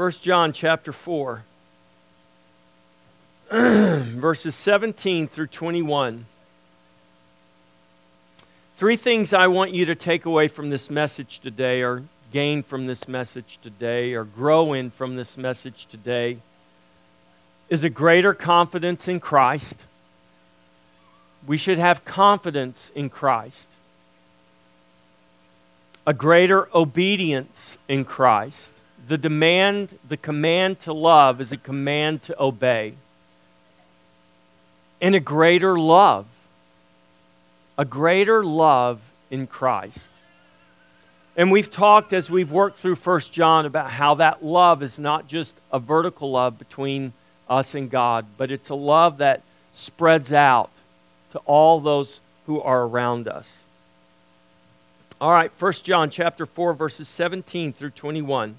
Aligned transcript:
1 0.00 0.12
John 0.22 0.50
chapter 0.54 0.94
4, 0.94 1.42
verses 3.50 4.56
17 4.56 5.28
through 5.28 5.48
21. 5.48 6.24
Three 8.76 8.96
things 8.96 9.34
I 9.34 9.46
want 9.48 9.74
you 9.74 9.84
to 9.84 9.94
take 9.94 10.24
away 10.24 10.48
from 10.48 10.70
this 10.70 10.88
message 10.88 11.40
today, 11.40 11.82
or 11.82 12.04
gain 12.32 12.62
from 12.62 12.86
this 12.86 13.08
message 13.08 13.58
today, 13.62 14.14
or 14.14 14.24
grow 14.24 14.72
in 14.72 14.90
from 14.90 15.16
this 15.16 15.36
message 15.36 15.84
today, 15.84 16.38
is 17.68 17.84
a 17.84 17.90
greater 17.90 18.32
confidence 18.32 19.06
in 19.06 19.20
Christ. 19.20 19.84
We 21.46 21.58
should 21.58 21.76
have 21.76 22.06
confidence 22.06 22.90
in 22.94 23.10
Christ. 23.10 23.68
A 26.06 26.14
greater 26.14 26.74
obedience 26.74 27.76
in 27.86 28.06
Christ 28.06 28.79
the 29.06 29.18
demand, 29.18 29.98
the 30.08 30.16
command 30.16 30.80
to 30.80 30.92
love 30.92 31.40
is 31.40 31.52
a 31.52 31.56
command 31.56 32.22
to 32.22 32.42
obey. 32.42 32.94
And 35.00 35.14
a 35.14 35.20
greater 35.20 35.78
love, 35.78 36.26
a 37.78 37.84
greater 37.84 38.44
love 38.44 39.00
in 39.30 39.46
Christ. 39.46 40.10
And 41.36 41.50
we've 41.50 41.70
talked 41.70 42.12
as 42.12 42.30
we've 42.30 42.52
worked 42.52 42.78
through 42.78 42.96
1 42.96 43.20
John 43.30 43.64
about 43.64 43.90
how 43.90 44.14
that 44.16 44.44
love 44.44 44.82
is 44.82 44.98
not 44.98 45.26
just 45.26 45.56
a 45.72 45.78
vertical 45.78 46.32
love 46.32 46.58
between 46.58 47.12
us 47.48 47.74
and 47.74 47.90
God, 47.90 48.26
but 48.36 48.50
it's 48.50 48.68
a 48.68 48.74
love 48.74 49.18
that 49.18 49.42
spreads 49.72 50.32
out 50.32 50.70
to 51.32 51.38
all 51.40 51.80
those 51.80 52.20
who 52.46 52.60
are 52.60 52.82
around 52.82 53.26
us. 53.26 53.58
All 55.20 55.32
right, 55.32 55.50
1 55.50 55.72
John 55.82 56.10
chapter 56.10 56.46
4 56.46 56.74
verses 56.74 57.08
17 57.08 57.72
through 57.72 57.90
21 57.90 58.58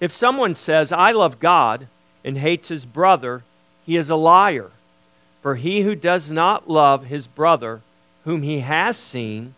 If 0.00 0.12
someone 0.12 0.54
says, 0.54 0.92
I 0.92 1.12
love 1.12 1.38
God, 1.38 1.86
and 2.24 2.38
hates 2.38 2.68
his 2.68 2.86
brother, 2.86 3.42
he 3.84 3.96
is 3.96 4.10
a 4.10 4.16
liar. 4.16 4.70
For 5.42 5.54
he 5.54 5.82
who 5.82 5.94
does 5.94 6.30
not 6.30 6.68
love 6.68 7.06
his 7.06 7.26
brother, 7.26 7.80
whom 8.24 8.42
he 8.42 8.60
has 8.60 8.96
seen, 8.96 9.54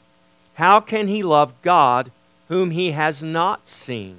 how 0.55 0.81
can 0.81 1.09
he 1.09 1.23
love 1.23 1.55
God, 1.63 2.13
whom 2.49 2.71
he 2.71 2.93
has 2.93 3.23
not 3.23 3.69
seen? 3.69 4.19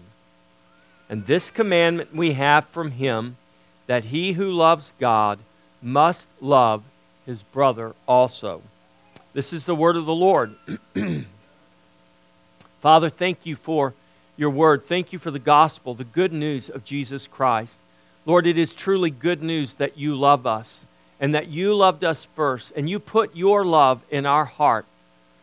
And 1.10 1.26
this 1.26 1.50
commandment 1.50 2.16
we 2.16 2.34
have 2.34 2.66
from 2.66 2.92
him 2.92 3.38
that 3.88 4.06
he 4.06 4.34
who 4.34 4.52
loves 4.52 4.94
God 5.00 5.40
must 5.82 6.28
love 6.42 6.84
his 7.26 7.44
brother 7.44 7.94
also. 8.08 8.62
This 9.34 9.54
is 9.54 9.66
the 9.66 9.76
word 9.76 9.96
of 9.96 10.06
the 10.06 10.14
Lord. 10.14 10.56
Father, 12.82 13.10
thank 13.10 13.46
you 13.46 13.56
for 13.56 13.94
your 14.36 14.50
word. 14.50 14.84
Thank 14.84 15.14
you 15.14 15.20
for 15.20 15.32
the 15.32 15.40
gospel, 15.40 15.94
the 15.94 16.04
good 16.04 16.34
news 16.34 16.70
of 16.70 16.84
Jesus 16.84 17.28
Christ. 17.28 17.80
Lord, 18.26 18.48
it 18.48 18.58
is 18.58 18.74
truly 18.74 19.10
good 19.10 19.44
news 19.44 19.74
that 19.74 19.98
you 19.98 20.16
love 20.16 20.48
us 20.48 20.86
and 21.20 21.36
that 21.36 21.48
you 21.48 21.76
loved 21.76 22.04
us 22.04 22.26
first 22.36 22.72
and 22.76 22.90
you 22.90 23.00
put 23.00 23.36
your 23.36 23.66
love 23.66 24.02
in 24.10 24.26
our 24.26 24.46
heart 24.46 24.86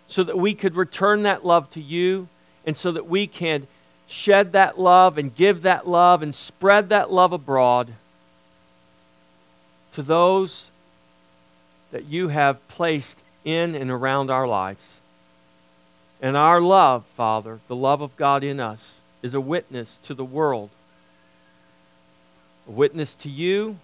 so 0.06 0.22
that 0.24 0.38
we 0.38 0.54
could 0.54 0.74
return 0.74 1.22
that 1.22 1.44
love 1.44 1.70
to 1.70 1.80
you 1.80 2.28
and 2.66 2.76
so 2.76 2.90
that 2.90 3.06
we 3.06 3.26
can 3.26 3.66
shed 4.06 4.52
that 4.52 4.78
love 4.78 5.18
and 5.18 5.34
give 5.34 5.62
that 5.62 5.86
love 5.86 6.22
and 6.22 6.34
spread 6.34 6.88
that 6.88 7.12
love 7.12 7.32
abroad 7.32 7.92
to 9.92 10.02
those 10.02 10.70
that 11.92 12.04
you 12.06 12.28
have 12.28 12.66
placed 12.68 13.22
in 13.44 13.74
and 13.74 13.90
around 13.90 14.30
our 14.30 14.46
lives. 14.46 14.99
And 16.22 16.36
our 16.36 16.60
love, 16.60 17.04
Father, 17.16 17.60
the 17.68 17.76
love 17.76 18.00
of 18.00 18.16
God 18.16 18.44
in 18.44 18.60
us, 18.60 19.00
is 19.22 19.34
a 19.34 19.40
witness 19.40 19.98
to 20.02 20.14
the 20.14 20.24
world. 20.24 20.70
A 22.68 22.70
witness 22.70 23.14
to 23.14 23.28
you, 23.28 23.78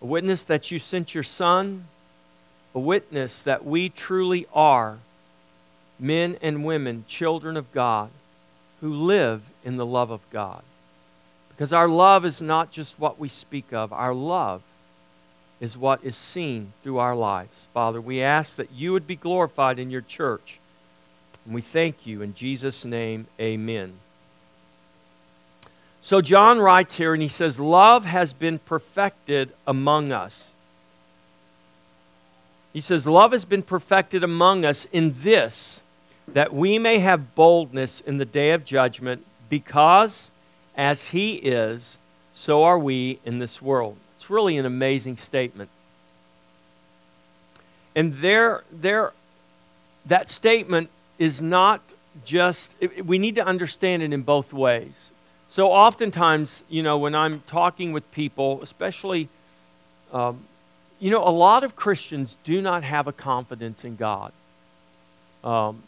a 0.00 0.06
witness 0.06 0.42
that 0.44 0.70
you 0.70 0.78
sent 0.78 1.14
your 1.14 1.24
Son, 1.24 1.86
a 2.74 2.80
witness 2.80 3.40
that 3.42 3.64
we 3.64 3.88
truly 3.88 4.46
are 4.52 4.98
men 5.98 6.38
and 6.40 6.64
women, 6.64 7.04
children 7.08 7.56
of 7.56 7.72
God, 7.72 8.10
who 8.80 8.92
live 8.92 9.42
in 9.64 9.76
the 9.76 9.86
love 9.86 10.10
of 10.10 10.20
God. 10.30 10.62
Because 11.48 11.72
our 11.72 11.88
love 11.88 12.24
is 12.24 12.40
not 12.40 12.70
just 12.70 12.98
what 12.98 13.18
we 13.18 13.28
speak 13.28 13.72
of, 13.72 13.92
our 13.92 14.14
love 14.14 14.62
is 15.60 15.76
what 15.76 16.02
is 16.04 16.16
seen 16.16 16.72
through 16.80 16.98
our 16.98 17.16
lives. 17.16 17.66
Father, 17.74 18.00
we 18.00 18.22
ask 18.22 18.54
that 18.56 18.70
you 18.72 18.92
would 18.92 19.06
be 19.06 19.16
glorified 19.16 19.78
in 19.78 19.90
your 19.90 20.00
church. 20.00 20.60
And 21.48 21.54
we 21.54 21.62
thank 21.62 22.04
you 22.04 22.20
in 22.20 22.34
Jesus' 22.34 22.84
name, 22.84 23.26
amen. 23.40 23.94
So 26.02 26.20
John 26.20 26.58
writes 26.58 26.98
here 26.98 27.14
and 27.14 27.22
he 27.22 27.28
says, 27.28 27.58
Love 27.58 28.04
has 28.04 28.34
been 28.34 28.58
perfected 28.58 29.54
among 29.66 30.12
us. 30.12 30.50
He 32.74 32.82
says, 32.82 33.06
Love 33.06 33.32
has 33.32 33.46
been 33.46 33.62
perfected 33.62 34.22
among 34.22 34.66
us 34.66 34.86
in 34.92 35.14
this, 35.20 35.80
that 36.26 36.52
we 36.52 36.78
may 36.78 36.98
have 36.98 37.34
boldness 37.34 38.02
in 38.02 38.16
the 38.16 38.26
day 38.26 38.52
of 38.52 38.66
judgment, 38.66 39.24
because 39.48 40.30
as 40.76 41.08
he 41.08 41.36
is, 41.36 41.96
so 42.34 42.62
are 42.62 42.78
we 42.78 43.20
in 43.24 43.38
this 43.38 43.62
world. 43.62 43.96
It's 44.18 44.28
really 44.28 44.58
an 44.58 44.66
amazing 44.66 45.16
statement. 45.16 45.70
And 47.96 48.16
there, 48.16 48.64
there, 48.70 49.14
that 50.04 50.28
statement 50.28 50.90
is 51.18 51.42
not 51.42 51.82
just, 52.24 52.74
we 53.04 53.18
need 53.18 53.34
to 53.36 53.46
understand 53.46 54.02
it 54.02 54.12
in 54.12 54.22
both 54.22 54.52
ways. 54.52 55.12
So, 55.50 55.72
oftentimes, 55.72 56.62
you 56.68 56.82
know, 56.82 56.98
when 56.98 57.14
I'm 57.14 57.40
talking 57.46 57.92
with 57.92 58.10
people, 58.12 58.60
especially, 58.62 59.28
um, 60.12 60.44
you 61.00 61.10
know, 61.10 61.26
a 61.26 61.30
lot 61.30 61.64
of 61.64 61.74
Christians 61.74 62.36
do 62.44 62.60
not 62.60 62.82
have 62.82 63.06
a 63.06 63.12
confidence 63.12 63.84
in 63.84 63.96
God. 63.96 64.32
Um, 65.42 65.82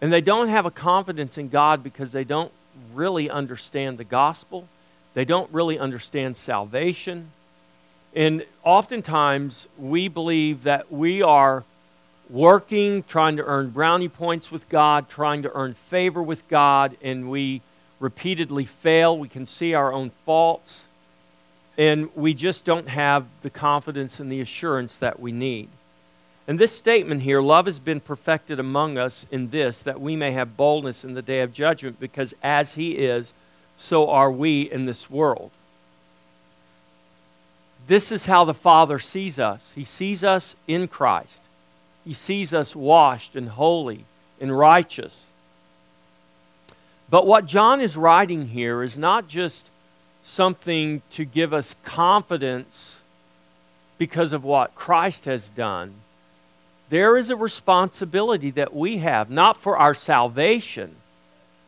and 0.00 0.12
they 0.12 0.20
don't 0.20 0.48
have 0.48 0.66
a 0.66 0.70
confidence 0.70 1.38
in 1.38 1.48
God 1.48 1.82
because 1.82 2.12
they 2.12 2.24
don't 2.24 2.52
really 2.94 3.28
understand 3.30 3.98
the 3.98 4.04
gospel, 4.04 4.68
they 5.14 5.24
don't 5.24 5.50
really 5.50 5.78
understand 5.78 6.36
salvation. 6.36 7.32
And 8.14 8.44
oftentimes, 8.62 9.66
we 9.76 10.08
believe 10.08 10.62
that 10.62 10.90
we 10.92 11.20
are 11.20 11.64
working, 12.28 13.02
trying 13.04 13.36
to 13.36 13.44
earn 13.44 13.70
brownie 13.70 14.08
points 14.08 14.50
with 14.50 14.68
God, 14.68 15.08
trying 15.08 15.42
to 15.42 15.52
earn 15.54 15.74
favor 15.74 16.22
with 16.22 16.46
God, 16.48 16.96
and 17.02 17.30
we 17.30 17.62
repeatedly 18.00 18.64
fail. 18.64 19.16
We 19.16 19.28
can 19.28 19.46
see 19.46 19.74
our 19.74 19.92
own 19.92 20.10
faults, 20.24 20.84
and 21.78 22.08
we 22.14 22.34
just 22.34 22.64
don't 22.64 22.88
have 22.88 23.26
the 23.42 23.50
confidence 23.50 24.18
and 24.18 24.30
the 24.30 24.40
assurance 24.40 24.96
that 24.98 25.20
we 25.20 25.32
need. 25.32 25.68
And 26.48 26.58
this 26.58 26.76
statement 26.76 27.22
here, 27.22 27.40
love 27.40 27.66
has 27.66 27.80
been 27.80 28.00
perfected 28.00 28.60
among 28.60 28.98
us 28.98 29.26
in 29.30 29.48
this, 29.48 29.80
that 29.80 30.00
we 30.00 30.14
may 30.14 30.32
have 30.32 30.56
boldness 30.56 31.04
in 31.04 31.14
the 31.14 31.22
day 31.22 31.40
of 31.40 31.52
judgment, 31.52 31.98
because 31.98 32.34
as 32.42 32.74
He 32.74 32.92
is, 32.92 33.34
so 33.76 34.08
are 34.08 34.30
we 34.30 34.62
in 34.62 34.86
this 34.86 35.10
world. 35.10 35.50
This 37.86 38.10
is 38.10 38.26
how 38.26 38.44
the 38.44 38.54
Father 38.54 38.98
sees 38.98 39.38
us. 39.38 39.72
He 39.74 39.84
sees 39.84 40.24
us 40.24 40.56
in 40.66 40.88
Christ. 40.88 41.45
He 42.06 42.14
sees 42.14 42.54
us 42.54 42.76
washed 42.76 43.34
and 43.34 43.48
holy 43.48 44.04
and 44.40 44.56
righteous. 44.56 45.26
But 47.10 47.26
what 47.26 47.46
John 47.46 47.80
is 47.80 47.96
writing 47.96 48.46
here 48.46 48.84
is 48.84 48.96
not 48.96 49.26
just 49.26 49.70
something 50.22 51.02
to 51.10 51.24
give 51.24 51.52
us 51.52 51.74
confidence 51.84 53.00
because 53.98 54.32
of 54.32 54.44
what 54.44 54.76
Christ 54.76 55.24
has 55.24 55.48
done. 55.48 55.94
There 56.90 57.16
is 57.16 57.28
a 57.28 57.36
responsibility 57.36 58.50
that 58.52 58.72
we 58.72 58.98
have, 58.98 59.28
not 59.28 59.56
for 59.56 59.76
our 59.76 59.94
salvation, 59.94 60.94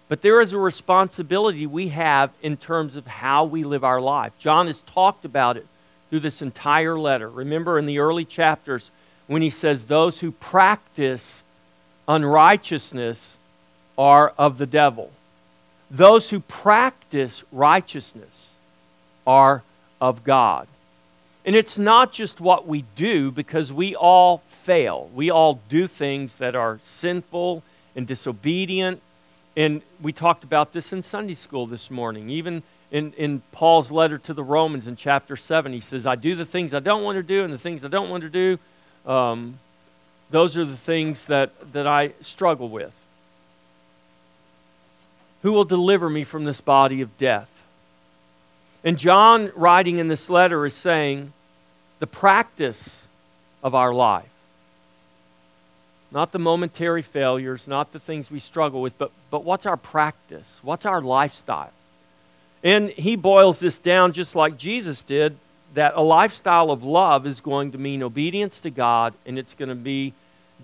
but 0.09 0.23
there 0.23 0.41
is 0.41 0.53
a 0.53 0.59
responsibility 0.59 1.67
we 1.67 1.89
have 1.89 2.31
in 2.43 2.57
terms 2.57 2.95
of 2.95 3.09
how 3.09 3.45
we 3.45 3.65
live 3.65 3.83
our 3.83 4.01
life. 4.01 4.33
John 4.39 4.69
has 4.69 4.83
talked 4.83 5.25
about 5.25 5.57
it 5.57 5.67
through 6.11 6.21
this 6.21 6.43
entire 6.43 6.97
letter. 6.97 7.29
Remember 7.29 7.77
in 7.77 7.87
the 7.87 7.99
early 7.99 8.25
chapters, 8.25 8.93
when 9.29 9.41
he 9.41 9.51
says, 9.51 9.85
Those 9.85 10.19
who 10.19 10.33
practice 10.33 11.45
unrighteousness 12.09 13.37
are 13.97 14.33
of 14.37 14.59
the 14.59 14.67
devil. 14.67 15.13
those 15.91 16.31
who 16.31 16.41
practice 16.41 17.45
righteousness 17.51 18.53
are 19.27 19.63
of 20.01 20.23
God. 20.25 20.69
And 21.47 21.57
it's 21.57 21.79
not 21.79 22.13
just 22.13 22.41
what 22.41 22.67
we 22.67 22.85
do, 22.95 23.31
because 23.31 23.73
we 23.73 23.95
all 23.95 24.43
fail. 24.49 25.11
We 25.15 25.31
all 25.31 25.61
do 25.71 25.87
things 25.87 26.37
that 26.37 26.55
are 26.55 26.79
sinful 26.83 27.63
and 27.97 28.07
disobedient. 28.07 29.01
And 29.57 29.81
we 30.03 30.13
talked 30.13 30.45
about 30.45 30.73
this 30.73 30.93
in 30.93 31.01
Sunday 31.01 31.35
school 31.35 31.67
this 31.67 31.91
morning. 31.91 32.29
Even 32.29 32.63
in, 32.91 33.15
in 33.15 33.41
Paul's 33.51 33.91
letter 33.91 34.19
to 34.19 34.35
the 34.35 34.45
Romans 34.45 34.87
in 34.87 34.95
chapter 34.95 35.37
7, 35.37 35.73
he 35.73 35.81
says, 35.81 36.05
I 36.05 36.17
do 36.17 36.35
the 36.35 36.45
things 36.45 36.75
I 36.75 36.81
don't 36.81 37.03
want 37.03 37.17
to 37.17 37.23
do, 37.23 37.45
and 37.45 37.53
the 37.53 37.59
things 37.59 37.83
I 37.83 37.89
don't 37.89 38.11
want 38.11 38.25
to 38.25 38.31
do, 38.31 38.59
um, 39.07 39.59
those 40.31 40.57
are 40.57 40.65
the 40.65 40.77
things 40.77 41.27
that, 41.27 41.73
that 41.73 41.87
I 41.87 42.13
struggle 42.21 42.69
with. 42.69 42.95
Who 45.43 45.53
will 45.53 45.65
deliver 45.65 46.11
me 46.11 46.25
from 46.25 46.45
this 46.45 46.61
body 46.61 47.01
of 47.01 47.17
death? 47.17 47.65
And 48.85 48.99
John, 48.99 49.51
writing 49.55 49.99
in 49.99 50.09
this 50.09 50.29
letter, 50.29 50.65
is 50.67 50.75
saying 50.75 51.33
the 51.99 52.07
practice 52.07 53.07
of 53.63 53.75
our 53.75 53.93
life, 53.93 54.29
not 56.11 56.33
the 56.33 56.39
momentary 56.39 57.03
failures, 57.03 57.67
not 57.67 57.93
the 57.93 57.99
things 57.99 58.31
we 58.31 58.39
struggle 58.39 58.81
with, 58.81 58.97
but, 58.99 59.11
but 59.31 59.45
what's 59.45 59.67
our 59.67 59.77
practice? 59.77 60.59
What's 60.63 60.87
our 60.87 61.01
lifestyle? 61.01 61.73
And 62.63 62.91
he 62.91 63.15
boils 63.15 63.61
this 63.61 63.79
down 63.79 64.13
just 64.13 64.35
like 64.35 64.59
Jesus 64.59 65.03
did 65.03 65.37
that 65.75 65.95
a 65.95 66.03
lifestyle 66.03 66.71
of 66.71 66.83
love 66.83 67.27
is 67.27 67.41
going 67.41 67.73
to 67.73 67.79
mean 67.79 68.03
obedience 68.03 68.61
to 68.61 68.71
God 68.71 69.15
and 69.27 69.39
it's 69.39 69.55
going 69.55 69.69
to 69.69 69.75
be 69.75 70.15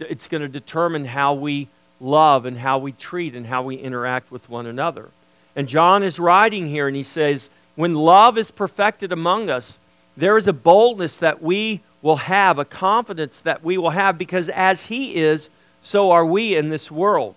it's 0.00 0.26
going 0.26 0.40
to 0.42 0.48
determine 0.48 1.04
how 1.04 1.34
we 1.34 1.68
love 2.00 2.46
and 2.46 2.58
how 2.58 2.78
we 2.78 2.92
treat 2.92 3.34
and 3.34 3.46
how 3.46 3.62
we 3.62 3.76
interact 3.76 4.30
with 4.30 4.48
one 4.48 4.66
another. 4.66 5.10
And 5.54 5.68
John 5.68 6.02
is 6.02 6.18
writing 6.18 6.66
here 6.66 6.88
and 6.88 6.96
he 6.96 7.04
says, 7.04 7.48
when 7.76 7.94
love 7.94 8.36
is 8.38 8.50
perfected 8.50 9.12
among 9.12 9.50
us, 9.50 9.78
there 10.16 10.36
is 10.36 10.46
a 10.46 10.52
boldness 10.52 11.16
that 11.18 11.42
we 11.42 11.80
will 12.02 12.16
have, 12.16 12.58
a 12.58 12.64
confidence 12.64 13.40
that 13.40 13.64
we 13.64 13.78
will 13.78 13.90
have, 13.90 14.18
because 14.18 14.48
as 14.50 14.86
he 14.86 15.16
is, 15.16 15.48
so 15.80 16.10
are 16.10 16.26
we 16.26 16.56
in 16.56 16.68
this 16.68 16.90
world. 16.90 17.34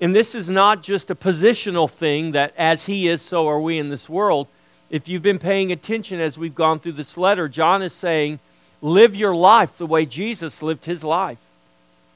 And 0.00 0.14
this 0.14 0.34
is 0.34 0.48
not 0.48 0.82
just 0.82 1.10
a 1.10 1.14
positional 1.14 1.90
thing 1.90 2.32
that 2.32 2.54
as 2.56 2.86
he 2.86 3.08
is, 3.08 3.20
so 3.20 3.48
are 3.48 3.60
we 3.60 3.78
in 3.78 3.90
this 3.90 4.08
world. 4.08 4.46
If 4.90 5.08
you've 5.08 5.22
been 5.22 5.38
paying 5.38 5.70
attention 5.70 6.20
as 6.20 6.36
we've 6.36 6.54
gone 6.54 6.80
through 6.80 6.92
this 6.92 7.16
letter, 7.16 7.48
John 7.48 7.80
is 7.80 7.92
saying, 7.92 8.40
live 8.82 9.14
your 9.14 9.34
life 9.34 9.78
the 9.78 9.86
way 9.86 10.04
Jesus 10.04 10.62
lived 10.62 10.84
his 10.84 11.04
life. 11.04 11.38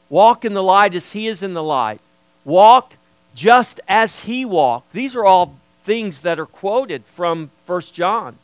Walk 0.09 0.45
in 0.45 0.55
the 0.55 0.63
light 0.63 0.95
as 0.95 1.13
he 1.13 1.29
is 1.29 1.43
in 1.43 1.55
the 1.55 1.63
light. 1.63 2.01
Walk 2.45 2.95
just 3.35 3.81
as 3.89 4.21
he 4.21 4.45
walked. 4.45 4.93
These 4.93 5.15
are 5.15 5.25
all 5.25 5.57
things 5.85 6.21
that 6.21 6.39
are 6.41 6.47
quoted 6.47 7.05
from 7.05 7.51
1 7.67 7.81
John. 7.93 8.39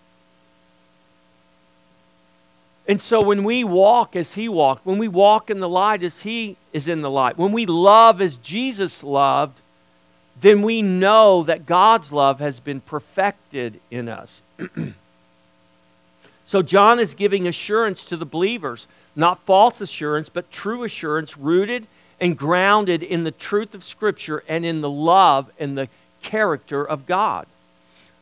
And 2.87 3.01
so 3.01 3.23
when 3.23 3.45
we 3.45 3.63
walk 3.63 4.17
as 4.17 4.35
he 4.35 4.49
walked, 4.49 4.87
when 4.87 4.99
we 4.99 5.09
walk 5.09 5.51
in 5.51 5.59
the 5.61 5.69
light 5.69 6.03
as 6.03 6.23
he 6.23 6.57
is 6.73 6.89
in 6.89 7.03
the 7.03 7.11
light, 7.11 7.39
when 7.39 7.53
we 7.53 7.67
love 7.67 8.21
as 8.21 8.37
Jesus 8.37 9.05
loved, 9.05 9.61
then 10.41 10.63
we 10.63 10.83
know 10.83 11.43
that 11.43 11.67
God's 11.67 12.13
love 12.13 12.41
has 12.41 12.61
been 12.61 12.81
perfected 12.81 13.81
in 13.91 14.09
us. 14.09 14.43
so 16.47 16.63
John 16.63 16.99
is 16.99 17.15
giving 17.15 17.47
assurance 17.47 18.05
to 18.07 18.17
the 18.17 18.25
believers, 18.25 18.87
not 19.15 19.45
false 19.45 19.81
assurance, 19.81 20.29
but 20.29 20.51
true 20.51 20.85
assurance 20.85 21.37
rooted 21.37 21.87
and 22.21 22.37
grounded 22.37 23.03
in 23.03 23.25
the 23.25 23.31
truth 23.31 23.75
of 23.75 23.83
Scripture 23.85 24.43
and 24.49 24.65
in 24.65 24.81
the 24.81 24.91
love 24.91 25.51
and 25.59 25.77
the 25.77 25.89
character 26.23 26.85
of 26.85 27.07
God. 27.07 27.47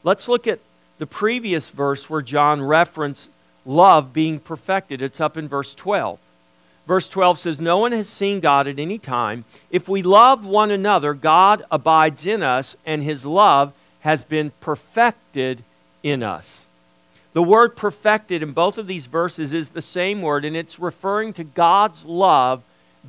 Let's 0.04 0.28
look 0.28 0.46
at 0.46 0.60
the 0.98 1.06
previous 1.06 1.68
verse 1.70 2.08
where 2.08 2.22
John 2.22 2.62
referenced 2.62 3.30
love 3.66 4.12
being 4.12 4.38
perfected. 4.38 5.02
It's 5.02 5.20
up 5.20 5.36
in 5.36 5.48
verse 5.48 5.74
12. 5.74 6.18
Verse 6.88 7.06
12 7.06 7.38
says, 7.38 7.60
No 7.60 7.76
one 7.76 7.92
has 7.92 8.08
seen 8.08 8.40
God 8.40 8.66
at 8.66 8.78
any 8.78 8.96
time. 8.98 9.44
If 9.70 9.90
we 9.90 10.02
love 10.02 10.46
one 10.46 10.70
another, 10.70 11.12
God 11.12 11.62
abides 11.70 12.24
in 12.24 12.42
us, 12.42 12.78
and 12.86 13.02
his 13.02 13.26
love 13.26 13.74
has 14.00 14.24
been 14.24 14.52
perfected 14.60 15.64
in 16.02 16.22
us. 16.22 16.64
The 17.34 17.42
word 17.42 17.76
perfected 17.76 18.42
in 18.42 18.52
both 18.52 18.78
of 18.78 18.86
these 18.86 19.04
verses 19.04 19.52
is 19.52 19.70
the 19.70 19.82
same 19.82 20.22
word, 20.22 20.46
and 20.46 20.56
it's 20.56 20.78
referring 20.78 21.34
to 21.34 21.44
God's 21.44 22.06
love 22.06 22.62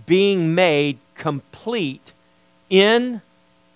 being 0.05 0.53
made 0.53 0.97
complete 1.15 2.11
in 2.69 3.21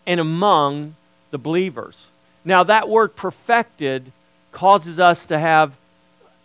and 0.06 0.20
among 0.20 0.96
the 1.32 1.38
believers. 1.38 2.08
Now, 2.44 2.64
that 2.64 2.90
word 2.90 3.16
perfected 3.16 4.12
causes 4.52 5.00
us 5.00 5.26
to 5.28 5.40
have 5.40 5.78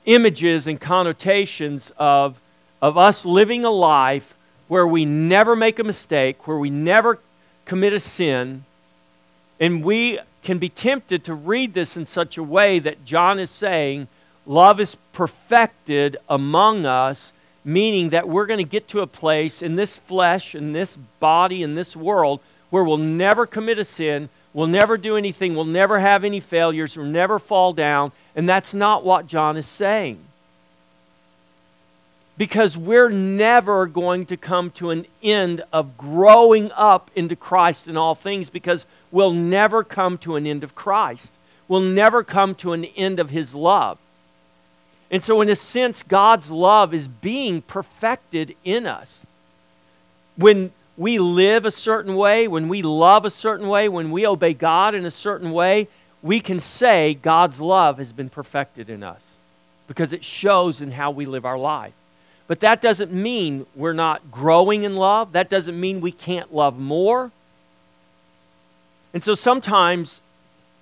images 0.06 0.68
and 0.68 0.80
connotations 0.80 1.90
of, 1.98 2.40
of 2.80 2.96
us 2.96 3.24
living 3.24 3.64
a 3.64 3.70
life 3.70 4.36
where 4.68 4.86
we 4.86 5.04
never 5.04 5.56
make 5.56 5.78
a 5.78 5.84
mistake, 5.84 6.46
where 6.46 6.58
we 6.58 6.70
never 6.70 7.18
commit 7.64 7.92
a 7.92 8.00
sin. 8.00 8.64
And 9.58 9.82
we 9.82 10.20
can 10.42 10.58
be 10.58 10.68
tempted 10.68 11.24
to 11.24 11.34
read 11.34 11.74
this 11.74 11.96
in 11.96 12.04
such 12.04 12.38
a 12.38 12.42
way 12.42 12.78
that 12.78 13.04
John 13.04 13.38
is 13.38 13.50
saying 13.50 14.08
love 14.46 14.80
is 14.80 14.96
perfected 15.12 16.16
among 16.28 16.86
us, 16.86 17.32
meaning 17.64 18.10
that 18.10 18.28
we're 18.28 18.46
going 18.46 18.58
to 18.58 18.64
get 18.64 18.88
to 18.88 19.00
a 19.00 19.06
place 19.06 19.60
in 19.60 19.76
this 19.76 19.98
flesh, 19.98 20.54
in 20.54 20.72
this 20.72 20.96
body, 21.20 21.62
in 21.62 21.74
this 21.74 21.94
world, 21.94 22.40
where 22.70 22.84
we'll 22.84 22.96
never 22.96 23.46
commit 23.46 23.78
a 23.78 23.84
sin, 23.84 24.28
we'll 24.52 24.66
never 24.66 24.96
do 24.96 25.16
anything, 25.16 25.54
we'll 25.54 25.64
never 25.64 25.98
have 25.98 26.24
any 26.24 26.40
failures, 26.40 26.96
we'll 26.96 27.06
never 27.06 27.38
fall 27.38 27.72
down, 27.72 28.12
and 28.34 28.48
that's 28.48 28.72
not 28.72 29.04
what 29.04 29.26
John 29.26 29.56
is 29.56 29.66
saying. 29.66 30.18
Because 32.38 32.76
we're 32.76 33.10
never 33.10 33.86
going 33.86 34.24
to 34.26 34.36
come 34.36 34.70
to 34.72 34.90
an 34.90 35.06
end 35.22 35.62
of 35.72 35.98
growing 35.98 36.70
up 36.72 37.10
into 37.14 37.36
Christ 37.36 37.88
in 37.88 37.96
all 37.96 38.14
things 38.14 38.48
because 38.48 38.86
we'll 39.10 39.32
never 39.32 39.84
come 39.84 40.16
to 40.18 40.36
an 40.36 40.46
end 40.46 40.64
of 40.64 40.74
Christ. 40.74 41.34
We'll 41.66 41.80
never 41.80 42.22
come 42.22 42.54
to 42.56 42.72
an 42.72 42.84
end 42.84 43.18
of 43.18 43.30
His 43.30 43.54
love. 43.54 43.98
And 45.10 45.22
so, 45.22 45.40
in 45.40 45.48
a 45.48 45.56
sense, 45.56 46.02
God's 46.02 46.50
love 46.50 46.94
is 46.94 47.08
being 47.08 47.62
perfected 47.62 48.54
in 48.64 48.86
us. 48.86 49.20
When 50.36 50.70
we 50.96 51.18
live 51.18 51.64
a 51.64 51.70
certain 51.70 52.16
way, 52.16 52.48
when 52.48 52.68
we 52.68 52.82
love 52.82 53.24
a 53.24 53.30
certain 53.30 53.68
way, 53.68 53.88
when 53.88 54.10
we 54.10 54.26
obey 54.26 54.54
God 54.54 54.94
in 54.94 55.06
a 55.06 55.10
certain 55.10 55.52
way, 55.52 55.88
we 56.22 56.40
can 56.40 56.60
say 56.60 57.14
God's 57.14 57.60
love 57.60 57.98
has 57.98 58.12
been 58.12 58.28
perfected 58.28 58.90
in 58.90 59.02
us 59.02 59.24
because 59.86 60.12
it 60.12 60.24
shows 60.24 60.80
in 60.80 60.92
how 60.92 61.10
we 61.10 61.24
live 61.24 61.46
our 61.46 61.58
life. 61.58 61.94
But 62.48 62.60
that 62.60 62.80
doesn't 62.80 63.12
mean 63.12 63.66
we're 63.76 63.92
not 63.92 64.32
growing 64.32 64.82
in 64.82 64.96
love. 64.96 65.32
That 65.32 65.48
doesn't 65.48 65.78
mean 65.78 66.00
we 66.00 66.10
can't 66.10 66.52
love 66.52 66.78
more. 66.78 67.30
And 69.14 69.22
so 69.22 69.34
sometimes, 69.34 70.22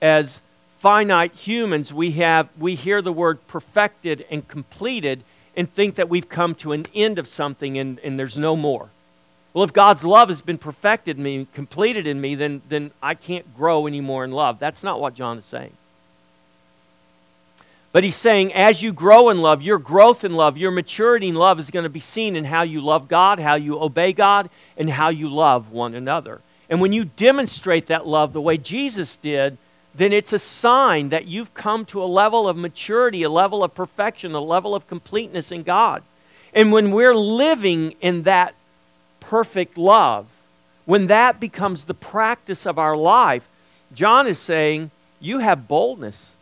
as 0.00 0.40
finite 0.78 1.34
humans, 1.34 1.92
we, 1.92 2.12
have, 2.12 2.48
we 2.56 2.76
hear 2.76 3.02
the 3.02 3.12
word 3.12 3.44
perfected 3.48 4.24
and 4.30 4.46
completed 4.46 5.24
and 5.56 5.72
think 5.72 5.96
that 5.96 6.08
we've 6.08 6.28
come 6.28 6.54
to 6.54 6.72
an 6.72 6.86
end 6.94 7.18
of 7.18 7.26
something 7.26 7.76
and, 7.76 7.98
and 8.00 8.18
there's 8.18 8.38
no 8.38 8.54
more. 8.54 8.88
Well, 9.52 9.64
if 9.64 9.72
God's 9.72 10.04
love 10.04 10.28
has 10.28 10.42
been 10.42 10.58
perfected 10.58 11.16
in 11.16 11.22
me, 11.22 11.46
completed 11.52 12.06
in 12.06 12.20
me, 12.20 12.34
then, 12.34 12.62
then 12.68 12.90
I 13.02 13.14
can't 13.14 13.56
grow 13.56 13.86
anymore 13.86 14.22
in 14.22 14.30
love. 14.30 14.58
That's 14.58 14.84
not 14.84 15.00
what 15.00 15.14
John 15.14 15.38
is 15.38 15.46
saying. 15.46 15.72
But 17.96 18.04
he's 18.04 18.14
saying, 18.14 18.52
as 18.52 18.82
you 18.82 18.92
grow 18.92 19.30
in 19.30 19.38
love, 19.38 19.62
your 19.62 19.78
growth 19.78 20.22
in 20.22 20.34
love, 20.34 20.58
your 20.58 20.70
maturity 20.70 21.28
in 21.28 21.34
love 21.34 21.58
is 21.58 21.70
going 21.70 21.84
to 21.84 21.88
be 21.88 21.98
seen 21.98 22.36
in 22.36 22.44
how 22.44 22.60
you 22.60 22.82
love 22.82 23.08
God, 23.08 23.40
how 23.40 23.54
you 23.54 23.80
obey 23.80 24.12
God, 24.12 24.50
and 24.76 24.90
how 24.90 25.08
you 25.08 25.30
love 25.30 25.72
one 25.72 25.94
another. 25.94 26.42
And 26.68 26.82
when 26.82 26.92
you 26.92 27.06
demonstrate 27.06 27.86
that 27.86 28.06
love 28.06 28.34
the 28.34 28.40
way 28.42 28.58
Jesus 28.58 29.16
did, 29.16 29.56
then 29.94 30.12
it's 30.12 30.34
a 30.34 30.38
sign 30.38 31.08
that 31.08 31.26
you've 31.26 31.54
come 31.54 31.86
to 31.86 32.02
a 32.02 32.04
level 32.04 32.46
of 32.46 32.58
maturity, 32.58 33.22
a 33.22 33.30
level 33.30 33.64
of 33.64 33.74
perfection, 33.74 34.34
a 34.34 34.40
level 34.40 34.74
of 34.74 34.86
completeness 34.86 35.50
in 35.50 35.62
God. 35.62 36.02
And 36.52 36.72
when 36.72 36.90
we're 36.90 37.16
living 37.16 37.94
in 38.02 38.24
that 38.24 38.54
perfect 39.20 39.78
love, 39.78 40.26
when 40.84 41.06
that 41.06 41.40
becomes 41.40 41.84
the 41.84 41.94
practice 41.94 42.66
of 42.66 42.78
our 42.78 42.94
life, 42.94 43.48
John 43.94 44.26
is 44.26 44.38
saying, 44.38 44.90
you 45.18 45.38
have 45.38 45.66
boldness. 45.66 46.35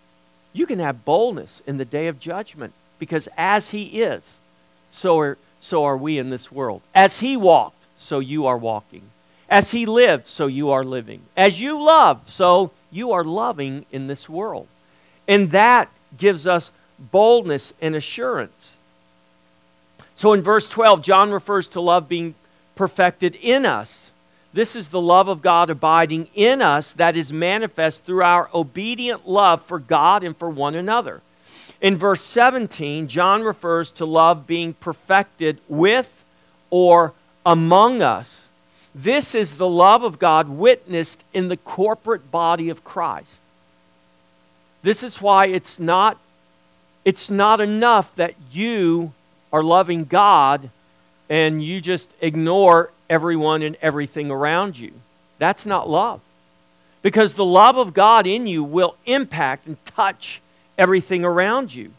You 0.54 0.64
can 0.66 0.78
have 0.78 1.04
boldness 1.04 1.60
in 1.66 1.76
the 1.76 1.84
day 1.84 2.06
of 2.06 2.18
judgment 2.18 2.72
because 2.98 3.28
as 3.36 3.70
he 3.70 4.00
is, 4.00 4.40
so 4.88 5.18
are, 5.18 5.36
so 5.60 5.84
are 5.84 5.96
we 5.96 6.16
in 6.16 6.30
this 6.30 6.50
world. 6.50 6.80
As 6.94 7.20
he 7.20 7.36
walked, 7.36 7.84
so 7.98 8.20
you 8.20 8.46
are 8.46 8.56
walking. 8.56 9.02
As 9.50 9.72
he 9.72 9.84
lived, 9.84 10.26
so 10.26 10.46
you 10.46 10.70
are 10.70 10.84
living. 10.84 11.22
As 11.36 11.60
you 11.60 11.82
loved, 11.82 12.28
so 12.28 12.70
you 12.90 13.12
are 13.12 13.24
loving 13.24 13.84
in 13.90 14.06
this 14.06 14.28
world. 14.28 14.68
And 15.26 15.50
that 15.50 15.90
gives 16.16 16.46
us 16.46 16.70
boldness 16.98 17.72
and 17.80 17.94
assurance. 17.96 18.76
So 20.16 20.32
in 20.32 20.42
verse 20.42 20.68
12, 20.68 21.02
John 21.02 21.32
refers 21.32 21.66
to 21.68 21.80
love 21.80 22.08
being 22.08 22.36
perfected 22.76 23.34
in 23.34 23.66
us. 23.66 24.03
This 24.54 24.76
is 24.76 24.88
the 24.88 25.00
love 25.00 25.26
of 25.26 25.42
God 25.42 25.68
abiding 25.68 26.28
in 26.32 26.62
us 26.62 26.92
that 26.92 27.16
is 27.16 27.32
manifest 27.32 28.04
through 28.04 28.22
our 28.22 28.48
obedient 28.54 29.28
love 29.28 29.60
for 29.62 29.80
God 29.80 30.22
and 30.22 30.36
for 30.36 30.48
one 30.48 30.76
another. 30.76 31.22
In 31.80 31.98
verse 31.98 32.20
17, 32.22 33.08
John 33.08 33.42
refers 33.42 33.90
to 33.90 34.06
love 34.06 34.46
being 34.46 34.74
perfected 34.74 35.58
with 35.68 36.24
or 36.70 37.14
among 37.44 38.00
us. 38.00 38.46
This 38.94 39.34
is 39.34 39.58
the 39.58 39.68
love 39.68 40.04
of 40.04 40.20
God 40.20 40.48
witnessed 40.48 41.24
in 41.34 41.48
the 41.48 41.56
corporate 41.56 42.30
body 42.30 42.68
of 42.68 42.84
Christ. 42.84 43.40
This 44.82 45.02
is 45.02 45.20
why 45.20 45.46
it's 45.46 45.80
not, 45.80 46.16
it's 47.04 47.28
not 47.28 47.60
enough 47.60 48.14
that 48.14 48.34
you 48.52 49.14
are 49.52 49.64
loving 49.64 50.04
God 50.04 50.70
and 51.28 51.62
you 51.62 51.80
just 51.80 52.10
ignore 52.20 52.90
everyone 53.08 53.62
and 53.62 53.76
everything 53.80 54.30
around 54.30 54.78
you. 54.78 54.92
That's 55.38 55.66
not 55.66 55.88
love. 55.88 56.20
Because 57.02 57.34
the 57.34 57.44
love 57.44 57.76
of 57.76 57.92
God 57.92 58.26
in 58.26 58.46
you 58.46 58.64
will 58.64 58.96
impact 59.04 59.66
and 59.66 59.76
touch 59.84 60.40
everything 60.78 61.24
around 61.24 61.74
you. 61.74 61.92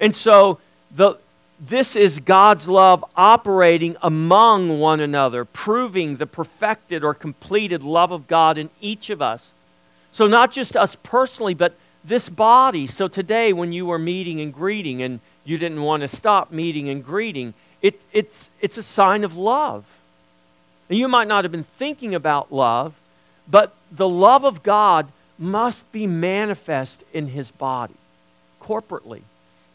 And 0.00 0.14
so 0.14 0.58
the, 0.90 1.16
this 1.64 1.94
is 1.94 2.18
God's 2.18 2.66
love 2.66 3.04
operating 3.16 3.96
among 4.02 4.80
one 4.80 4.98
another, 4.98 5.44
proving 5.44 6.16
the 6.16 6.26
perfected 6.26 7.04
or 7.04 7.14
completed 7.14 7.84
love 7.84 8.10
of 8.10 8.26
God 8.26 8.58
in 8.58 8.68
each 8.80 9.10
of 9.10 9.22
us. 9.22 9.52
So, 10.10 10.26
not 10.26 10.52
just 10.52 10.76
us 10.76 10.96
personally, 11.02 11.54
but 11.54 11.74
this 12.04 12.28
body. 12.28 12.86
So, 12.88 13.06
today, 13.06 13.52
when 13.52 13.72
you 13.72 13.86
were 13.86 13.98
meeting 13.98 14.40
and 14.40 14.52
greeting 14.52 15.02
and 15.02 15.20
you 15.44 15.56
didn't 15.56 15.82
want 15.82 16.02
to 16.02 16.08
stop 16.08 16.50
meeting 16.50 16.88
and 16.88 17.04
greeting, 17.04 17.54
it, 17.82 18.00
it's, 18.12 18.50
it's 18.60 18.78
a 18.78 18.82
sign 18.82 19.24
of 19.24 19.36
love. 19.36 19.84
And 20.88 20.98
you 20.98 21.08
might 21.08 21.28
not 21.28 21.44
have 21.44 21.52
been 21.52 21.64
thinking 21.64 22.14
about 22.14 22.52
love, 22.52 22.94
but 23.50 23.74
the 23.90 24.08
love 24.08 24.44
of 24.44 24.62
God 24.62 25.08
must 25.38 25.90
be 25.90 26.06
manifest 26.06 27.04
in 27.12 27.28
his 27.28 27.50
body, 27.50 27.94
corporately, 28.62 29.22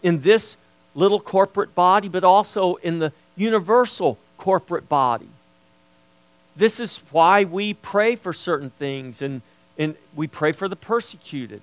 in 0.01 0.21
this 0.21 0.57
little 0.95 1.19
corporate 1.19 1.75
body, 1.75 2.07
but 2.07 2.23
also 2.23 2.75
in 2.75 2.99
the 2.99 3.11
universal 3.35 4.17
corporate 4.37 4.87
body. 4.87 5.27
This 6.55 6.79
is 6.79 7.01
why 7.11 7.43
we 7.43 7.73
pray 7.73 8.15
for 8.15 8.33
certain 8.33 8.71
things 8.71 9.21
and, 9.21 9.41
and 9.77 9.95
we 10.15 10.27
pray 10.27 10.51
for 10.51 10.67
the 10.67 10.75
persecuted. 10.75 11.61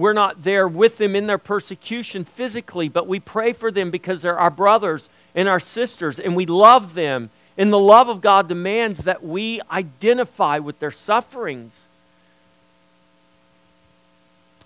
We're 0.00 0.12
not 0.14 0.44
there 0.44 0.66
with 0.66 0.98
them 0.98 1.14
in 1.14 1.26
their 1.26 1.38
persecution 1.38 2.24
physically, 2.24 2.88
but 2.88 3.06
we 3.06 3.20
pray 3.20 3.52
for 3.52 3.70
them 3.70 3.90
because 3.90 4.22
they're 4.22 4.38
our 4.38 4.50
brothers 4.50 5.08
and 5.34 5.48
our 5.48 5.60
sisters, 5.60 6.18
and 6.18 6.34
we 6.34 6.46
love 6.46 6.94
them 6.94 7.30
and 7.60 7.70
the 7.70 7.78
love 7.78 8.08
of 8.08 8.22
God 8.22 8.48
demands 8.48 9.00
that 9.04 9.22
we 9.22 9.60
identify 9.70 10.58
with 10.58 10.78
their 10.78 10.90
sufferings. 10.90 11.84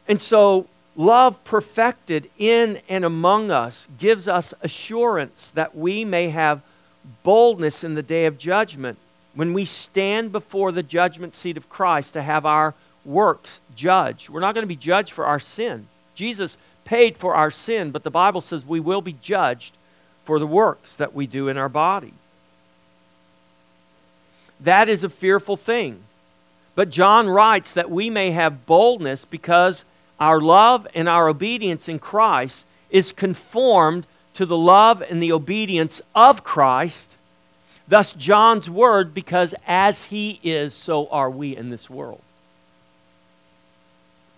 And 0.07 0.21
so, 0.21 0.69
love 0.95 1.43
perfected 1.43 2.31
in 2.39 2.81
and 2.89 3.05
among 3.05 3.51
us 3.51 3.89
gives 3.99 4.29
us 4.29 4.55
assurance 4.61 5.51
that 5.57 5.77
we 5.77 6.05
may 6.05 6.29
have 6.29 6.63
boldness 7.25 7.83
in 7.83 7.95
the 7.95 8.03
day 8.03 8.27
of 8.27 8.39
judgment 8.39 8.97
when 9.35 9.53
we 9.53 9.65
stand 9.65 10.31
before 10.31 10.71
the 10.71 10.85
judgment 10.85 11.35
seat 11.35 11.57
of 11.57 11.69
Christ 11.69 12.13
to 12.13 12.23
have 12.23 12.47
our 12.47 12.75
works 13.05 13.61
judge. 13.75 14.31
We're 14.31 14.41
not 14.41 14.55
going 14.55 14.63
to 14.63 14.69
be 14.69 14.77
judged 14.77 15.13
for 15.13 15.27
our 15.27 15.41
sin. 15.41 15.89
Jesus 16.15 16.57
paid 16.85 17.17
for 17.17 17.35
our 17.35 17.51
sin, 17.51 17.91
but 17.91 18.03
the 18.03 18.11
Bible 18.11 18.41
says 18.41 18.65
we 18.65 18.81
will 18.81 19.03
be 19.03 19.17
judged 19.21 19.75
for 20.25 20.39
the 20.39 20.47
works 20.47 20.97
that 20.97 21.15
we 21.15 21.27
do 21.27 21.49
in 21.49 21.59
our 21.59 21.69
body. 21.69 22.15
That 24.61 24.89
is 24.89 25.05
a 25.05 25.09
fearful 25.09 25.57
thing. 25.57 26.03
But 26.75 26.91
John 26.91 27.29
writes 27.29 27.75
that 27.75 27.91
we 27.91 28.11
may 28.11 28.33
have 28.33 28.67
boldness 28.67 29.25
because 29.25 29.85
our 30.19 30.41
love 30.41 30.87
and 30.95 31.09
our 31.09 31.29
obedience 31.29 31.89
in 31.89 31.99
Christ 31.99 32.67
is 32.91 33.13
conformed 33.13 34.07
to 34.35 34.47
the 34.47 34.57
love 34.57 35.03
and 35.03 35.23
the 35.23 35.33
obedience 35.33 36.01
of 36.15 36.43
Christ. 36.43 37.17
Thus, 37.87 38.15
John's 38.15 38.71
word, 38.71 39.15
because 39.15 39.55
as 39.67 40.05
he 40.05 40.41
is, 40.43 40.75
so 40.75 41.07
are 41.09 41.31
we 41.31 41.57
in 41.57 41.71
this 41.71 41.91
world. 41.91 42.23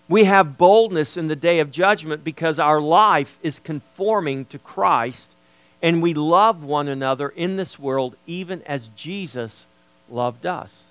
We 0.09 0.23
have 0.23 0.57
boldness 0.57 1.17
in 1.17 1.27
the 1.27 1.35
day 1.35 1.59
of 1.59 1.71
judgment 1.71 2.23
because 2.23 2.59
our 2.59 2.79
life 2.79 3.37
is 3.41 3.59
conforming 3.59 4.45
to 4.45 4.59
Christ 4.59 5.35
and 5.81 6.01
we 6.01 6.13
love 6.13 6.63
one 6.63 6.87
another 6.87 7.29
in 7.29 7.57
this 7.57 7.77
world 7.77 8.15
even 8.25 8.61
as 8.63 8.89
Jesus 8.95 9.65
loved 10.09 10.45
us. 10.45 10.85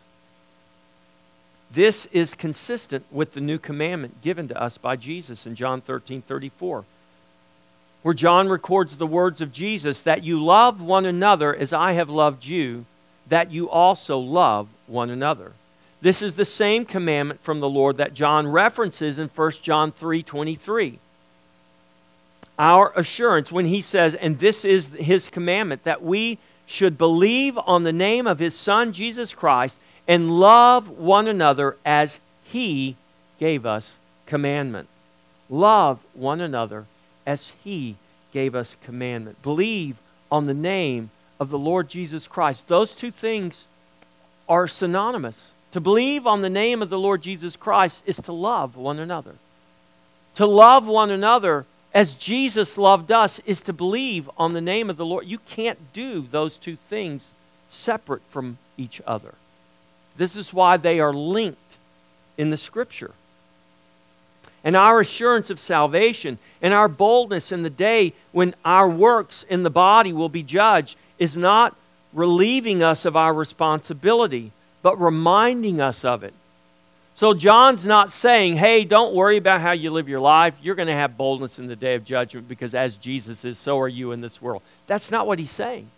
This 1.71 2.07
is 2.07 2.35
consistent 2.35 3.05
with 3.11 3.33
the 3.33 3.41
new 3.41 3.59
commandment 3.59 4.23
given 4.23 4.47
to 4.49 4.61
us 4.61 4.79
by 4.79 4.97
Jesus 4.97 5.47
in 5.47 5.55
John 5.57 5.81
13 5.81 6.23
34, 6.23 6.85
where 8.03 8.15
John 8.15 8.49
records 8.49 8.97
the 8.97 9.07
words 9.07 9.41
of 9.41 9.53
Jesus 9.53 10.01
that 10.03 10.23
you 10.23 10.43
love 10.43 10.81
one 10.81 11.07
another 11.07 11.55
as 11.55 11.73
I 11.73 11.93
have 11.93 12.09
loved 12.09 12.47
you, 12.47 12.85
that 13.27 13.51
you 13.51 13.69
also 13.69 14.19
love 14.19 14.69
one 14.87 15.11
another. 15.11 15.53
This 16.01 16.23
is 16.23 16.35
the 16.35 16.45
same 16.45 16.85
commandment 16.85 17.43
from 17.43 17.61
the 17.61 17.69
Lord 17.69 17.97
that 17.97 18.15
John 18.15 18.47
references 18.47 19.19
in 19.19 19.29
1 19.29 19.51
John 19.63 19.93
3 19.93 20.23
23. 20.23 20.99
Our 22.59 22.93
assurance 22.97 23.53
when 23.53 23.67
he 23.67 23.81
says, 23.81 24.15
and 24.15 24.39
this 24.39 24.65
is 24.65 24.89
his 24.95 25.29
commandment, 25.29 25.85
that 25.85 26.03
we 26.03 26.39
should 26.65 26.97
believe 26.97 27.59
on 27.59 27.83
the 27.83 27.93
name 27.93 28.27
of 28.27 28.39
his 28.39 28.55
Son, 28.55 28.93
Jesus 28.93 29.33
Christ, 29.33 29.79
and 30.09 30.39
love 30.39 30.89
one 30.89 31.29
another 31.29 31.77
as 31.85 32.21
he 32.43 32.97
gave 33.39 33.67
us 33.67 33.99
commandment. 34.25 34.89
Love 35.51 36.01
one 36.15 36.41
another 36.41 36.87
as 37.27 37.53
he 37.63 37.97
gave 38.33 38.55
us 38.55 38.77
commandment. 38.83 39.41
Believe 39.43 39.97
on 40.31 40.47
the 40.47 40.55
name 40.55 41.11
of 41.39 41.51
the 41.51 41.59
Lord 41.59 41.89
Jesus 41.89 42.27
Christ. 42.27 42.69
Those 42.69 42.95
two 42.95 43.11
things 43.11 43.67
are 44.49 44.67
synonymous. 44.67 45.53
To 45.77 45.81
believe 45.83 46.27
on 46.27 46.41
the 46.41 46.49
name 46.49 46.81
of 46.81 46.89
the 46.89 46.99
Lord 46.99 47.21
Jesus 47.21 47.55
Christ 47.55 48.03
is 48.07 48.17
to 48.23 48.33
love 48.33 48.77
one 48.77 48.99
another. 48.99 49.35
To 50.37 50.47
love 50.47 50.87
one 50.87 51.11
another 51.11 51.67
as 51.93 52.15
Jesus 52.15 52.79
loved 52.79 53.13
us, 53.13 53.43
is 53.45 53.61
to 53.61 53.75
believe 53.75 54.31
on 54.39 54.55
the 54.55 54.63
name 54.63 54.89
of 54.89 54.97
the 54.97 55.05
Lord. 55.05 55.27
You 55.27 55.37
can't 55.37 55.93
do 55.93 56.23
those 56.31 56.57
two 56.57 56.77
things 56.89 57.27
separate 57.69 58.23
from 58.31 58.57
each 58.79 59.03
other. 59.07 59.35
This 60.17 60.35
is 60.35 60.51
why 60.51 60.79
they 60.79 60.99
are 60.99 61.13
linked 61.13 61.77
in 62.39 62.49
the 62.49 62.57
Scripture. 62.57 63.13
And 64.65 64.77
our 64.77 65.01
assurance 65.01 65.51
of 65.51 65.61
salvation 65.61 66.39
and 66.63 66.73
our 66.73 66.89
boldness 66.89 67.53
in 67.53 67.61
the 67.61 67.69
day 67.69 68.15
when 68.33 68.55
our 68.65 68.89
works 68.89 69.45
in 69.47 69.63
the 69.63 69.69
body 69.69 70.15
will 70.15 70.31
be 70.31 70.43
judged 70.43 70.97
is 71.19 71.37
not 71.37 71.77
relieving 72.15 72.83
us 72.83 73.05
of 73.05 73.15
our 73.15 73.35
responsibility, 73.35 74.53
but 74.87 75.01
reminding 75.01 75.81
us 75.81 76.05
of 76.05 76.23
it. 76.23 76.33
So 77.17 77.35
John's 77.35 77.85
not 77.85 78.13
saying, 78.13 78.57
hey, 78.57 78.85
don't 78.85 79.17
worry 79.17 79.37
about 79.37 79.61
how 79.61 79.73
you 79.73 79.91
live 79.91 80.09
your 80.09 80.21
life. 80.21 80.55
You're 80.63 80.77
going 80.77 80.87
to 80.87 80.95
have 80.95 81.17
boldness 81.17 81.59
in 81.59 81.67
the 81.67 81.75
day 81.75 81.97
of 81.97 82.05
judgment 82.05 82.47
because 82.47 82.73
as 82.73 82.95
Jesus 82.95 83.45
is, 83.45 83.59
so 83.59 83.81
are 83.81 83.89
you 83.89 84.13
in 84.13 84.21
this 84.21 84.41
world. 84.41 84.63
That's 84.87 85.11
not 85.11 85.27
what 85.27 85.41
he's 85.41 85.51
saying. 85.51 85.91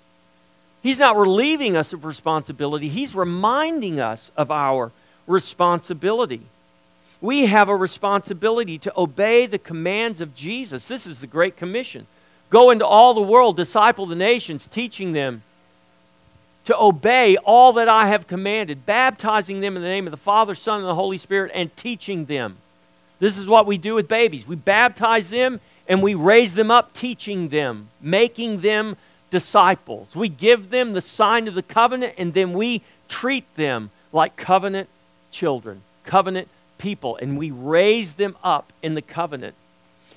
He's 0.83 0.99
not 1.01 1.19
relieving 1.19 1.77
us 1.77 1.93
of 1.93 2.07
responsibility, 2.07 2.89
he's 2.89 3.15
reminding 3.15 4.01
us 4.01 4.31
of 4.39 4.51
our 4.51 4.91
responsibility. 5.27 6.41
We 7.21 7.45
have 7.45 7.69
a 7.69 7.77
responsibility 7.77 8.79
to 8.79 8.93
obey 8.97 9.45
the 9.45 9.59
commands 9.59 10.23
of 10.23 10.35
Jesus. 10.35 10.89
This 10.89 11.07
is 11.07 11.21
the 11.21 11.27
Great 11.27 11.59
Commission. 11.59 12.07
Go 12.49 12.71
into 12.71 12.87
all 12.87 13.13
the 13.13 13.21
world, 13.21 13.55
disciple 13.55 14.07
the 14.07 14.17
nations, 14.17 14.67
teaching 14.67 15.13
them 15.13 15.43
to 16.69 16.79
obey 16.79 17.39
all 17.39 17.73
that 17.73 17.89
I 17.89 18.09
have 18.09 18.27
commanded, 18.27 18.85
baptizing 18.85 19.61
them 19.61 19.75
in 19.75 19.81
the 19.81 19.89
name 19.89 20.07
of 20.07 20.11
the 20.11 20.19
Father, 20.19 20.55
Son, 20.55 20.81
and 20.81 20.87
the 20.87 20.95
Holy 20.95 21.17
Spirit, 21.17 21.51
and 21.55 21.75
teaching 21.79 22.27
them. 22.27 22.59
This 23.21 23.39
is 23.39 23.49
what 23.49 23.65
we 23.65 23.79
do 23.79 23.95
with 23.95 24.07
babies. 24.07 24.47
We 24.47 24.57
baptize 24.57 25.31
them 25.31 25.61
and 25.89 26.03
we 26.03 26.13
raise 26.15 26.53
them 26.53 26.71
up, 26.71 26.93
teaching 26.93 27.49
them, 27.49 27.89
making 28.03 28.61
them 28.61 28.99
disciples. 29.31 30.15
We 30.15 30.29
give 30.29 30.69
them 30.69 30.93
the 30.93 31.01
sign 31.01 31.49
of 31.49 31.55
the 31.55 31.63
covenant, 31.63 32.13
and 32.19 32.35
then 32.35 32.53
we 32.53 32.83
treat 33.09 33.47
them 33.57 33.89
like 34.13 34.37
covenant 34.37 34.91
children, 35.31 35.81
covenant 36.05 36.49
people, 36.77 37.17
and 37.17 37.39
we 37.39 37.51
raise 37.51 38.13
them 38.13 38.37
up 38.45 38.75
in 38.83 38.95
the 38.95 39.01
covenant. 39.01 39.55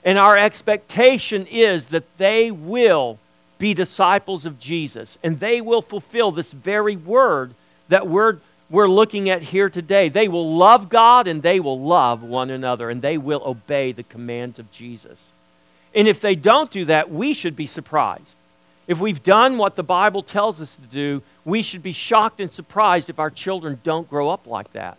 And 0.03 0.19
our 0.19 0.35
expectation 0.35 1.47
is 1.47 1.87
that 1.87 2.17
they 2.17 2.51
will 2.51 3.19
be 3.61 3.75
disciples 3.75 4.47
of 4.47 4.57
Jesus, 4.57 5.19
and 5.23 5.39
they 5.39 5.61
will 5.61 5.83
fulfill 5.83 6.31
this 6.31 6.51
very 6.51 6.95
word 6.95 7.53
that 7.89 8.07
we're, 8.07 8.37
we're 8.71 8.87
looking 8.87 9.29
at 9.29 9.43
here 9.43 9.69
today. 9.69 10.09
They 10.09 10.27
will 10.27 10.57
love 10.57 10.89
God 10.89 11.27
and 11.27 11.43
they 11.43 11.59
will 11.59 11.79
love 11.79 12.23
one 12.23 12.49
another, 12.49 12.89
and 12.89 13.03
they 13.03 13.19
will 13.19 13.43
obey 13.45 13.91
the 13.91 14.01
commands 14.01 14.57
of 14.57 14.71
Jesus. 14.71 15.31
And 15.93 16.07
if 16.07 16.19
they 16.19 16.33
don't 16.33 16.71
do 16.71 16.85
that, 16.85 17.11
we 17.11 17.35
should 17.35 17.55
be 17.55 17.67
surprised. 17.67 18.35
If 18.87 18.99
we've 18.99 19.21
done 19.21 19.59
what 19.59 19.75
the 19.75 19.83
Bible 19.83 20.23
tells 20.23 20.59
us 20.59 20.75
to 20.75 20.81
do, 20.81 21.21
we 21.45 21.61
should 21.61 21.83
be 21.83 21.91
shocked 21.91 22.39
and 22.39 22.51
surprised 22.51 23.11
if 23.11 23.19
our 23.19 23.29
children 23.29 23.79
don't 23.83 24.09
grow 24.09 24.29
up 24.29 24.47
like 24.47 24.73
that. 24.73 24.97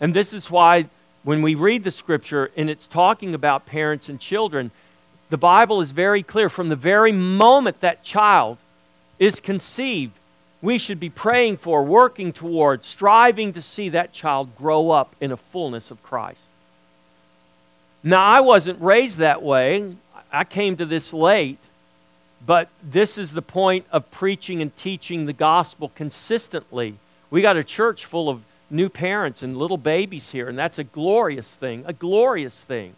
And 0.00 0.14
this 0.14 0.32
is 0.32 0.48
why 0.48 0.86
when 1.24 1.42
we 1.42 1.56
read 1.56 1.82
the 1.82 1.90
scripture 1.90 2.52
and 2.56 2.70
it's 2.70 2.86
talking 2.86 3.34
about 3.34 3.66
parents 3.66 4.08
and 4.08 4.20
children, 4.20 4.70
the 5.30 5.38
Bible 5.38 5.80
is 5.80 5.92
very 5.92 6.22
clear. 6.22 6.48
From 6.48 6.68
the 6.68 6.76
very 6.76 7.12
moment 7.12 7.80
that 7.80 8.02
child 8.02 8.58
is 9.18 9.40
conceived, 9.40 10.12
we 10.60 10.76
should 10.76 11.00
be 11.00 11.08
praying 11.08 11.56
for, 11.56 11.82
working 11.82 12.32
toward, 12.32 12.84
striving 12.84 13.52
to 13.54 13.62
see 13.62 13.88
that 13.90 14.12
child 14.12 14.54
grow 14.56 14.90
up 14.90 15.16
in 15.20 15.32
a 15.32 15.36
fullness 15.36 15.90
of 15.90 16.02
Christ. 16.02 16.50
Now, 18.02 18.24
I 18.24 18.40
wasn't 18.40 18.80
raised 18.80 19.18
that 19.18 19.42
way. 19.42 19.94
I 20.32 20.44
came 20.44 20.76
to 20.76 20.86
this 20.86 21.12
late, 21.12 21.58
but 22.44 22.68
this 22.82 23.16
is 23.16 23.32
the 23.32 23.42
point 23.42 23.86
of 23.92 24.10
preaching 24.10 24.60
and 24.60 24.74
teaching 24.76 25.26
the 25.26 25.32
gospel 25.32 25.90
consistently. 25.94 26.96
We 27.30 27.42
got 27.42 27.56
a 27.56 27.64
church 27.64 28.04
full 28.04 28.28
of 28.28 28.42
new 28.70 28.88
parents 28.88 29.42
and 29.42 29.56
little 29.56 29.78
babies 29.78 30.30
here, 30.30 30.48
and 30.48 30.58
that's 30.58 30.78
a 30.78 30.84
glorious 30.84 31.52
thing, 31.54 31.84
a 31.86 31.92
glorious 31.92 32.62
thing. 32.62 32.94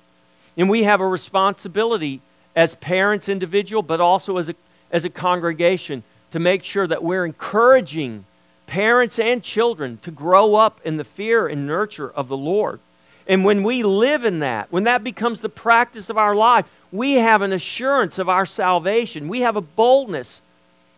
And 0.56 0.68
we 0.68 0.82
have 0.82 1.00
a 1.00 1.06
responsibility 1.06 2.20
as 2.54 2.74
parents 2.76 3.28
individual, 3.28 3.82
but 3.82 4.00
also 4.00 4.36
as 4.36 4.48
a, 4.48 4.54
as 4.90 5.04
a 5.04 5.10
congregation 5.10 6.02
to 6.30 6.38
make 6.38 6.64
sure 6.64 6.86
that 6.86 7.02
we're 7.02 7.24
encouraging 7.24 8.24
parents 8.66 9.18
and 9.18 9.42
children 9.42 9.98
to 10.02 10.10
grow 10.10 10.54
up 10.54 10.80
in 10.84 10.96
the 10.96 11.04
fear 11.04 11.46
and 11.46 11.66
nurture 11.66 12.10
of 12.10 12.28
the 12.28 12.36
Lord. 12.36 12.80
And 13.26 13.44
when 13.44 13.62
we 13.62 13.82
live 13.82 14.24
in 14.24 14.40
that, 14.40 14.70
when 14.70 14.84
that 14.84 15.04
becomes 15.04 15.40
the 15.40 15.48
practice 15.48 16.10
of 16.10 16.18
our 16.18 16.34
life, 16.34 16.66
we 16.90 17.14
have 17.14 17.42
an 17.42 17.52
assurance 17.52 18.18
of 18.18 18.28
our 18.28 18.46
salvation. 18.46 19.28
We 19.28 19.40
have 19.40 19.56
a 19.56 19.60
boldness 19.60 20.42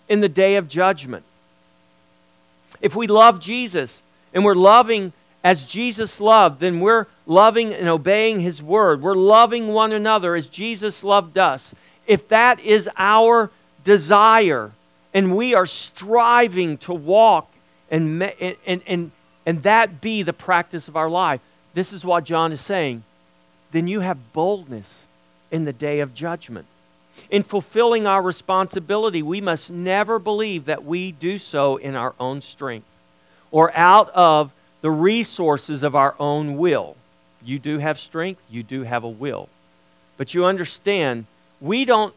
in 0.09 0.21
the 0.21 0.29
day 0.29 0.57
of 0.57 0.69
judgment. 0.69 1.25
If 2.81 2.97
we 2.97 3.07
love 3.07 3.41
Jesus, 3.41 4.03
and 4.35 4.45
we're 4.45 4.55
loving 4.55 5.13
as 5.45 5.65
Jesus 5.65 6.21
loved, 6.21 6.61
then 6.61 6.81
we're 6.81 7.07
loving 7.27 7.73
and 7.73 7.89
obeying 7.89 8.41
His 8.41 8.63
word. 8.63 9.03
We're 9.03 9.15
loving 9.15 9.69
one 9.69 9.93
another 9.93 10.35
as 10.35 10.47
Jesus 10.47 11.05
loved 11.05 11.39
us. 11.39 11.75
If 12.07 12.29
that 12.29 12.61
is 12.61 12.89
our 12.97 13.51
desire, 13.83 14.73
and 15.15 15.37
we 15.37 15.55
are 15.55 15.67
striving 15.67 16.77
to 16.79 16.93
walk 16.93 17.51
and, 17.91 18.23
and, 18.23 18.83
and, 18.87 19.13
and 19.47 19.63
that 19.63 20.01
be 20.01 20.23
the 20.23 20.33
practice 20.33 20.89
of 20.89 20.97
our 20.97 21.09
life, 21.09 21.41
this 21.73 21.93
is 21.93 22.05
what 22.05 22.25
John 22.25 22.53
is 22.53 22.61
saying. 22.61 23.05
Then 23.71 23.87
you 23.87 24.01
have 24.01 24.33
boldness 24.33 25.07
in 25.51 25.65
the 25.65 25.73
day 25.73 26.01
of 26.01 26.15
judgment. 26.15 26.67
In 27.31 27.45
fulfilling 27.45 28.07
our 28.07 28.21
responsibility, 28.21 29.23
we 29.23 29.41
must 29.41 29.71
never 29.71 30.19
believe 30.19 30.65
that 30.65 30.85
we 30.85 31.13
do 31.13 31.39
so 31.39 31.77
in 31.77 31.95
our 31.95 32.15
own 32.19 32.41
strength 32.41 32.87
or 33.53 33.75
out 33.77 34.11
of 34.11 34.53
the 34.81 34.91
resources 34.91 35.85
of 35.85 35.95
our 35.95 36.17
own 36.19 36.57
will. 36.57 36.97
You 37.45 37.59
do 37.59 37.79
have 37.79 37.99
strength, 37.99 38.43
you 38.51 38.63
do 38.63 38.83
have 38.83 39.05
a 39.05 39.09
will. 39.09 39.49
But 40.17 40.35
you 40.35 40.45
understand, 40.45 41.27
we 41.61 41.85
don't 41.85 42.15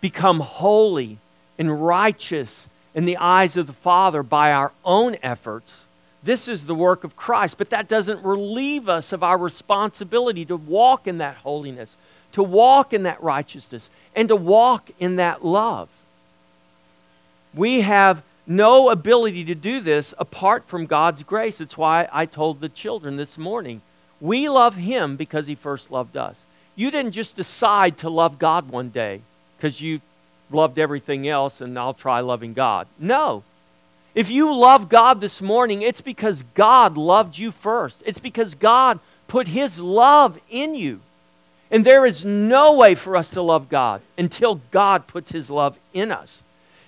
become 0.00 0.40
holy 0.40 1.18
and 1.58 1.84
righteous 1.84 2.68
in 2.94 3.04
the 3.04 3.16
eyes 3.16 3.56
of 3.56 3.66
the 3.66 3.72
Father 3.72 4.22
by 4.22 4.52
our 4.52 4.72
own 4.84 5.16
efforts. 5.22 5.86
This 6.22 6.48
is 6.48 6.66
the 6.66 6.74
work 6.74 7.04
of 7.04 7.16
Christ, 7.16 7.58
but 7.58 7.70
that 7.70 7.88
doesn't 7.88 8.24
relieve 8.24 8.88
us 8.88 9.12
of 9.12 9.22
our 9.22 9.36
responsibility 9.36 10.44
to 10.46 10.56
walk 10.56 11.06
in 11.06 11.18
that 11.18 11.36
holiness, 11.36 11.96
to 12.32 12.42
walk 12.42 12.92
in 12.92 13.02
that 13.02 13.22
righteousness, 13.22 13.90
and 14.14 14.28
to 14.28 14.36
walk 14.36 14.90
in 14.98 15.16
that 15.16 15.44
love. 15.44 15.88
We 17.52 17.82
have 17.82 18.22
no 18.46 18.90
ability 18.90 19.44
to 19.44 19.54
do 19.54 19.80
this 19.80 20.14
apart 20.18 20.66
from 20.66 20.86
God's 20.86 21.22
grace. 21.22 21.60
It's 21.60 21.78
why 21.78 22.08
I 22.12 22.26
told 22.26 22.60
the 22.60 22.68
children 22.68 23.16
this 23.16 23.38
morning 23.38 23.80
we 24.24 24.48
love 24.48 24.76
Him 24.76 25.16
because 25.16 25.46
He 25.46 25.54
first 25.54 25.90
loved 25.90 26.16
us. 26.16 26.46
You 26.74 26.90
didn't 26.90 27.12
just 27.12 27.36
decide 27.36 27.98
to 27.98 28.08
love 28.08 28.38
God 28.38 28.70
one 28.70 28.88
day 28.88 29.20
because 29.58 29.82
you 29.82 30.00
loved 30.50 30.78
everything 30.78 31.28
else 31.28 31.60
and 31.60 31.78
I'll 31.78 31.92
try 31.92 32.20
loving 32.20 32.54
God. 32.54 32.86
No. 32.98 33.44
If 34.14 34.30
you 34.30 34.54
love 34.56 34.88
God 34.88 35.20
this 35.20 35.42
morning, 35.42 35.82
it's 35.82 36.00
because 36.00 36.42
God 36.54 36.96
loved 36.96 37.36
you 37.36 37.50
first. 37.50 38.02
It's 38.06 38.18
because 38.18 38.54
God 38.54 38.98
put 39.28 39.48
His 39.48 39.78
love 39.78 40.40
in 40.48 40.74
you. 40.74 41.00
And 41.70 41.84
there 41.84 42.06
is 42.06 42.24
no 42.24 42.76
way 42.76 42.94
for 42.94 43.16
us 43.16 43.28
to 43.30 43.42
love 43.42 43.68
God 43.68 44.00
until 44.16 44.62
God 44.70 45.06
puts 45.06 45.32
His 45.32 45.50
love 45.50 45.78
in 45.92 46.10
us. 46.10 46.42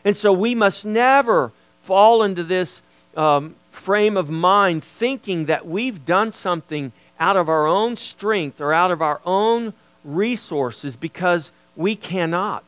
And 0.07 0.17
so 0.17 0.33
we 0.33 0.55
must 0.55 0.87
never 0.87 1.53
fall 1.83 2.23
into 2.23 2.45
this 2.45 2.81
um, 3.15 3.57
frame 3.71 4.17
of 4.17 4.31
mind 4.31 4.83
thinking 4.83 5.45
that 5.47 5.67
we've 5.67 6.07
done 6.07 6.33
something 6.33 6.93
out 7.19 7.37
of 7.37 7.49
our 7.49 7.67
own 7.67 7.97
strength 7.97 8.61
or 8.61 8.73
out 8.73 8.91
of 8.91 9.03
our 9.03 9.21
own 9.25 9.73
resources 10.05 10.97
because 10.97 11.51
we 11.75 11.97
cannot. 11.97 12.65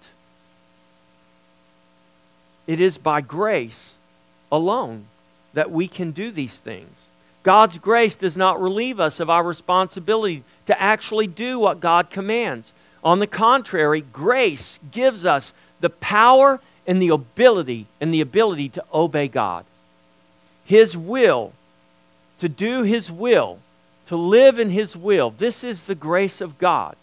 It 2.66 2.80
is 2.80 2.98
by 2.98 3.20
grace 3.20 3.96
alone 4.52 5.06
that 5.54 5.70
we 5.70 5.88
can 5.88 6.10
do 6.10 6.30
these 6.30 6.58
things. 6.58 7.08
God's 7.42 7.78
grace 7.78 8.16
does 8.16 8.36
not 8.36 8.60
relieve 8.60 9.00
us 9.00 9.20
of 9.20 9.30
our 9.30 9.42
responsibility 9.42 10.44
to 10.66 10.80
actually 10.80 11.26
do 11.26 11.58
what 11.58 11.80
God 11.80 12.10
commands. 12.10 12.74
On 13.02 13.20
the 13.20 13.26
contrary, 13.26 14.02
grace 14.12 14.78
gives 14.90 15.24
us 15.24 15.54
the 15.80 15.88
power 15.88 16.60
and 16.86 17.00
the 17.00 17.08
ability 17.08 17.86
and 18.00 18.12
the 18.12 18.20
ability 18.20 18.68
to 18.70 18.84
obey 18.92 19.28
God. 19.28 19.64
His 20.64 20.96
will, 20.96 21.52
to 22.40 22.48
do 22.48 22.82
His 22.82 23.10
will, 23.10 23.60
to 24.08 24.16
live 24.16 24.58
in 24.58 24.70
His 24.70 24.96
will. 24.96 25.30
This 25.30 25.62
is 25.62 25.84
the 25.84 25.94
grace 25.94 26.40
of 26.40 26.58
God. 26.58 26.96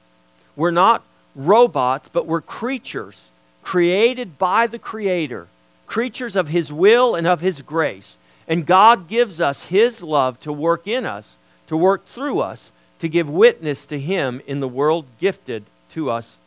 We're 0.55 0.71
not 0.71 1.03
robots, 1.35 2.09
but 2.11 2.25
we're 2.25 2.41
creatures 2.41 3.31
created 3.63 4.37
by 4.37 4.67
the 4.67 4.79
Creator, 4.79 5.47
creatures 5.85 6.35
of 6.35 6.47
His 6.47 6.71
will 6.71 7.15
and 7.15 7.27
of 7.27 7.41
His 7.41 7.61
grace. 7.61 8.17
And 8.47 8.65
God 8.65 9.07
gives 9.07 9.39
us 9.39 9.67
His 9.67 10.01
love 10.01 10.39
to 10.41 10.51
work 10.51 10.87
in 10.87 11.05
us, 11.05 11.37
to 11.67 11.77
work 11.77 12.05
through 12.05 12.39
us, 12.39 12.71
to 12.99 13.07
give 13.07 13.29
witness 13.29 13.85
to 13.87 13.99
Him 13.99 14.41
in 14.47 14.59
the 14.59 14.67
world 14.67 15.05
gifted 15.19 15.63
to 15.89 16.09
us 16.09 16.37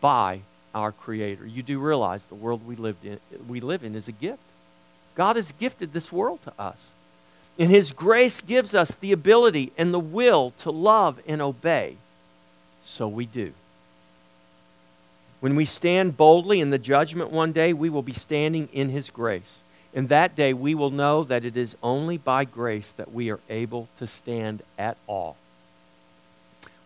by 0.00 0.40
our 0.74 0.92
Creator. 0.92 1.46
You 1.46 1.62
do 1.62 1.78
realize 1.80 2.24
the 2.24 2.34
world 2.34 2.66
we, 2.66 2.76
lived 2.76 3.04
in, 3.04 3.18
we 3.48 3.60
live 3.60 3.82
in 3.82 3.94
is 3.94 4.06
a 4.06 4.12
gift. 4.12 4.42
God 5.16 5.34
has 5.36 5.52
gifted 5.52 5.92
this 5.92 6.12
world 6.12 6.40
to 6.42 6.52
us. 6.58 6.90
And 7.58 7.70
His 7.70 7.92
grace 7.92 8.40
gives 8.40 8.74
us 8.74 8.90
the 9.00 9.12
ability 9.12 9.72
and 9.78 9.94
the 9.94 10.00
will 10.00 10.52
to 10.58 10.70
love 10.70 11.20
and 11.26 11.40
obey. 11.40 11.96
So 12.82 13.06
we 13.08 13.26
do. 13.26 13.52
When 15.40 15.56
we 15.56 15.64
stand 15.64 16.16
boldly 16.16 16.60
in 16.60 16.70
the 16.70 16.78
judgment 16.78 17.30
one 17.30 17.52
day, 17.52 17.72
we 17.72 17.90
will 17.90 18.02
be 18.02 18.12
standing 18.12 18.68
in 18.72 18.88
His 18.88 19.10
grace. 19.10 19.60
In 19.92 20.08
that 20.08 20.34
day, 20.34 20.52
we 20.52 20.74
will 20.74 20.90
know 20.90 21.22
that 21.22 21.44
it 21.44 21.56
is 21.56 21.76
only 21.82 22.16
by 22.16 22.44
grace 22.44 22.90
that 22.92 23.12
we 23.12 23.30
are 23.30 23.40
able 23.48 23.88
to 23.98 24.06
stand 24.06 24.62
at 24.76 24.96
all. 25.06 25.36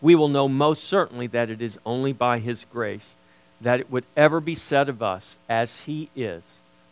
We 0.00 0.14
will 0.14 0.28
know 0.28 0.48
most 0.48 0.84
certainly 0.84 1.26
that 1.28 1.50
it 1.50 1.62
is 1.62 1.78
only 1.86 2.12
by 2.12 2.38
His 2.38 2.64
grace 2.70 3.14
that 3.60 3.80
it 3.80 3.90
would 3.90 4.04
ever 4.16 4.40
be 4.40 4.54
said 4.54 4.88
of 4.88 5.02
us, 5.02 5.36
as 5.48 5.82
he 5.82 6.10
is, 6.14 6.42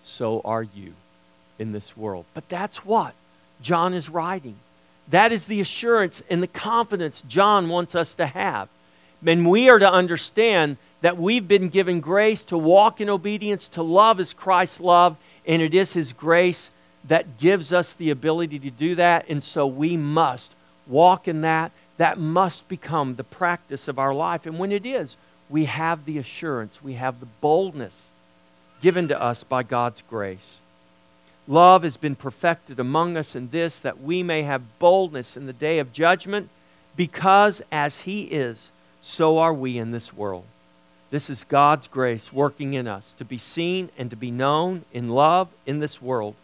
so 0.03 0.41
are 0.45 0.63
you 0.63 0.95
in 1.59 1.71
this 1.71 1.97
world. 1.97 2.25
But 2.35 2.49
that's 2.49 2.85
what 2.85 3.15
John 3.61 3.95
is 3.95 4.09
writing. 4.09 4.57
That 5.09 5.33
is 5.33 5.45
the 5.45 5.61
assurance 5.61 6.23
and 6.29 6.43
the 6.43 6.49
confidence 6.49 7.23
John 7.29 7.69
wants 7.69 7.95
us 7.95 8.15
to 8.17 8.27
have. 8.27 8.69
And 9.25 9.49
we 9.49 9.69
are 9.69 9.79
to 9.79 9.91
understand 9.91 10.77
that 11.01 11.17
we've 11.17 11.47
been 11.47 11.69
given 11.69 12.01
grace 12.01 12.45
to 12.45 12.59
walk 12.59 13.01
in 13.01 13.09
obedience, 13.09 13.69
to 13.69 13.83
love 13.83 14.19
as 14.21 14.33
Christ 14.33 14.81
loved, 14.81 15.17
and 15.47 15.63
it 15.63 15.75
is 15.75 15.93
his 15.93 16.13
grace 16.13 16.71
that 17.05 17.39
gives 17.39 17.73
us 17.73 17.93
the 17.93 18.11
ability 18.11 18.59
to 18.61 18.71
do 18.71 18.95
that. 18.97 19.27
And 19.29 19.43
so 19.43 19.67
we 19.67 19.97
must 19.97 20.55
walk 20.87 21.29
in 21.29 21.43
that. 21.43 21.73
That 21.97 22.19
must 22.19 22.69
become 22.69 23.15
the 23.15 23.25
practice 23.25 23.89
of 23.89 23.99
our 23.99 24.13
life. 24.13 24.47
And 24.47 24.59
when 24.59 24.73
it 24.73 24.85
is, 24.85 25.17
we 25.49 25.67
have 25.67 26.05
the 26.05 26.19
assurance, 26.19 26.83
we 26.83 26.95
have 26.95 27.21
the 27.21 27.29
boldness 27.41 28.09
given 28.81 29.09
to 29.09 29.21
us 29.21 29.45
by 29.45 29.63
God's 29.63 30.03
grace. 30.03 30.59
Love 31.49 31.83
has 31.83 31.97
been 31.97 32.17
perfected 32.17 32.81
among 32.81 33.17
us 33.17 33.37
in 33.37 33.49
this, 33.51 33.79
that 33.79 34.01
we 34.01 34.23
may 34.23 34.43
have 34.43 34.79
boldness 34.79 35.37
in 35.37 35.47
the 35.47 35.53
day 35.53 35.79
of 35.79 35.93
judgment, 35.93 36.49
because 36.97 37.63
as 37.71 38.01
He 38.01 38.23
is, 38.25 38.71
so 39.01 39.39
are 39.39 39.55
we 39.55 39.79
in 39.79 39.93
this 39.93 40.13
world. 40.13 40.45
This 41.11 41.31
is 41.31 41.45
God's 41.45 41.87
grace 41.87 42.33
working 42.33 42.75
in 42.75 42.89
us 42.89 43.15
to 43.15 43.25
be 43.25 43.39
seen 43.39 43.91
and 43.97 44.11
to 44.11 44.17
be 44.17 44.31
known 44.33 44.85
in 44.93 45.09
love 45.09 45.49
in 45.65 45.79
this 45.79 46.03
world. 46.03 46.35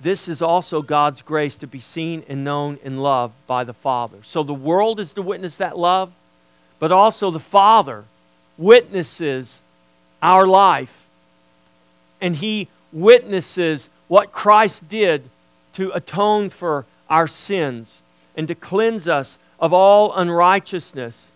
This 0.00 0.28
is 0.28 0.40
also 0.40 0.80
God's 0.80 1.20
grace 1.20 1.56
to 1.56 1.66
be 1.66 1.80
seen 1.80 2.24
and 2.26 2.42
known 2.42 2.78
in 2.82 2.98
love 2.98 3.32
by 3.46 3.64
the 3.64 3.74
Father. 3.74 4.16
So 4.22 4.42
the 4.42 4.54
world 4.54 4.98
is 4.98 5.12
to 5.12 5.22
witness 5.22 5.56
that 5.56 5.76
love 5.76 6.10
but 6.80 6.90
also 6.90 7.30
the 7.30 7.38
Father 7.38 8.04
witnesses 8.58 9.62
our 10.20 10.46
life 10.46 11.06
and 12.20 12.34
he 12.36 12.66
witnesses 12.92 13.88
what 14.08 14.32
Christ 14.32 14.88
did 14.88 15.30
to 15.74 15.90
atone 15.92 16.50
for 16.50 16.86
our 17.08 17.26
sins 17.26 18.02
and 18.36 18.48
to 18.48 18.54
cleanse 18.54 19.06
us 19.08 19.38
of 19.58 19.72
all 19.72 20.12
unrighteousness. 20.14 21.30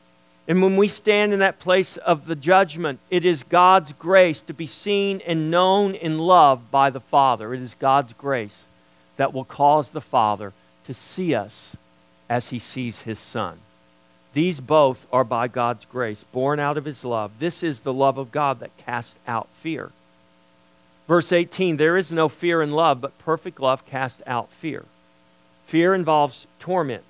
And 0.47 0.62
when 0.62 0.77
we 0.77 0.88
stand 0.88 1.33
in 1.33 1.38
that 1.38 1.59
place 1.59 1.97
of 1.99 2.27
the 2.27 2.37
judgment, 2.37 3.01
it 3.11 3.25
is 3.25 3.43
God's 3.43 3.93
grace 3.93 4.43
to 4.43 4.53
be 4.53 4.67
seen 4.67 5.23
and 5.27 5.51
known 5.51 5.95
and 5.95 6.21
loved 6.21 6.71
by 6.71 6.90
the 6.90 7.01
Father. 7.01 7.55
It 7.55 7.61
is 7.61 7.75
God's 7.75 8.12
grace 8.12 8.64
that 9.17 9.33
will 9.33 9.45
cause 9.45 9.90
the 9.90 10.01
Father 10.01 10.53
to 10.85 10.93
see 10.93 11.35
us 11.35 11.77
as 12.29 12.51
he 12.51 12.59
sees 12.59 13.03
his 13.03 13.19
Son. 13.19 13.59
These 14.35 14.61
both 14.61 15.07
are 15.12 15.25
by 15.25 15.49
God's 15.49 15.85
grace, 15.85 16.25
born 16.25 16.59
out 16.59 16.77
of 16.77 16.85
his 16.85 17.05
love. 17.05 17.38
This 17.38 17.62
is 17.62 17.81
the 17.81 17.93
love 17.93 18.19
of 18.19 18.33
God 18.33 18.61
that 18.61 18.77
casts 18.77 19.14
out 19.27 19.49
fear. 19.55 19.93
Verse 21.07 21.33
18 21.33 21.77
There 21.77 21.97
is 21.97 22.12
no 22.12 22.29
fear 22.29 22.62
in 22.62 22.73
love, 22.73 23.01
but 23.01 23.19
perfect 23.19 23.61
love 23.61 23.87
casts 23.87 24.23
out 24.27 24.51
fear. 24.53 24.85
Fear 25.67 25.95
involves 25.95 26.47
torment. 26.59 27.05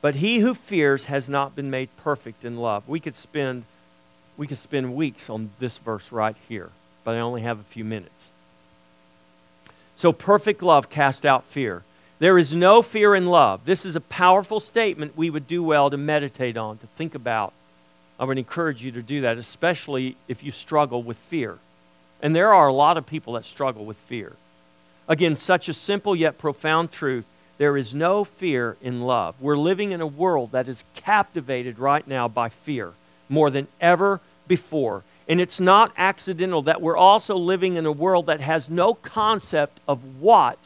But 0.00 0.16
he 0.16 0.40
who 0.40 0.54
fears 0.54 1.06
has 1.06 1.28
not 1.28 1.54
been 1.54 1.70
made 1.70 1.88
perfect 1.96 2.44
in 2.44 2.56
love. 2.56 2.88
We 2.88 3.00
could 3.00 3.16
spend 3.16 3.64
we 4.36 4.46
could 4.46 4.58
spend 4.58 4.96
weeks 4.96 5.28
on 5.28 5.50
this 5.58 5.78
verse 5.78 6.10
right 6.10 6.36
here, 6.48 6.70
but 7.04 7.14
I 7.14 7.20
only 7.20 7.42
have 7.42 7.60
a 7.60 7.64
few 7.64 7.84
minutes. 7.84 8.28
So 9.94 10.12
perfect 10.12 10.62
love 10.62 10.88
casts 10.88 11.24
out 11.24 11.44
fear. 11.44 11.82
There 12.18 12.38
is 12.38 12.54
no 12.54 12.82
fear 12.82 13.14
in 13.14 13.26
love. 13.26 13.64
This 13.64 13.84
is 13.84 13.94
a 13.94 14.00
powerful 14.00 14.58
statement 14.58 15.16
we 15.16 15.28
would 15.28 15.46
do 15.46 15.62
well 15.62 15.90
to 15.90 15.96
meditate 15.96 16.56
on, 16.56 16.78
to 16.78 16.86
think 16.96 17.14
about. 17.14 17.52
I 18.18 18.24
would 18.24 18.38
encourage 18.38 18.82
you 18.82 18.90
to 18.92 19.02
do 19.02 19.20
that, 19.22 19.38
especially 19.38 20.16
if 20.28 20.42
you 20.42 20.50
struggle 20.50 21.02
with 21.02 21.18
fear. 21.18 21.58
And 22.22 22.34
there 22.34 22.54
are 22.54 22.68
a 22.68 22.72
lot 22.72 22.96
of 22.96 23.04
people 23.04 23.34
that 23.34 23.44
struggle 23.44 23.84
with 23.84 23.96
fear. 23.96 24.34
Again, 25.08 25.36
such 25.36 25.68
a 25.68 25.74
simple 25.74 26.16
yet 26.16 26.38
profound 26.38 26.92
truth 26.92 27.26
there 27.58 27.76
is 27.76 27.94
no 27.94 28.24
fear 28.24 28.76
in 28.80 29.02
love. 29.02 29.36
We're 29.40 29.56
living 29.56 29.92
in 29.92 30.00
a 30.00 30.06
world 30.06 30.52
that 30.52 30.68
is 30.68 30.84
captivated 30.94 31.78
right 31.78 32.04
now 32.08 32.26
by 32.26 32.48
fear 32.48 32.92
more 33.28 33.50
than 33.50 33.68
ever 33.80 34.20
before. 34.48 35.04
And 35.28 35.40
it's 35.40 35.60
not 35.60 35.92
accidental 35.96 36.62
that 36.62 36.82
we're 36.82 36.96
also 36.96 37.36
living 37.36 37.76
in 37.76 37.86
a 37.86 37.92
world 37.92 38.26
that 38.26 38.40
has 38.40 38.68
no 38.68 38.94
concept 38.94 39.78
of 39.86 40.20
what 40.20 40.58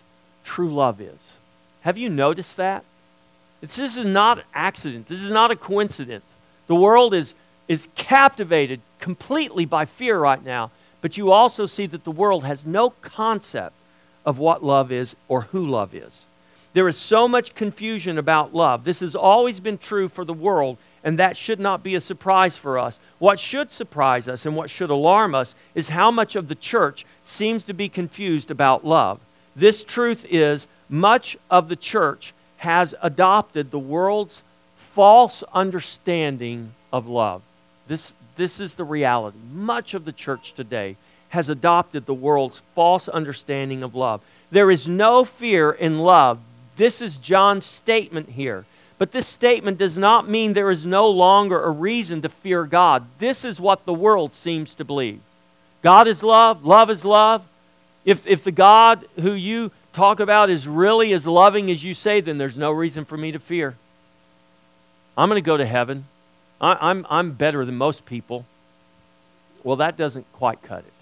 true 0.43 0.73
love 0.73 1.01
is. 1.01 1.19
Have 1.83 1.99
you 1.99 2.09
noticed 2.09 2.57
that? 2.57 2.85
It's, 3.61 3.77
this 3.77 3.97
is 3.97 4.07
not 4.07 4.39
an 4.39 4.45
accident. 4.55 5.07
This 5.09 5.23
is 5.23 5.31
not 5.31 5.51
a 5.51 5.57
coincidence. 5.57 6.25
The 6.67 6.75
world 6.75 7.15
is, 7.15 7.35
is 7.69 7.89
captivated 7.95 8.81
completely 9.01 9.65
by 9.67 9.85
fear 9.85 10.19
right 10.19 10.43
now, 10.43 10.71
but 11.07 11.17
you 11.17 11.31
also 11.31 11.67
see 11.67 11.87
that 11.87 12.03
the 12.03 12.11
world 12.11 12.43
has 12.43 12.67
no 12.67 12.91
concept 12.91 13.77
of 14.25 14.41
what 14.41 14.65
love 14.65 14.91
is 14.91 15.15
or 15.29 15.43
who 15.43 15.65
love 15.65 15.95
is. 15.95 16.27
There 16.73 16.89
is 16.89 16.97
so 16.97 17.29
much 17.29 17.55
confusion 17.55 18.19
about 18.19 18.57
love. 18.57 18.83
This 18.83 18.99
has 18.99 19.15
always 19.15 19.61
been 19.61 19.79
true 19.79 20.09
for 20.09 20.25
the 20.25 20.35
world, 20.35 20.79
and 21.05 21.17
that 21.17 21.37
should 21.37 21.61
not 21.61 21.85
be 21.85 21.95
a 21.95 22.01
surprise 22.01 22.57
for 22.57 22.77
us. 22.77 22.99
What 23.21 23.39
should 23.39 23.71
surprise 23.71 24.27
us 24.27 24.45
and 24.45 24.57
what 24.57 24.69
should 24.69 24.91
alarm 24.91 25.33
us 25.33 25.55
is 25.77 25.91
how 25.91 26.11
much 26.11 26.35
of 26.35 26.49
the 26.49 26.57
church 26.57 27.07
seems 27.25 27.63
to 27.67 27.73
be 27.73 27.89
confused 27.89 28.51
about 28.51 28.85
love. 28.85 29.21
This 29.55 29.85
truth 29.85 30.27
is 30.29 30.67
much 30.89 31.37
of 31.49 31.69
the 31.69 31.77
church 31.77 32.35
has 32.57 32.97
adopted 33.01 33.71
the 33.71 33.79
world's 33.79 34.43
false 34.75 35.45
understanding 35.55 36.73
of 36.93 37.07
love. 37.07 37.43
This, 37.89 38.15
this 38.37 38.61
is 38.61 38.75
the 38.75 38.85
reality. 38.85 39.39
Much 39.53 39.95
of 39.95 40.05
the 40.05 40.13
church 40.13 40.53
today 40.53 40.97
has 41.31 41.49
adopted 41.49 42.07
the 42.07 42.15
world's 42.15 42.63
false 42.75 43.09
understanding 43.09 43.83
of 43.83 43.95
love. 43.95 44.21
There 44.51 44.71
is 44.71 44.89
no 44.89 45.25
fear 45.25 45.71
in 45.71 45.99
love. 45.99 46.39
This 46.77 47.01
is 47.01 47.17
John's 47.17 47.67
statement 47.67 48.31
here. 48.31 48.65
But 48.99 49.13
this 49.13 49.27
statement 49.27 49.79
does 49.79 49.99
not 49.99 50.29
mean 50.29 50.53
there 50.53 50.71
is 50.71 50.87
no 50.87 51.09
longer 51.09 51.63
a 51.63 51.71
reason 51.71 52.23
to 52.23 52.29
fear 52.29 52.65
God. 52.65 53.07
This 53.19 53.45
is 53.45 53.61
what 53.61 53.85
the 53.85 53.93
world 53.93 54.33
seems 54.33 54.73
to 54.75 54.85
believe. 54.85 55.21
God 55.83 56.09
is 56.09 56.23
love, 56.23 56.65
love 56.65 56.91
is 56.91 57.05
love. 57.05 57.47
If, 58.05 58.27
if 58.27 58.43
the 58.43 58.53
God 58.53 59.05
who 59.21 59.33
you 59.33 59.71
talk 59.93 60.21
about 60.21 60.49
is 60.49 60.67
really 60.67 61.13
as 61.13 61.27
loving 61.27 61.71
as 61.71 61.85
you 61.85 61.93
say, 61.93 62.21
then 62.21 62.39
there's 62.39 62.57
no 62.57 62.71
reason 62.71 63.05
for 63.05 63.17
me 63.17 63.33
to 63.33 63.39
fear. 63.39 63.77
I'm 65.19 65.29
going 65.29 65.43
to 65.43 65.47
go 65.47 65.57
to 65.57 65.67
heaven. 65.67 66.07
I, 66.61 66.77
I'm, 66.81 67.07
I'm 67.09 67.33
better 67.33 67.65
than 67.65 67.77
most 67.77 68.07
people. 68.07 68.47
Well, 69.63 69.77
that 69.77 69.97
doesn't 69.97 70.31
quite 70.33 70.63
cut 70.63 70.81
it. 70.81 70.93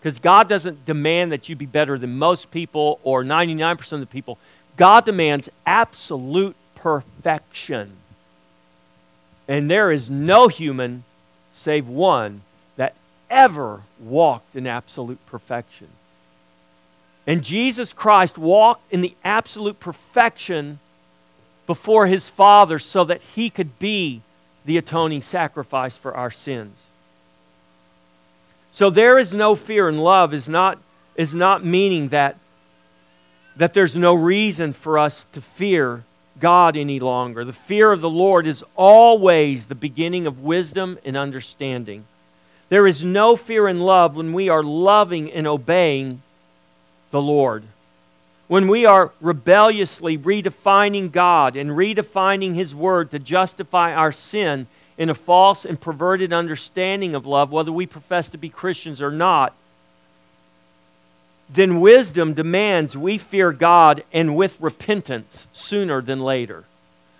Because 0.00 0.18
God 0.18 0.48
doesn't 0.48 0.84
demand 0.84 1.32
that 1.32 1.48
you 1.48 1.56
be 1.56 1.66
better 1.66 1.98
than 1.98 2.18
most 2.18 2.50
people 2.50 3.00
or 3.02 3.24
99% 3.24 3.92
of 3.92 4.00
the 4.00 4.06
people. 4.06 4.38
God 4.76 5.04
demands 5.04 5.48
absolute 5.66 6.54
perfection. 6.74 7.92
And 9.48 9.70
there 9.70 9.90
is 9.90 10.10
no 10.10 10.48
human, 10.48 11.04
save 11.52 11.88
one, 11.88 12.42
that 12.76 12.94
ever 13.28 13.82
walked 13.98 14.54
in 14.54 14.66
absolute 14.66 15.24
perfection. 15.26 15.88
And 17.26 17.42
Jesus 17.42 17.92
Christ 17.92 18.38
walked 18.38 18.92
in 18.92 19.00
the 19.00 19.14
absolute 19.24 19.80
perfection 19.80 20.78
before 21.66 22.06
his 22.06 22.28
Father 22.28 22.78
so 22.78 23.04
that 23.04 23.20
he 23.20 23.50
could 23.50 23.78
be 23.78 24.22
the 24.68 24.76
atoning 24.76 25.22
sacrifice 25.22 25.96
for 25.96 26.14
our 26.14 26.30
sins. 26.30 26.76
So 28.70 28.90
there 28.90 29.18
is 29.18 29.32
no 29.32 29.54
fear 29.54 29.88
in 29.88 29.96
love 29.96 30.34
is 30.34 30.46
not, 30.46 30.78
is 31.16 31.32
not 31.32 31.64
meaning 31.64 32.08
that, 32.08 32.36
that 33.56 33.72
there's 33.72 33.96
no 33.96 34.12
reason 34.12 34.74
for 34.74 34.98
us 34.98 35.26
to 35.32 35.40
fear 35.40 36.04
God 36.38 36.76
any 36.76 37.00
longer. 37.00 37.46
The 37.46 37.52
fear 37.54 37.92
of 37.92 38.02
the 38.02 38.10
Lord 38.10 38.46
is 38.46 38.62
always 38.76 39.64
the 39.64 39.74
beginning 39.74 40.26
of 40.26 40.42
wisdom 40.42 40.98
and 41.02 41.16
understanding. 41.16 42.04
There 42.68 42.86
is 42.86 43.02
no 43.02 43.36
fear 43.36 43.68
in 43.68 43.80
love 43.80 44.16
when 44.16 44.34
we 44.34 44.50
are 44.50 44.62
loving 44.62 45.32
and 45.32 45.46
obeying 45.46 46.20
the 47.10 47.22
Lord. 47.22 47.64
When 48.48 48.66
we 48.66 48.86
are 48.86 49.12
rebelliously 49.20 50.16
redefining 50.16 51.12
God 51.12 51.54
and 51.54 51.70
redefining 51.70 52.54
His 52.54 52.74
Word 52.74 53.10
to 53.10 53.18
justify 53.18 53.94
our 53.94 54.10
sin 54.10 54.66
in 54.96 55.10
a 55.10 55.14
false 55.14 55.64
and 55.64 55.80
perverted 55.80 56.32
understanding 56.32 57.14
of 57.14 57.26
love, 57.26 57.52
whether 57.52 57.70
we 57.70 57.86
profess 57.86 58.28
to 58.30 58.38
be 58.38 58.48
Christians 58.48 59.00
or 59.00 59.10
not, 59.10 59.54
then 61.50 61.80
wisdom 61.80 62.34
demands 62.34 62.96
we 62.96 63.18
fear 63.18 63.52
God 63.52 64.02
and 64.12 64.34
with 64.34 64.60
repentance 64.60 65.46
sooner 65.52 66.00
than 66.00 66.20
later. 66.20 66.64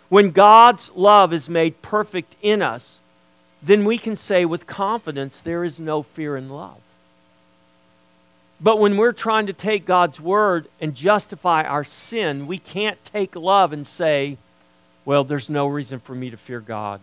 When 0.08 0.30
God's 0.30 0.90
love 0.94 1.32
is 1.32 1.48
made 1.48 1.82
perfect 1.82 2.36
in 2.40 2.62
us, 2.62 3.00
then 3.62 3.84
we 3.84 3.98
can 3.98 4.16
say 4.16 4.44
with 4.44 4.66
confidence, 4.66 5.40
there 5.40 5.64
is 5.64 5.78
no 5.78 6.02
fear 6.02 6.36
in 6.36 6.48
love. 6.48 6.78
But 8.60 8.80
when 8.80 8.96
we're 8.96 9.12
trying 9.12 9.46
to 9.46 9.52
take 9.52 9.84
God's 9.84 10.20
word 10.20 10.68
and 10.80 10.94
justify 10.94 11.62
our 11.62 11.84
sin, 11.84 12.46
we 12.46 12.58
can't 12.58 13.02
take 13.04 13.36
love 13.36 13.72
and 13.72 13.86
say, 13.86 14.36
well, 15.04 15.22
there's 15.24 15.48
no 15.48 15.66
reason 15.66 16.00
for 16.00 16.14
me 16.14 16.28
to 16.30 16.36
fear 16.36 16.60
God. 16.60 17.00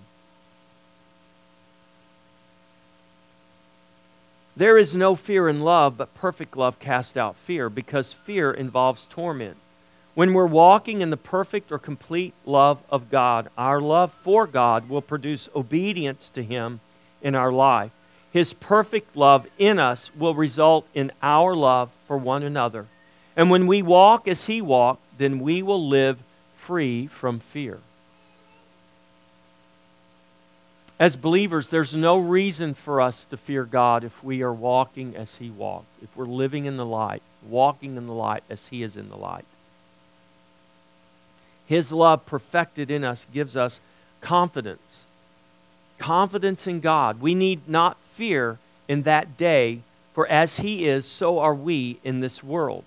There 4.58 4.78
is 4.78 4.96
no 4.96 5.16
fear 5.16 5.50
in 5.50 5.62
love, 5.62 5.98
but 5.98 6.14
perfect 6.14 6.56
love 6.56 6.80
casts 6.80 7.18
out 7.18 7.36
fear 7.36 7.70
because 7.70 8.14
fear 8.14 8.52
involves 8.52 9.06
torment. 9.06 9.58
When 10.14 10.34
we're 10.34 10.46
walking 10.46 11.02
in 11.02 11.10
the 11.10 11.18
perfect 11.18 11.74
or 11.74 11.80
complete 11.80 12.34
love 12.46 12.80
of 12.90 13.10
God, 13.10 13.50
our 13.58 13.82
love 13.82 14.14
for 14.14 14.48
God 14.48 14.88
will 14.88 15.02
produce 15.02 15.50
obedience 15.54 16.30
to 16.30 16.42
Him 16.44 16.80
in 17.22 17.36
our 17.36 17.52
life. 17.52 17.92
His 18.36 18.54
perfect 18.54 19.16
love 19.16 19.48
in 19.58 19.80
us 19.80 20.12
will 20.14 20.36
result 20.36 20.86
in 20.94 21.14
our 21.24 21.56
love 21.56 21.90
for 22.06 22.18
one 22.18 22.44
another. 22.44 22.86
And 23.34 23.50
when 23.50 23.66
we 23.66 23.82
walk 23.82 24.28
as 24.28 24.48
He 24.48 24.62
walked, 24.62 25.00
then 25.18 25.40
we 25.40 25.64
will 25.64 25.88
live 25.88 26.18
free 26.58 27.08
from 27.08 27.40
fear. 27.40 27.80
As 31.00 31.16
believers, 31.16 31.70
there's 31.70 31.96
no 31.96 32.18
reason 32.18 32.74
for 32.74 33.00
us 33.00 33.24
to 33.24 33.38
fear 33.38 33.64
God 33.64 34.04
if 34.04 34.22
we 34.22 34.42
are 34.42 34.52
walking 34.52 35.16
as 35.16 35.36
He 35.38 35.50
walked, 35.50 35.88
if 36.04 36.18
we're 36.18 36.26
living 36.26 36.66
in 36.66 36.76
the 36.76 36.86
light, 36.86 37.22
walking 37.42 37.96
in 37.96 38.06
the 38.06 38.12
light 38.12 38.44
as 38.50 38.68
He 38.68 38.84
is 38.84 38.98
in 38.98 39.08
the 39.08 39.16
light. 39.16 39.46
His 41.68 41.90
love 41.94 42.26
perfected 42.26 42.92
in 42.92 43.06
us 43.06 43.28
gives 43.34 43.56
us 43.56 43.80
confidence. 44.20 45.06
Confidence 45.98 46.68
in 46.68 46.82
God. 46.82 47.22
We 47.22 47.34
need 47.34 47.70
not 47.70 47.96
fear 48.16 48.58
in 48.88 49.04
that 49.04 49.38
day, 49.38 49.82
for 50.14 50.26
as 50.28 50.58
he 50.58 50.88
is, 50.88 51.06
so 51.06 51.40
are 51.40 51.54
we 51.54 52.00
in 52.04 52.22
this 52.22 52.42
world. 52.42 52.86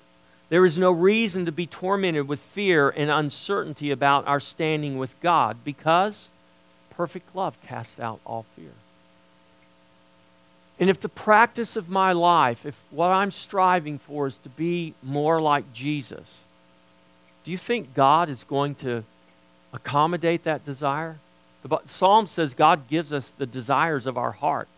There 0.48 0.64
is 0.64 0.78
no 0.78 0.90
reason 0.90 1.44
to 1.44 1.52
be 1.52 1.66
tormented 1.66 2.26
with 2.26 2.40
fear 2.40 2.88
and 2.88 3.10
uncertainty 3.10 3.90
about 3.90 4.26
our 4.26 4.40
standing 4.40 4.96
with 4.96 5.20
God 5.20 5.58
because 5.62 6.30
perfect 6.90 7.36
love 7.36 7.60
casts 7.60 8.00
out 8.00 8.20
all 8.24 8.46
fear. 8.56 8.72
And 10.80 10.88
if 10.88 11.00
the 11.00 11.08
practice 11.08 11.76
of 11.76 11.90
my 11.90 12.12
life, 12.12 12.64
if 12.64 12.80
what 12.90 13.08
I'm 13.08 13.30
striving 13.30 13.98
for 13.98 14.26
is 14.26 14.38
to 14.38 14.48
be 14.48 14.94
more 15.02 15.40
like 15.40 15.72
Jesus, 15.72 16.44
do 17.44 17.50
you 17.50 17.58
think 17.58 17.94
God 17.94 18.28
is 18.28 18.44
going 18.44 18.74
to 18.76 19.04
accommodate 19.72 20.44
that 20.44 20.64
desire? 20.64 21.18
The 21.62 21.80
Psalm 21.86 22.26
says 22.26 22.54
God 22.54 22.88
gives 22.88 23.12
us 23.12 23.32
the 23.36 23.46
desires 23.46 24.06
of 24.06 24.16
our 24.16 24.32
heart. 24.32 24.68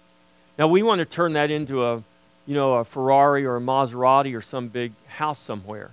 Now 0.61 0.69
we 0.69 0.83
want 0.83 0.99
to 0.99 1.07
turn 1.07 1.33
that 1.33 1.51
into 1.51 1.87
a, 1.87 2.03
you 2.47 2.55
know, 2.55 2.75
a 2.75 2.85
Ferrari 2.85 3.47
or 3.47 3.57
a 3.57 3.61
Maserati 3.61 4.37
or 4.37 4.43
some 4.43 4.69
big 4.69 4.93
house 5.07 5.39
somewhere. 5.39 5.91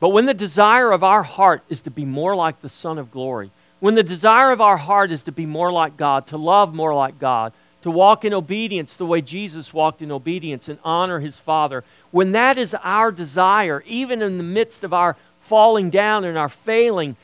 But 0.00 0.08
when 0.08 0.26
the 0.26 0.34
desire 0.34 0.90
of 0.90 1.04
our 1.04 1.22
heart 1.22 1.62
is 1.68 1.80
to 1.82 1.90
be 1.92 2.04
more 2.04 2.34
like 2.34 2.62
the 2.62 2.68
Son 2.68 2.98
of 2.98 3.12
Glory, 3.12 3.52
when 3.78 3.94
the 3.94 4.02
desire 4.02 4.50
of 4.50 4.60
our 4.60 4.76
heart 4.76 5.12
is 5.12 5.22
to 5.22 5.30
be 5.30 5.46
more 5.46 5.70
like 5.70 5.96
God, 5.96 6.26
to 6.26 6.36
love 6.36 6.74
more 6.74 6.96
like 6.96 7.20
God, 7.20 7.52
to 7.82 7.92
walk 7.92 8.24
in 8.24 8.34
obedience 8.34 8.96
the 8.96 9.06
way 9.06 9.20
Jesus 9.20 9.72
walked 9.72 10.02
in 10.02 10.10
obedience 10.10 10.68
and 10.68 10.80
honor 10.84 11.20
his 11.20 11.38
Father, 11.38 11.84
when 12.10 12.32
that 12.32 12.58
is 12.58 12.74
our 12.82 13.12
desire, 13.12 13.84
even 13.86 14.20
in 14.20 14.36
the 14.36 14.42
midst 14.42 14.82
of 14.82 14.92
our 14.92 15.14
falling 15.38 15.90
down 15.90 16.24
and 16.24 16.36
our 16.36 16.48
failing, 16.48 17.14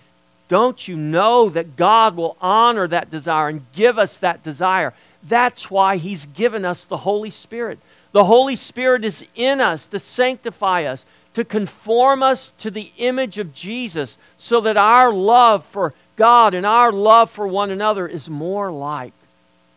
don't 0.47 0.87
you 0.87 0.97
know 0.97 1.49
that 1.49 1.75
God 1.75 2.15
will 2.15 2.37
honor 2.41 2.87
that 2.87 3.11
desire 3.11 3.49
and 3.49 3.65
give 3.73 3.99
us 3.99 4.17
that 4.19 4.45
desire? 4.45 4.95
That's 5.23 5.71
why 5.71 5.97
He's 5.97 6.27
given 6.27 6.65
us 6.65 6.85
the 6.85 6.99
Holy 6.99 7.31
Spirit. 7.31 7.79
The 8.13 8.25
Holy 8.25 8.57
Spirit 8.57 9.05
is 9.05 9.25
in 9.35 9.61
us 9.61 9.87
to 9.89 9.99
sanctify 9.99 10.85
us, 10.85 11.05
to 11.35 11.45
conform 11.45 12.23
us 12.23 12.53
to 12.59 12.71
the 12.71 12.93
image 12.97 13.39
of 13.39 13.55
Jesus, 13.55 14.19
so 14.39 14.61
that 14.63 14.77
our 14.77 15.13
love 15.13 15.65
for 15.65 15.95
God 16.17 16.55
and 16.55 16.67
our 16.67 16.93
love 16.93 17.31
for 17.31 17.47
one 17.47 17.71
another 17.71 18.09
is 18.09 18.29
more 18.29 18.73
like 18.73 19.13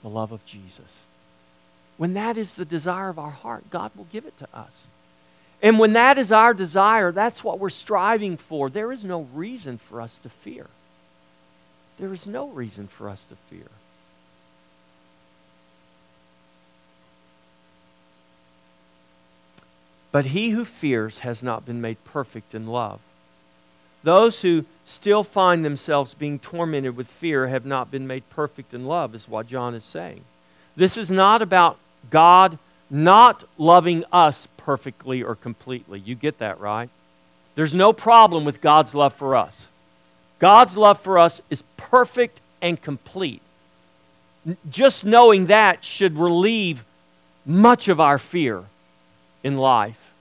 the 0.01 0.09
love 0.09 0.31
of 0.31 0.45
Jesus. 0.45 1.01
When 1.97 2.15
that 2.15 2.37
is 2.37 2.55
the 2.55 2.65
desire 2.65 3.09
of 3.09 3.19
our 3.19 3.31
heart, 3.31 3.69
God 3.69 3.91
will 3.95 4.07
give 4.11 4.25
it 4.25 4.37
to 4.39 4.47
us. 4.53 4.87
And 5.61 5.79
when 5.79 5.93
that 5.93 6.17
is 6.17 6.31
our 6.31 6.53
desire, 6.53 7.11
that's 7.11 7.43
what 7.43 7.59
we're 7.59 7.69
striving 7.69 8.35
for. 8.35 8.69
There 8.69 8.91
is 8.91 9.05
no 9.05 9.21
reason 9.33 9.77
for 9.77 10.01
us 10.01 10.17
to 10.19 10.29
fear. 10.29 10.67
There 11.99 12.11
is 12.11 12.27
no 12.27 12.49
reason 12.49 12.87
for 12.87 13.07
us 13.07 13.23
to 13.27 13.35
fear. 13.49 13.69
But 20.13 20.27
he 20.27 20.51
who 20.51 20.63
fears 20.63 21.19
has 21.19 21.41
not 21.41 21.65
been 21.65 21.81
made 21.81 22.01
perfect 22.05 22.53
in 22.53 22.67
love. 22.67 22.99
Those 24.03 24.43
who 24.43 24.65
still 24.85 25.23
find 25.23 25.65
themselves 25.65 26.13
being 26.13 26.37
tormented 26.37 26.95
with 26.95 27.07
fear 27.07 27.47
have 27.47 27.65
not 27.65 27.89
been 27.89 28.05
made 28.05 28.29
perfect 28.29 28.75
in 28.75 28.85
love, 28.85 29.15
is 29.15 29.27
what 29.27 29.47
John 29.47 29.73
is 29.73 29.83
saying. 29.83 30.23
This 30.75 30.97
is 30.97 31.09
not 31.09 31.41
about 31.41 31.79
God 32.11 32.59
not 32.91 33.43
loving 33.57 34.03
us 34.13 34.47
perfectly 34.55 35.23
or 35.23 35.33
completely. 35.33 35.99
You 35.99 36.13
get 36.13 36.37
that, 36.37 36.59
right? 36.59 36.89
There's 37.55 37.73
no 37.73 37.91
problem 37.91 38.45
with 38.45 38.61
God's 38.61 38.93
love 38.93 39.15
for 39.15 39.35
us. 39.35 39.67
God's 40.37 40.77
love 40.77 40.99
for 40.99 41.17
us 41.17 41.41
is 41.49 41.63
perfect 41.75 42.39
and 42.61 42.79
complete. 42.79 43.41
Just 44.69 45.05
knowing 45.05 45.47
that 45.47 45.83
should 45.83 46.19
relieve 46.19 46.85
much 47.47 47.87
of 47.87 47.99
our 47.99 48.19
fear 48.19 48.65
in 49.43 49.57
life. 49.57 50.13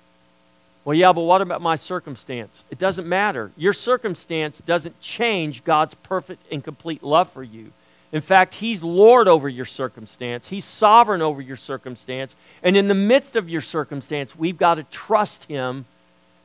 Well, 0.84 0.96
yeah, 0.96 1.12
but 1.12 1.22
what 1.22 1.40
about 1.40 1.62
my 1.62 1.76
circumstance? 1.76 2.64
It 2.70 2.78
doesn't 2.78 3.08
matter. 3.08 3.52
Your 3.56 3.72
circumstance 3.72 4.60
doesn't 4.60 5.00
change 5.00 5.62
God's 5.62 5.94
perfect 5.94 6.42
and 6.50 6.62
complete 6.62 7.04
love 7.04 7.30
for 7.30 7.42
you. 7.42 7.70
In 8.10 8.20
fact, 8.20 8.54
He's 8.54 8.82
Lord 8.82 9.28
over 9.28 9.48
your 9.48 9.64
circumstance, 9.64 10.48
He's 10.48 10.64
sovereign 10.64 11.22
over 11.22 11.40
your 11.40 11.56
circumstance. 11.56 12.36
And 12.62 12.76
in 12.76 12.88
the 12.88 12.94
midst 12.94 13.36
of 13.36 13.48
your 13.48 13.60
circumstance, 13.60 14.36
we've 14.36 14.58
got 14.58 14.74
to 14.74 14.82
trust 14.84 15.44
Him 15.44 15.86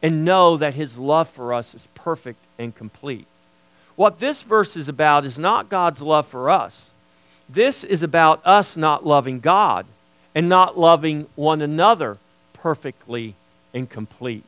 and 0.04 0.24
know 0.24 0.56
that 0.58 0.76
His 0.76 0.98
love 0.98 1.28
for 1.28 1.54
us 1.54 1.74
is 1.74 1.88
perfect 1.96 2.40
and 2.60 2.76
complete. 2.76 3.26
What 3.96 4.20
this 4.20 4.44
verse 4.44 4.78
is 4.78 4.88
about 4.88 5.26
is 5.26 5.40
not 5.40 5.70
God's 5.70 6.02
love 6.02 6.28
for 6.28 6.52
us. 6.52 6.92
This 7.50 7.84
is 7.84 8.04
about 8.04 8.46
us 8.46 8.78
not 8.78 9.06
loving 9.06 9.40
God 9.40 9.88
and 10.36 10.48
not 10.48 10.78
loving 10.78 11.26
one 11.36 11.64
another 11.64 12.18
perfectly 12.62 13.36
and 13.74 13.90
complete. 13.90 14.44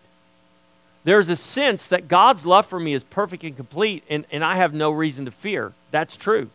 There's 1.03 1.29
a 1.29 1.35
sense 1.35 1.85
that 1.87 2.07
God's 2.07 2.45
love 2.45 2.65
for 2.65 2.79
me 2.79 2.93
is 2.93 3.03
perfect 3.03 3.43
and 3.43 3.55
complete, 3.55 4.03
and, 4.09 4.25
and 4.31 4.43
I 4.43 4.55
have 4.55 4.73
no 4.73 4.91
reason 4.91 5.25
to 5.25 5.31
fear. 5.31 5.73
That's 5.91 6.17
true. 6.17 6.49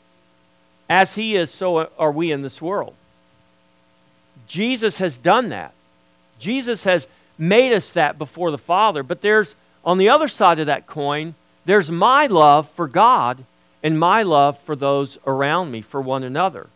As 0.89 1.15
He 1.15 1.37
is, 1.37 1.51
so 1.51 1.89
are 1.99 2.13
we 2.13 2.31
in 2.31 2.43
this 2.43 2.61
world. 2.61 2.95
Jesus 4.47 4.99
has 4.99 5.19
done 5.19 5.49
that. 5.49 5.73
Jesus 6.39 6.85
has 6.85 7.09
made 7.39 7.73
us 7.73 7.91
that 7.93 8.19
before 8.19 8.51
the 8.51 8.59
Father. 8.59 9.03
But 9.03 9.23
there's, 9.23 9.55
on 9.85 9.99
the 9.99 10.09
other 10.09 10.29
side 10.29 10.59
of 10.59 10.67
that 10.67 10.87
coin, 10.87 11.35
there's 11.65 11.91
my 11.91 12.27
love 12.27 12.69
for 12.69 12.87
God 12.87 13.45
and 13.83 13.99
my 13.99 14.23
love 14.23 14.59
for 14.59 14.77
those 14.77 15.19
around 15.27 15.71
me, 15.71 15.81
for 15.81 16.01
one 16.01 16.23
another. 16.23 16.69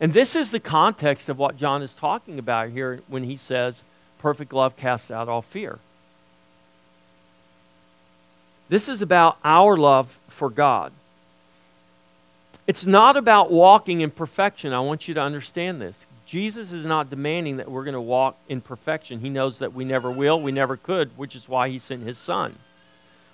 And 0.00 0.12
this 0.12 0.36
is 0.36 0.50
the 0.50 0.60
context 0.60 1.28
of 1.28 1.38
what 1.38 1.56
John 1.56 1.82
is 1.82 1.92
talking 1.92 2.38
about 2.38 2.70
here 2.70 3.00
when 3.08 3.24
he 3.24 3.36
says, 3.36 3.82
perfect 4.18 4.52
love 4.52 4.76
casts 4.76 5.10
out 5.10 5.28
all 5.28 5.42
fear. 5.42 5.78
This 8.68 8.88
is 8.88 9.00
about 9.00 9.38
our 9.44 9.76
love 9.76 10.18
for 10.28 10.50
God. 10.50 10.92
It's 12.66 12.84
not 12.84 13.16
about 13.16 13.50
walking 13.50 14.02
in 14.02 14.10
perfection. 14.10 14.74
I 14.74 14.80
want 14.80 15.08
you 15.08 15.14
to 15.14 15.22
understand 15.22 15.80
this. 15.80 16.06
Jesus 16.26 16.70
is 16.70 16.84
not 16.84 17.08
demanding 17.08 17.56
that 17.56 17.70
we're 17.70 17.84
going 17.84 17.94
to 17.94 18.00
walk 18.00 18.36
in 18.46 18.60
perfection. 18.60 19.20
He 19.20 19.30
knows 19.30 19.60
that 19.60 19.72
we 19.72 19.86
never 19.86 20.10
will, 20.10 20.38
we 20.38 20.52
never 20.52 20.76
could, 20.76 21.16
which 21.16 21.34
is 21.34 21.48
why 21.48 21.70
he 21.70 21.78
sent 21.78 22.02
his 22.02 22.18
son. 22.18 22.56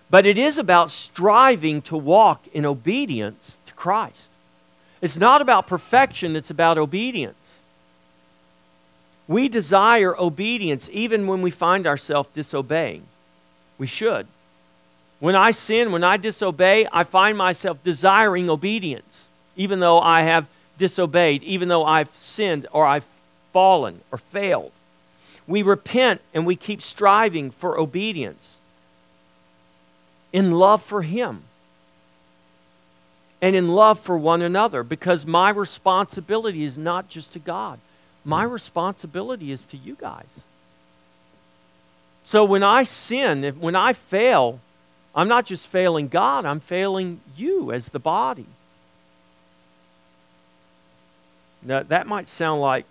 But 0.08 0.26
it 0.26 0.38
is 0.38 0.58
about 0.58 0.90
striving 0.90 1.82
to 1.82 1.96
walk 1.96 2.46
in 2.52 2.64
obedience 2.64 3.58
to 3.66 3.74
Christ. 3.74 4.30
It's 5.00 5.18
not 5.18 5.42
about 5.42 5.66
perfection, 5.66 6.36
it's 6.36 6.50
about 6.50 6.78
obedience. 6.78 7.43
We 9.26 9.48
desire 9.48 10.18
obedience 10.18 10.90
even 10.92 11.26
when 11.26 11.42
we 11.42 11.50
find 11.50 11.86
ourselves 11.86 12.28
disobeying. 12.34 13.06
We 13.78 13.86
should. 13.86 14.26
When 15.20 15.34
I 15.34 15.52
sin, 15.52 15.92
when 15.92 16.04
I 16.04 16.16
disobey, 16.16 16.86
I 16.92 17.02
find 17.02 17.38
myself 17.38 17.82
desiring 17.82 18.50
obedience, 18.50 19.28
even 19.56 19.80
though 19.80 20.00
I 20.00 20.22
have 20.22 20.46
disobeyed, 20.76 21.42
even 21.42 21.68
though 21.68 21.84
I've 21.84 22.14
sinned 22.18 22.66
or 22.72 22.84
I've 22.84 23.06
fallen 23.52 24.00
or 24.12 24.18
failed. 24.18 24.72
We 25.46 25.62
repent 25.62 26.20
and 26.34 26.46
we 26.46 26.56
keep 26.56 26.82
striving 26.82 27.50
for 27.50 27.78
obedience 27.78 28.58
in 30.32 30.50
love 30.50 30.82
for 30.82 31.02
Him 31.02 31.44
and 33.40 33.54
in 33.54 33.68
love 33.68 34.00
for 34.00 34.18
one 34.18 34.42
another 34.42 34.82
because 34.82 35.24
my 35.24 35.50
responsibility 35.50 36.64
is 36.64 36.76
not 36.76 37.08
just 37.08 37.32
to 37.34 37.38
God, 37.38 37.78
my 38.24 38.42
responsibility 38.42 39.52
is 39.52 39.66
to 39.66 39.76
you 39.76 39.94
guys. 39.94 40.24
So 42.24 42.44
when 42.44 42.62
I 42.62 42.84
sin, 42.84 43.56
when 43.60 43.76
I 43.76 43.92
fail, 43.92 44.60
I'm 45.14 45.28
not 45.28 45.46
just 45.46 45.66
failing 45.66 46.08
God, 46.08 46.44
I'm 46.44 46.60
failing 46.60 47.20
you 47.36 47.70
as 47.70 47.90
the 47.90 47.98
body. 47.98 48.46
Now, 51.62 51.82
that 51.82 52.06
might 52.06 52.28
sound 52.28 52.60
like 52.60 52.84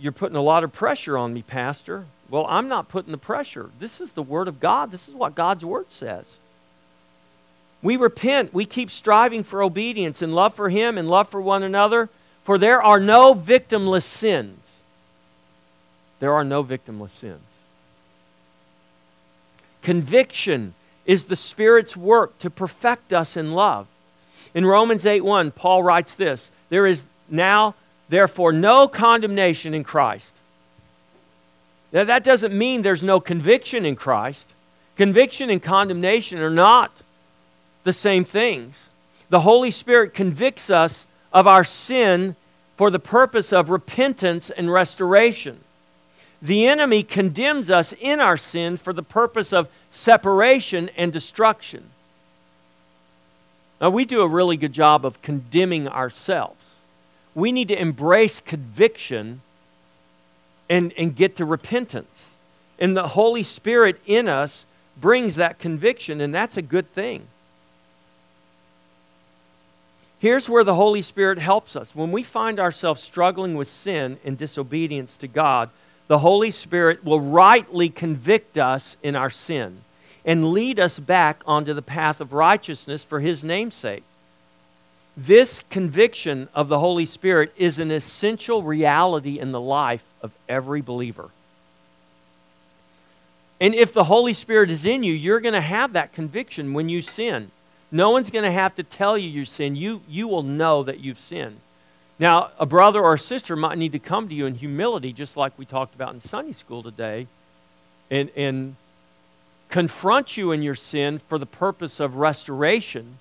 you're 0.00 0.12
putting 0.12 0.36
a 0.36 0.42
lot 0.42 0.64
of 0.64 0.72
pressure 0.72 1.16
on 1.16 1.34
me, 1.34 1.42
Pastor. 1.42 2.06
Well, 2.28 2.46
I'm 2.48 2.68
not 2.68 2.88
putting 2.88 3.12
the 3.12 3.18
pressure. 3.18 3.70
This 3.78 4.00
is 4.00 4.12
the 4.12 4.22
Word 4.22 4.48
of 4.48 4.60
God. 4.60 4.90
This 4.90 5.08
is 5.08 5.14
what 5.14 5.34
God's 5.34 5.64
Word 5.64 5.90
says. 5.90 6.38
We 7.82 7.96
repent. 7.96 8.54
We 8.54 8.64
keep 8.64 8.90
striving 8.90 9.42
for 9.42 9.62
obedience 9.62 10.22
and 10.22 10.34
love 10.34 10.54
for 10.54 10.68
Him 10.68 10.96
and 10.96 11.10
love 11.10 11.28
for 11.28 11.40
one 11.40 11.62
another, 11.62 12.08
for 12.44 12.58
there 12.58 12.82
are 12.82 13.00
no 13.00 13.34
victimless 13.34 14.02
sins. 14.02 14.78
There 16.20 16.32
are 16.32 16.44
no 16.44 16.62
victimless 16.62 17.10
sins. 17.10 17.40
Conviction 19.82 20.74
is 21.04 21.24
the 21.24 21.36
Spirit's 21.36 21.96
work 21.96 22.38
to 22.38 22.50
perfect 22.50 23.12
us 23.12 23.36
in 23.36 23.52
love. 23.52 23.86
In 24.54 24.66
Romans 24.66 25.06
8 25.06 25.22
1, 25.22 25.50
Paul 25.52 25.82
writes 25.82 26.14
this 26.14 26.50
There 26.68 26.86
is 26.86 27.04
now, 27.28 27.74
therefore, 28.08 28.52
no 28.52 28.86
condemnation 28.86 29.74
in 29.74 29.84
Christ. 29.84 30.38
Now, 31.92 32.04
that 32.04 32.24
doesn't 32.24 32.56
mean 32.56 32.82
there's 32.82 33.02
no 33.02 33.20
conviction 33.20 33.84
in 33.84 33.96
Christ. 33.96 34.54
Conviction 34.96 35.50
and 35.50 35.62
condemnation 35.62 36.38
are 36.38 36.50
not 36.50 36.92
the 37.84 37.92
same 37.92 38.24
things. 38.24 38.90
The 39.28 39.40
Holy 39.40 39.70
Spirit 39.70 40.14
convicts 40.14 40.70
us 40.70 41.06
of 41.32 41.46
our 41.46 41.64
sin 41.64 42.36
for 42.76 42.90
the 42.90 42.98
purpose 42.98 43.52
of 43.52 43.70
repentance 43.70 44.50
and 44.50 44.72
restoration. 44.72 45.60
The 46.40 46.66
enemy 46.66 47.02
condemns 47.02 47.70
us 47.70 47.94
in 48.00 48.18
our 48.18 48.36
sin 48.36 48.76
for 48.76 48.92
the 48.92 49.02
purpose 49.02 49.52
of 49.52 49.68
separation 49.90 50.90
and 50.96 51.12
destruction. 51.12 51.90
Now, 53.80 53.90
we 53.90 54.04
do 54.04 54.22
a 54.22 54.28
really 54.28 54.56
good 54.56 54.72
job 54.72 55.04
of 55.04 55.22
condemning 55.22 55.88
ourselves. 55.88 56.64
We 57.34 57.52
need 57.52 57.68
to 57.68 57.80
embrace 57.80 58.40
conviction 58.40 59.40
and, 60.68 60.92
and 60.96 61.14
get 61.14 61.36
to 61.36 61.44
repentance. 61.44 62.30
And 62.78 62.96
the 62.96 63.08
Holy 63.08 63.42
Spirit 63.42 64.00
in 64.06 64.28
us 64.28 64.66
brings 65.00 65.36
that 65.36 65.58
conviction, 65.58 66.20
and 66.20 66.34
that's 66.34 66.56
a 66.56 66.62
good 66.62 66.92
thing. 66.92 67.28
Here's 70.22 70.48
where 70.48 70.62
the 70.62 70.76
Holy 70.76 71.02
Spirit 71.02 71.40
helps 71.40 71.74
us. 71.74 71.96
When 71.96 72.12
we 72.12 72.22
find 72.22 72.60
ourselves 72.60 73.02
struggling 73.02 73.56
with 73.56 73.66
sin 73.66 74.18
and 74.24 74.38
disobedience 74.38 75.16
to 75.16 75.26
God, 75.26 75.68
the 76.06 76.20
Holy 76.20 76.52
Spirit 76.52 77.02
will 77.02 77.18
rightly 77.18 77.88
convict 77.88 78.56
us 78.56 78.96
in 79.02 79.16
our 79.16 79.30
sin 79.30 79.78
and 80.24 80.52
lead 80.52 80.78
us 80.78 81.00
back 81.00 81.42
onto 81.44 81.74
the 81.74 81.82
path 81.82 82.20
of 82.20 82.32
righteousness 82.32 83.02
for 83.02 83.18
His 83.18 83.42
name's 83.42 83.74
sake. 83.74 84.04
This 85.16 85.64
conviction 85.70 86.48
of 86.54 86.68
the 86.68 86.78
Holy 86.78 87.04
Spirit 87.04 87.52
is 87.56 87.80
an 87.80 87.90
essential 87.90 88.62
reality 88.62 89.40
in 89.40 89.50
the 89.50 89.60
life 89.60 90.04
of 90.22 90.30
every 90.48 90.82
believer. 90.82 91.30
And 93.60 93.74
if 93.74 93.92
the 93.92 94.04
Holy 94.04 94.34
Spirit 94.34 94.70
is 94.70 94.86
in 94.86 95.02
you, 95.02 95.14
you're 95.14 95.40
going 95.40 95.54
to 95.54 95.60
have 95.60 95.94
that 95.94 96.12
conviction 96.12 96.74
when 96.74 96.88
you 96.88 97.02
sin. 97.02 97.50
No 97.92 98.10
one's 98.10 98.30
going 98.30 98.44
to 98.44 98.50
have 98.50 98.74
to 98.76 98.82
tell 98.82 99.18
you 99.18 99.28
you 99.28 99.44
sin. 99.44 99.76
You, 99.76 100.00
you 100.08 100.26
will 100.26 100.42
know 100.42 100.82
that 100.82 101.00
you've 101.00 101.18
sinned. 101.18 101.60
Now, 102.18 102.50
a 102.58 102.64
brother 102.64 103.02
or 103.02 103.14
a 103.14 103.18
sister 103.18 103.54
might 103.54 103.76
need 103.76 103.92
to 103.92 103.98
come 103.98 104.28
to 104.28 104.34
you 104.34 104.46
in 104.46 104.54
humility, 104.54 105.12
just 105.12 105.36
like 105.36 105.58
we 105.58 105.66
talked 105.66 105.94
about 105.94 106.14
in 106.14 106.22
Sunday 106.22 106.52
school 106.52 106.82
today, 106.82 107.26
and, 108.10 108.30
and 108.34 108.76
confront 109.68 110.36
you 110.36 110.52
in 110.52 110.62
your 110.62 110.74
sin 110.74 111.18
for 111.18 111.38
the 111.38 111.46
purpose 111.46 112.00
of 112.00 112.16
restoration. 112.16 113.18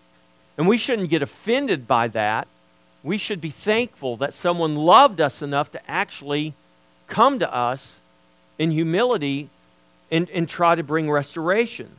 And 0.57 0.67
we 0.67 0.77
shouldn't 0.77 1.09
get 1.09 1.21
offended 1.21 1.87
by 1.87 2.07
that. 2.09 2.47
We 3.03 3.17
should 3.17 3.41
be 3.41 3.49
thankful 3.49 4.15
that 4.17 4.33
someone 4.33 4.75
loved 4.75 5.19
us 5.19 5.41
enough 5.41 5.71
to 5.71 5.91
actually 5.91 6.53
come 7.07 7.39
to 7.39 7.53
us 7.53 7.99
in 8.57 8.71
humility 8.71 9.49
and, 10.11 10.29
and 10.29 10.47
try 10.47 10.75
to 10.75 10.83
bring 10.83 11.09
restoration. 11.09 11.89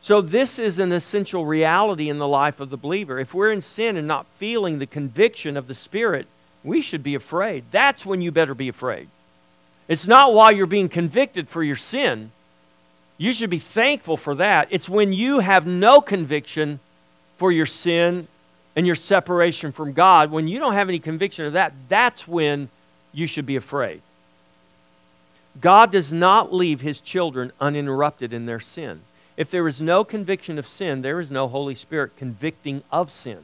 So, 0.00 0.20
this 0.20 0.58
is 0.58 0.78
an 0.78 0.92
essential 0.92 1.44
reality 1.44 2.08
in 2.08 2.18
the 2.18 2.28
life 2.28 2.60
of 2.60 2.70
the 2.70 2.76
believer. 2.76 3.18
If 3.18 3.34
we're 3.34 3.50
in 3.50 3.60
sin 3.60 3.96
and 3.96 4.06
not 4.06 4.26
feeling 4.38 4.78
the 4.78 4.86
conviction 4.86 5.56
of 5.56 5.66
the 5.66 5.74
Spirit, 5.74 6.26
we 6.62 6.80
should 6.80 7.02
be 7.02 7.14
afraid. 7.14 7.64
That's 7.70 8.06
when 8.06 8.22
you 8.22 8.30
better 8.30 8.54
be 8.54 8.68
afraid. 8.68 9.08
It's 9.88 10.06
not 10.06 10.34
while 10.34 10.52
you're 10.52 10.66
being 10.66 10.88
convicted 10.88 11.48
for 11.48 11.62
your 11.62 11.76
sin. 11.76 12.30
You 13.16 13.32
should 13.32 13.50
be 13.50 13.58
thankful 13.58 14.16
for 14.16 14.36
that. 14.36 14.68
It's 14.70 14.88
when 14.88 15.12
you 15.12 15.40
have 15.40 15.66
no 15.66 16.00
conviction 16.00 16.78
for 17.36 17.50
your 17.50 17.66
sin 17.66 18.28
and 18.76 18.86
your 18.86 18.96
separation 18.96 19.72
from 19.72 19.92
God, 19.92 20.30
when 20.30 20.46
you 20.46 20.60
don't 20.60 20.74
have 20.74 20.88
any 20.88 21.00
conviction 21.00 21.46
of 21.46 21.54
that, 21.54 21.72
that's 21.88 22.28
when 22.28 22.68
you 23.12 23.26
should 23.26 23.46
be 23.46 23.56
afraid. 23.56 24.02
God 25.60 25.90
does 25.90 26.12
not 26.12 26.52
leave 26.52 26.80
his 26.80 27.00
children 27.00 27.50
uninterrupted 27.60 28.32
in 28.32 28.46
their 28.46 28.60
sin. 28.60 29.00
If 29.38 29.52
there 29.52 29.68
is 29.68 29.80
no 29.80 30.02
conviction 30.02 30.58
of 30.58 30.66
sin, 30.66 31.00
there 31.00 31.20
is 31.20 31.30
no 31.30 31.46
Holy 31.46 31.76
Spirit 31.76 32.16
convicting 32.16 32.82
of 32.90 33.08
sin. 33.12 33.38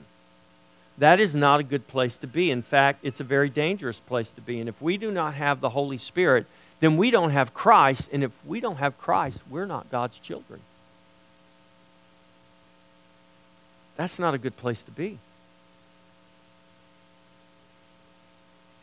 That 0.99 1.21
is 1.21 1.37
not 1.37 1.61
a 1.61 1.63
good 1.63 1.87
place 1.87 2.19
to 2.19 2.27
be. 2.27 2.51
In 2.51 2.63
fact, 2.63 2.99
it's 3.05 3.21
a 3.21 3.25
very 3.25 3.49
dangerous 3.49 4.01
place 4.01 4.33
to 4.33 4.41
be. 4.41 4.59
And 4.59 4.69
if 4.69 4.83
we 4.83 4.97
do 4.97 5.13
not 5.13 5.35
have 5.35 5.61
the 5.61 5.69
Holy 5.69 5.99
Spirit, 5.99 6.47
then 6.81 6.97
we 6.97 7.13
don't 7.13 7.31
have 7.31 7.55
Christ. 7.55 8.11
And 8.13 8.25
if 8.25 8.33
we 8.45 8.59
don't 8.59 8.79
have 8.79 8.99
Christ, 8.99 9.41
we're 9.49 9.67
not 9.67 9.89
God's 9.89 10.19
children. 10.19 10.59
That's 13.97 14.19
not 14.19 14.35
a 14.35 14.39
good 14.39 14.57
place 14.57 14.83
to 14.83 14.91
be. 14.91 15.21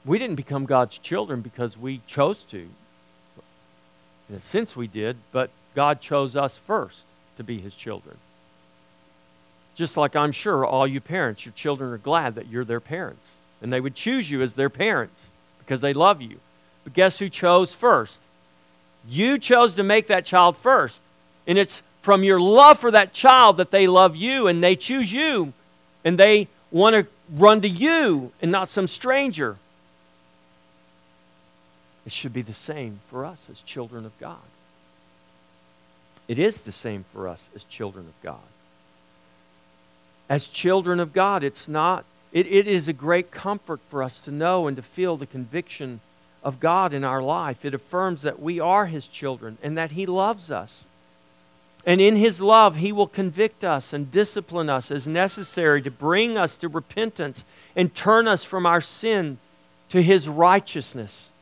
We 0.06 0.18
didn't 0.18 0.38
become 0.38 0.66
God's 0.66 0.98
children 0.98 1.42
because 1.42 1.78
we 1.78 2.00
chose 2.08 2.44
to. 2.44 2.70
In 4.30 4.36
a 4.36 4.40
sense, 4.40 4.78
we 4.78 4.88
did, 4.88 5.18
but 5.34 5.50
God 5.76 6.02
chose 6.02 6.36
us 6.36 6.58
first 6.58 7.04
to 7.38 7.44
be 7.44 7.60
his 7.60 7.76
children. 7.76 8.18
Just 9.76 9.98
like 9.98 10.16
I'm 10.16 10.32
sure 10.32 10.66
all 10.66 10.86
you 10.86 11.00
parents, 11.00 11.46
your 11.46 11.54
children 11.54 11.92
are 11.92 11.98
glad 11.98 12.36
that 12.36 12.48
you're 12.48 12.66
their 12.66 12.80
parents. 12.80 13.36
And 13.62 13.72
they 13.72 13.80
would 13.80 13.96
choose 13.96 14.30
you 14.30 14.42
as 14.42 14.54
their 14.54 14.70
parents 14.70 15.28
because 15.60 15.82
they 15.82 15.94
love 15.94 16.22
you. 16.22 16.40
But 16.84 16.94
guess 16.94 17.20
who 17.20 17.30
chose 17.30 17.74
first? 17.74 18.22
You 19.08 19.38
chose 19.38 19.76
to 19.76 19.84
make 19.84 20.08
that 20.08 20.26
child 20.26 20.58
first. 20.58 21.02
And 21.48 21.58
it's 21.58 21.84
from 22.02 22.24
your 22.24 22.40
love 22.40 22.80
for 22.80 22.92
that 22.92 23.14
child 23.14 23.58
that 23.58 23.72
they 23.72 23.88
love 23.88 24.16
you 24.16 24.48
and 24.48 24.64
they 24.64 24.76
choose 24.76 25.14
you. 25.14 25.54
And 26.04 26.18
they 26.18 26.48
want 26.72 26.96
to 26.96 27.08
run 27.32 27.62
to 27.62 27.70
you 27.70 28.32
and 28.42 28.52
not 28.52 28.68
some 28.68 28.88
stranger. 28.88 29.58
It 32.06 32.12
should 32.12 32.34
be 32.34 32.42
the 32.42 32.54
same 32.54 33.00
for 33.10 33.26
us 33.26 33.48
as 33.50 33.62
children 33.62 34.06
of 34.06 34.18
God. 34.20 34.38
It 36.32 36.40
is 36.40 36.62
the 36.62 36.72
same 36.72 37.04
for 37.12 37.28
us 37.28 37.50
as 37.54 37.66
children 37.66 38.06
of 38.06 38.14
God. 38.24 38.40
As 40.30 40.48
children 40.48 41.02
of 41.02 41.12
God, 41.12 41.44
it's 41.44 41.68
not, 41.68 42.06
it, 42.32 42.48
it 42.48 42.70
is 42.70 42.88
a 42.88 42.94
great 42.94 43.32
comfort 43.32 43.82
for 43.90 44.02
us 44.02 44.22
to 44.22 44.32
know 44.32 44.66
and 44.66 44.78
to 44.78 44.82
feel 44.82 45.18
the 45.18 45.26
conviction 45.26 46.00
of 46.42 46.62
God 46.62 46.94
in 46.94 47.04
our 47.04 47.22
life. 47.22 47.66
It 47.66 47.74
affirms 47.74 48.22
that 48.22 48.42
we 48.42 48.62
are 48.62 48.86
His 48.86 49.08
children 49.08 49.58
and 49.62 49.78
that 49.78 49.92
He 49.92 50.06
loves 50.06 50.50
us. 50.50 50.86
And 51.86 52.00
in 52.00 52.16
His 52.16 52.40
love, 52.40 52.78
He 52.78 52.94
will 52.94 53.08
convict 53.08 53.66
us 53.66 53.92
and 53.92 54.10
discipline 54.10 54.70
us 54.70 54.90
as 54.90 55.06
necessary 55.06 55.82
to 55.82 55.92
bring 55.92 56.38
us 56.38 56.56
to 56.56 56.70
repentance 56.70 57.44
and 57.76 57.94
turn 57.94 58.30
us 58.30 58.46
from 58.46 58.66
our 58.66 58.80
sin 58.80 59.38
to 59.90 60.02
His 60.02 60.30
righteousness. 60.30 61.34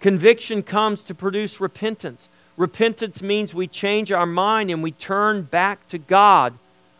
Conviction 0.00 0.64
comes 0.64 1.02
to 1.02 1.14
produce 1.14 1.60
repentance. 1.60 2.28
Repentance 2.56 3.22
means 3.22 3.54
we 3.54 3.66
change 3.66 4.10
our 4.10 4.26
mind 4.26 4.70
and 4.70 4.82
we 4.82 4.92
turn 4.92 5.42
back 5.42 5.86
to 5.88 5.98
God, 5.98 6.54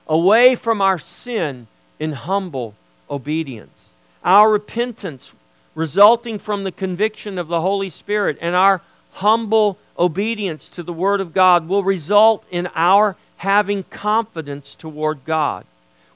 away 0.07 0.55
from 0.55 0.83
our 0.83 0.99
sin 0.99 1.67
in 1.99 2.13
humble 2.13 2.75
obedience. 3.09 3.93
Our 4.23 4.51
repentance, 4.51 5.35
resulting 5.75 6.39
from 6.39 6.65
the 6.65 6.73
conviction 6.73 7.39
of 7.39 7.49
the 7.49 7.61
Holy 7.61 7.91
Spirit 7.91 8.37
and 8.41 8.55
our 8.55 8.83
humble 9.13 9.79
obedience 9.99 10.69
to 10.69 10.83
the 10.83 10.93
Word 10.93 11.21
of 11.21 11.33
God, 11.33 11.69
will 11.69 11.83
result 11.83 12.45
in 12.51 12.69
our 12.75 13.17
having 13.39 13.85
confidence 13.85 14.75
toward 14.75 15.25
God. 15.25 15.65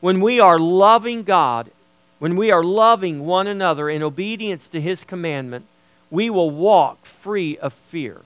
When 0.01 0.21
we 0.21 0.39
are 0.41 0.59
loving 0.59 1.23
God, 1.23 1.71
when 2.19 2.37
we 2.37 2.51
are 2.51 2.63
loving 2.63 3.25
one 3.25 3.47
another 3.47 3.89
in 3.89 4.03
obedience 4.03 4.69
to 4.69 4.81
His 4.81 5.05
commandment, 5.05 5.65
we 6.11 6.29
will 6.29 6.51
walk 6.51 7.07
free 7.07 7.57
of 7.59 7.73
fear. 7.73 8.21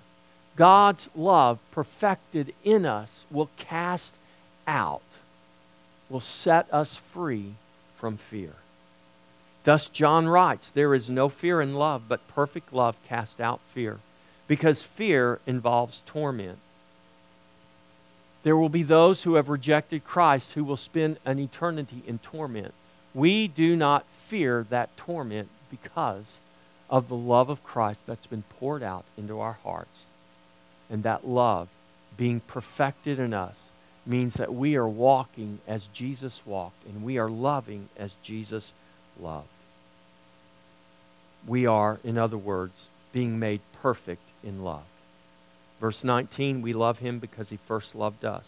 God's 0.57 1.11
love 1.17 1.59
perfected 1.73 2.55
in 2.62 2.87
us 2.87 3.25
will 3.31 3.51
cast 3.57 4.17
out, 4.67 5.03
will 6.09 6.21
set 6.21 6.73
us 6.73 6.97
free 6.97 7.55
from 7.97 8.17
fear. 8.17 8.55
Thus, 9.64 9.88
John 9.88 10.29
writes, 10.29 10.71
There 10.71 10.95
is 10.95 11.11
no 11.11 11.29
fear 11.29 11.61
in 11.61 11.75
love, 11.75 12.03
but 12.07 12.29
perfect 12.29 12.73
love 12.73 12.97
casts 13.09 13.40
out 13.40 13.61
fear, 13.73 13.99
because 14.47 14.83
fear 14.83 15.40
involves 15.47 16.03
torment. 16.07 16.59
There 18.45 18.57
will 18.57 18.69
be 18.69 18.83
those 18.83 19.23
who 19.23 19.35
have 19.35 19.49
rejected 19.49 20.05
Christ 20.05 20.53
who 20.53 20.64
will 20.64 20.77
spend 20.77 21.17
an 21.25 21.38
eternity 21.38 22.03
in 22.07 22.19
torment. 22.19 22.75
We 23.14 23.49
do 23.49 23.75
not 23.75 24.05
fear 24.19 24.67
that 24.69 24.95
torment 24.99 25.49
because 25.71 26.40
of 26.90 27.09
the 27.09 27.17
love 27.17 27.49
of 27.49 27.64
Christ 27.64 28.07
that's 28.07 28.27
been 28.27 28.43
poured 28.43 28.83
out 28.83 29.05
into 29.17 29.40
our 29.40 29.57
hearts 29.64 30.07
and 30.90 31.03
that 31.03 31.27
love 31.27 31.68
being 32.16 32.40
perfected 32.40 33.18
in 33.18 33.35
us 33.35 33.73
means 34.07 34.35
that 34.35 34.55
we 34.55 34.77
are 34.77 34.88
walking 34.88 35.61
as 35.66 35.88
Jesus 35.92 36.42
walked 36.44 36.85
and 36.87 37.03
we 37.03 37.18
are 37.18 37.31
loving 37.31 37.88
as 37.97 38.16
Jesus 38.23 38.73
loved. 39.18 39.49
We 41.47 41.66
are, 41.66 41.99
in 42.05 42.18
other 42.18 42.38
words, 42.38 42.89
being 43.12 43.39
made 43.39 43.61
perfect 43.80 44.22
in 44.43 44.62
love. 44.62 44.85
Verse 45.80 46.05
19, 46.05 46.62
we 46.62 46.72
love 46.72 47.01
him 47.01 47.18
because 47.18 47.51
he 47.51 47.59
first 47.66 47.95
loved 47.95 48.24
us. 48.24 48.47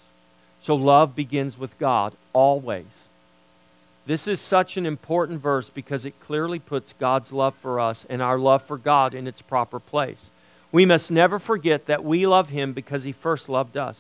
So 0.61 0.75
love 0.75 1.15
begins 1.15 1.59
with 1.59 1.79
God 1.79 2.15
always. 2.33 3.09
This 4.07 4.29
is 4.29 4.41
such 4.41 4.77
an 4.77 4.87
important 4.87 5.43
verse 5.43 5.69
because 5.69 6.05
it 6.05 6.21
clearly 6.21 6.59
puts 6.59 6.95
God's 6.95 7.33
love 7.33 7.55
for 7.57 7.81
us 7.81 8.07
and 8.09 8.23
our 8.23 8.39
love 8.39 8.63
for 8.63 8.79
God 8.79 9.15
in 9.15 9.27
its 9.27 9.43
proper 9.43 9.81
place. 9.81 10.31
We 10.77 10.85
must 10.85 11.11
never 11.11 11.39
forget 11.39 11.87
that 11.87 12.05
we 12.05 12.27
love 12.27 12.51
him 12.51 12.75
because 12.75 13.03
he 13.03 13.13
first 13.13 13.49
loved 13.49 13.79
us. 13.79 13.99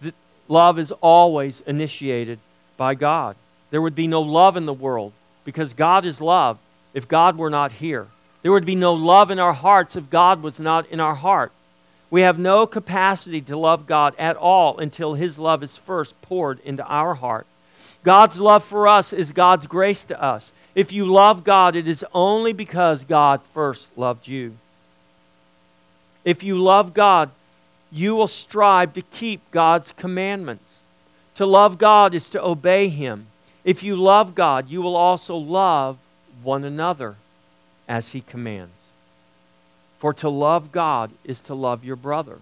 The, 0.00 0.12
love 0.48 0.76
is 0.76 0.90
always 1.00 1.60
initiated 1.60 2.40
by 2.76 2.96
God. 2.96 3.36
There 3.70 3.80
would 3.80 3.94
be 3.94 4.08
no 4.08 4.22
love 4.22 4.56
in 4.56 4.66
the 4.66 4.72
world 4.72 5.12
because 5.44 5.72
God 5.72 6.04
is 6.04 6.20
love 6.20 6.58
if 6.92 7.06
God 7.06 7.38
were 7.38 7.48
not 7.48 7.70
here. 7.70 8.08
There 8.42 8.50
would 8.50 8.66
be 8.66 8.74
no 8.74 8.92
love 8.92 9.30
in 9.30 9.38
our 9.38 9.52
hearts 9.52 9.94
if 9.94 10.10
God 10.10 10.42
was 10.42 10.58
not 10.58 10.88
in 10.88 10.98
our 10.98 11.14
heart. 11.14 11.52
We 12.10 12.22
have 12.22 12.40
no 12.40 12.66
capacity 12.66 13.40
to 13.42 13.56
love 13.56 13.86
God 13.86 14.12
at 14.18 14.34
all 14.34 14.78
until 14.78 15.14
his 15.14 15.38
love 15.38 15.62
is 15.62 15.76
first 15.76 16.20
poured 16.22 16.58
into 16.64 16.84
our 16.86 17.14
heart. 17.14 17.46
God's 18.02 18.40
love 18.40 18.64
for 18.64 18.88
us 18.88 19.12
is 19.12 19.30
God's 19.30 19.68
grace 19.68 20.02
to 20.02 20.20
us. 20.20 20.50
If 20.74 20.92
you 20.92 21.06
love 21.06 21.44
God, 21.44 21.76
it 21.76 21.86
is 21.86 22.04
only 22.12 22.52
because 22.52 23.04
God 23.04 23.42
first 23.54 23.96
loved 23.96 24.26
you. 24.26 24.56
If 26.26 26.42
you 26.42 26.58
love 26.58 26.92
God, 26.92 27.30
you 27.92 28.16
will 28.16 28.26
strive 28.26 28.92
to 28.94 29.00
keep 29.00 29.40
God's 29.52 29.92
commandments. 29.92 30.64
To 31.36 31.46
love 31.46 31.78
God 31.78 32.14
is 32.14 32.28
to 32.30 32.44
obey 32.44 32.88
Him. 32.88 33.28
If 33.64 33.84
you 33.84 33.94
love 33.94 34.34
God, 34.34 34.68
you 34.68 34.82
will 34.82 34.96
also 34.96 35.36
love 35.36 35.98
one 36.42 36.64
another 36.64 37.14
as 37.88 38.10
He 38.10 38.22
commands. 38.22 38.72
For 40.00 40.12
to 40.14 40.28
love 40.28 40.72
God 40.72 41.12
is 41.24 41.40
to 41.42 41.54
love 41.54 41.84
your 41.84 41.96
brother. 41.96 42.38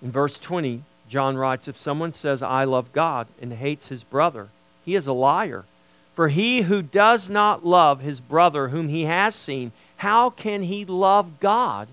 In 0.00 0.12
verse 0.12 0.38
20, 0.38 0.84
John 1.08 1.36
writes 1.36 1.66
If 1.66 1.76
someone 1.76 2.12
says, 2.12 2.40
I 2.40 2.62
love 2.62 2.92
God, 2.92 3.26
and 3.42 3.52
hates 3.52 3.88
his 3.88 4.04
brother, 4.04 4.48
he 4.84 4.94
is 4.94 5.08
a 5.08 5.12
liar. 5.12 5.64
For 6.14 6.28
he 6.28 6.62
who 6.62 6.82
does 6.82 7.28
not 7.28 7.66
love 7.66 8.00
his 8.00 8.20
brother 8.20 8.68
whom 8.68 8.88
he 8.88 9.06
has 9.06 9.34
seen, 9.34 9.72
how 9.96 10.30
can 10.30 10.62
he 10.62 10.84
love 10.84 11.40
God 11.40 11.88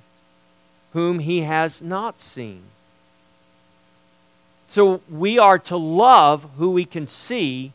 whom 0.93 1.19
he 1.19 1.41
has 1.41 1.81
not 1.81 2.19
seen? 2.19 2.63
So 4.67 5.01
we 5.09 5.37
are 5.37 5.59
to 5.59 5.75
love 5.77 6.47
who 6.57 6.71
we 6.71 6.85
can 6.85 7.05
see, 7.07 7.73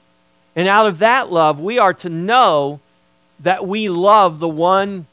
and 0.54 0.66
out 0.66 0.86
of 0.86 0.98
that 0.98 1.30
love, 1.30 1.60
we 1.60 1.78
are 1.78 1.92
to 1.94 2.08
know 2.08 2.80
that 3.40 3.66
we 3.66 3.88
love 3.88 4.38
the 4.38 4.48
one 4.48 5.06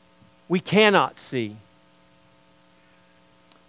we 0.48 0.60
cannot 0.60 1.20
see. 1.20 1.58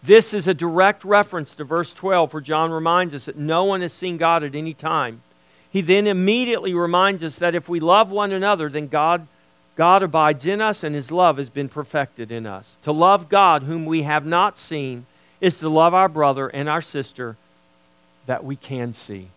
This 0.03 0.35
is 0.35 0.47
a 0.47 0.55
direct 0.55 1.03
reference 1.03 1.55
to 1.55 1.65
verse 1.65 1.95
12, 1.95 2.35
where 2.35 2.41
John 2.41 2.71
reminds 2.71 3.15
us 3.15 3.25
that 3.25 3.37
no 3.37 3.65
one 3.65 3.81
has 3.81 3.93
seen 3.93 4.19
God 4.19 4.45
at 4.45 4.55
any 4.55 4.75
time. 4.75 5.23
He 5.71 5.81
then 5.81 6.07
immediately 6.07 6.75
reminds 6.75 7.25
us 7.25 7.37
that 7.37 7.55
if 7.55 7.69
we 7.69 7.81
love 7.81 8.11
one 8.11 8.31
another, 8.31 8.69
then 8.69 8.87
God, 8.87 9.27
God 9.77 10.03
abides 10.03 10.47
in 10.47 10.61
us 10.61 10.85
and 10.85 10.95
his 10.95 11.11
love 11.11 11.39
has 11.39 11.51
been 11.51 11.69
perfected 11.69 12.31
in 12.31 12.47
us. 12.47 12.79
To 12.83 12.93
love 12.93 13.29
God, 13.29 13.65
whom 13.65 13.87
we 13.87 14.03
have 14.03 14.25
not 14.25 14.59
seen, 14.59 15.07
is 15.41 15.59
to 15.59 15.69
love 15.69 15.95
our 15.95 16.09
brother 16.09 16.49
and 16.49 16.69
our 16.69 16.81
sister 16.81 17.37
that 18.27 18.45
we 18.45 18.57
can 18.57 18.93
see, 18.93 19.29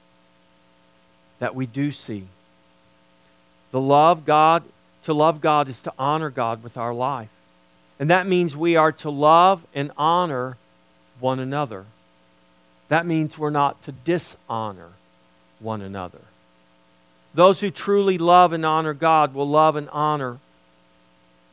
that 1.39 1.55
we 1.55 1.65
do 1.65 1.91
see. 1.91 2.27
The 3.71 3.81
love 3.81 4.25
God, 4.25 4.63
to 5.03 5.13
love 5.13 5.41
God 5.41 5.67
is 5.67 5.81
to 5.81 5.93
honor 5.97 6.29
God 6.29 6.63
with 6.63 6.77
our 6.77 6.93
life. 6.93 7.29
And 7.99 8.09
that 8.09 8.27
means 8.27 8.55
we 8.55 8.75
are 8.75 8.91
to 8.93 9.09
love 9.09 9.65
and 9.73 9.91
honor 9.97 10.57
one 11.19 11.39
another. 11.39 11.85
That 12.89 13.05
means 13.05 13.38
we're 13.38 13.49
not 13.49 13.81
to 13.83 13.91
dishonor 13.91 14.89
one 15.59 15.81
another. 15.81 16.21
Those 17.38 17.61
who 17.61 17.69
truly 17.69 18.17
love 18.17 18.51
and 18.51 18.65
honor 18.65 18.95
God 18.95 19.35
will 19.35 19.47
love 19.47 19.75
and 19.75 19.88
honor 19.91 20.39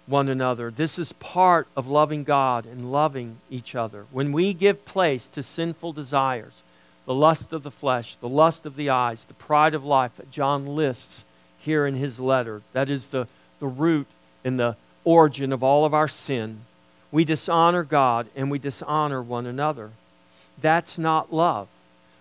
one 0.07 0.31
another. 0.31 0.71
This 0.71 0.99
is 0.99 1.13
part 1.13 1.69
of 1.77 1.87
loving 1.87 2.25
God 2.25 2.65
and 2.65 2.91
loving 2.91 3.37
each 3.51 3.75
other. 3.75 4.07
When 4.11 4.33
we 4.33 4.55
give 4.55 4.87
place 4.87 5.29
to 5.33 5.43
sinful 5.43 5.93
desires, 5.93 6.63
the 7.05 7.13
lust 7.13 7.53
of 7.53 7.65
the 7.65 7.71
flesh, 7.71 8.15
the 8.15 8.31
lust 8.31 8.65
of 8.65 8.77
the 8.77 8.89
eyes, 8.89 9.27
the 9.27 9.35
pride 9.35 9.75
of 9.75 9.85
life 9.85 10.17
that 10.17 10.31
John 10.31 10.65
lists 10.65 11.27
here 11.59 11.87
in 11.87 11.97
his 11.97 12.19
letter, 12.19 12.63
that 12.73 12.89
is 12.89 13.09
the, 13.09 13.29
the 13.59 13.67
root 13.67 14.07
and 14.43 14.59
the 14.59 14.77
origin 15.05 15.53
of 15.53 15.63
all 15.63 15.85
of 15.85 15.93
our 15.93 16.09
sin. 16.09 16.61
We 17.13 17.27
dishonor 17.27 17.85
God 17.85 18.27
and 18.35 18.51
we 18.51 18.59
dishonor 18.59 19.21
one 19.21 19.45
another. 19.45 19.91
That's 20.59 20.97
not 20.97 21.31
love. 21.31 21.69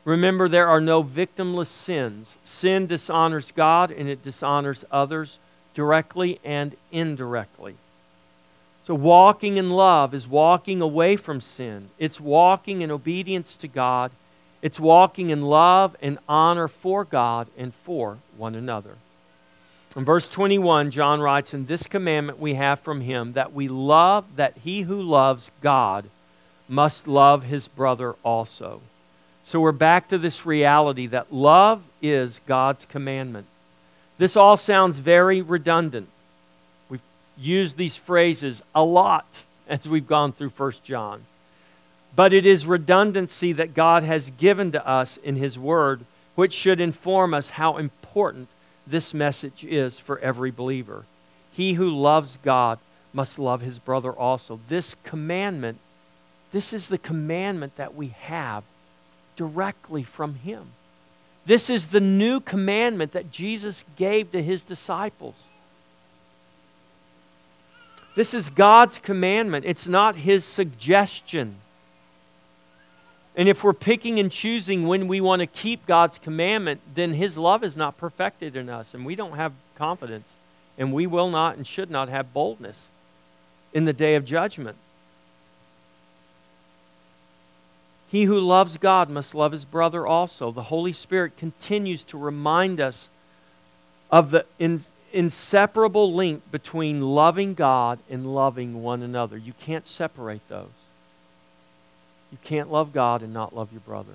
Remember, 0.05 0.49
there 0.49 0.67
are 0.67 0.81
no 0.81 1.03
victimless 1.03 1.67
sins. 1.67 2.37
Sin 2.43 2.87
dishonors 2.87 3.51
God 3.51 3.91
and 3.91 4.09
it 4.09 4.21
dishonors 4.21 4.83
others 4.91 5.39
directly 5.73 6.39
and 6.43 6.75
indirectly. 6.91 7.75
So, 8.85 8.95
walking 8.95 9.55
in 9.55 9.69
love 9.69 10.13
is 10.13 10.27
walking 10.27 10.81
away 10.81 11.15
from 11.15 11.39
sin. 11.39 11.89
It's 11.97 12.19
walking 12.19 12.81
in 12.81 12.91
obedience 12.91 13.55
to 13.57 13.67
God. 13.69 14.11
It's 14.61 14.79
walking 14.79 15.29
in 15.29 15.41
love 15.41 15.95
and 16.01 16.19
honor 16.27 16.67
for 16.67 17.05
God 17.05 17.47
and 17.57 17.73
for 17.73 18.17
one 18.35 18.55
another. 18.55 18.97
In 19.95 20.03
verse 20.03 20.27
21, 20.27 20.91
John 20.91 21.21
writes, 21.21 21.53
In 21.53 21.65
this 21.65 21.83
commandment 21.83 22.39
we 22.39 22.55
have 22.55 22.79
from 22.79 23.01
him 23.01 23.33
that 23.33 23.53
we 23.53 23.67
love, 23.67 24.25
that 24.35 24.57
he 24.63 24.81
who 24.81 25.01
loves 25.01 25.51
God 25.61 26.09
must 26.67 27.07
love 27.07 27.43
his 27.43 27.67
brother 27.67 28.15
also. 28.23 28.81
So 29.45 29.59
we're 29.59 29.73
back 29.73 30.07
to 30.07 30.17
this 30.17 30.45
reality 30.45 31.05
that 31.07 31.33
love 31.33 31.83
is 32.01 32.39
God's 32.47 32.85
commandment. 32.85 33.45
This 34.17 34.37
all 34.37 34.55
sounds 34.55 34.99
very 34.99 35.41
redundant. 35.41 36.07
We've 36.87 37.01
used 37.37 37.75
these 37.75 37.97
phrases 37.97 38.61
a 38.73 38.83
lot 38.83 39.25
as 39.67 39.87
we've 39.87 40.07
gone 40.07 40.31
through 40.31 40.49
1 40.49 40.73
John. 40.85 41.25
But 42.15 42.31
it 42.31 42.45
is 42.45 42.65
redundancy 42.65 43.51
that 43.53 43.73
God 43.73 44.03
has 44.03 44.29
given 44.29 44.71
to 44.71 44.87
us 44.87 45.17
in 45.17 45.35
his 45.35 45.59
word, 45.59 46.05
which 46.35 46.53
should 46.53 46.79
inform 46.79 47.33
us 47.33 47.49
how 47.51 47.75
important 47.75 48.47
this 48.87 49.13
message 49.13 49.65
is 49.65 49.99
for 49.99 50.19
every 50.19 50.51
believer. 50.51 51.03
He 51.51 51.73
who 51.73 51.89
loves 51.89 52.37
God 52.43 52.79
must 53.11 53.37
love 53.37 53.59
his 53.61 53.77
brother 53.77 54.11
also. 54.13 54.61
This 54.69 54.95
commandment, 55.03 55.79
this 56.51 56.71
is 56.71 56.87
the 56.87 56.97
commandment 56.97 57.75
that 57.75 57.93
we 57.93 58.07
have 58.07 58.63
directly 59.35 60.03
from 60.03 60.35
him. 60.35 60.67
This 61.45 61.69
is 61.69 61.87
the 61.87 61.99
new 61.99 62.39
commandment 62.39 63.11
that 63.11 63.31
Jesus 63.31 63.83
gave 63.95 64.31
to 64.31 64.41
his 64.41 64.63
disciples. 64.63 65.35
This 68.15 68.33
is 68.33 68.49
God's 68.49 68.99
commandment. 68.99 69.65
It's 69.65 69.87
not 69.87 70.15
his 70.15 70.45
suggestion. 70.45 71.57
And 73.35 73.49
if 73.49 73.63
we're 73.63 73.73
picking 73.73 74.19
and 74.19 74.31
choosing 74.31 74.87
when 74.87 75.07
we 75.07 75.19
want 75.19 75.39
to 75.39 75.47
keep 75.47 75.85
God's 75.85 76.19
commandment, 76.19 76.81
then 76.93 77.13
His 77.13 77.37
love 77.37 77.63
is 77.63 77.75
not 77.75 77.97
perfected 77.97 78.55
in 78.55 78.69
us, 78.69 78.93
and 78.93 79.05
we 79.05 79.15
don't 79.15 79.35
have 79.35 79.53
confidence, 79.75 80.31
and 80.77 80.93
we 80.93 81.07
will 81.07 81.29
not 81.29 81.57
and 81.57 81.65
should 81.65 81.89
not 81.89 82.09
have 82.09 82.33
boldness 82.33 82.89
in 83.73 83.85
the 83.85 83.93
day 83.93 84.15
of 84.15 84.23
judgment. 84.23 84.77
He 88.13 88.25
who 88.25 88.39
loves 88.39 88.77
God 88.77 89.09
must 89.09 89.33
love 89.33 89.53
his 89.53 89.65
brother 89.65 90.05
also. 90.05 90.51
The 90.51 90.65
Holy 90.65 90.93
Spirit 90.93 91.35
continues 91.35 92.03
to 92.03 92.17
remind 92.19 92.79
us 92.79 93.09
of 94.11 94.29
the 94.29 94.45
in, 94.59 94.81
inseparable 95.11 96.13
link 96.13 96.43
between 96.51 97.01
loving 97.01 97.55
God 97.55 97.97
and 98.07 98.35
loving 98.35 98.83
one 98.83 99.01
another. 99.01 99.35
You 99.35 99.53
can't 99.53 99.87
separate 99.87 100.47
those. 100.47 100.67
You 102.31 102.37
can't 102.43 102.71
love 102.71 102.93
God 102.93 103.23
and 103.23 103.33
not 103.33 103.55
love 103.55 103.69
your 103.71 103.81
brother. 103.81 104.13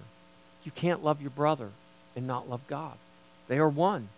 You 0.62 0.70
can't 0.70 1.02
love 1.02 1.20
your 1.20 1.32
brother 1.32 1.70
and 2.14 2.24
not 2.24 2.48
love 2.48 2.60
God. 2.68 2.94
They 3.48 3.58
are 3.58 3.68
one. 3.68 4.10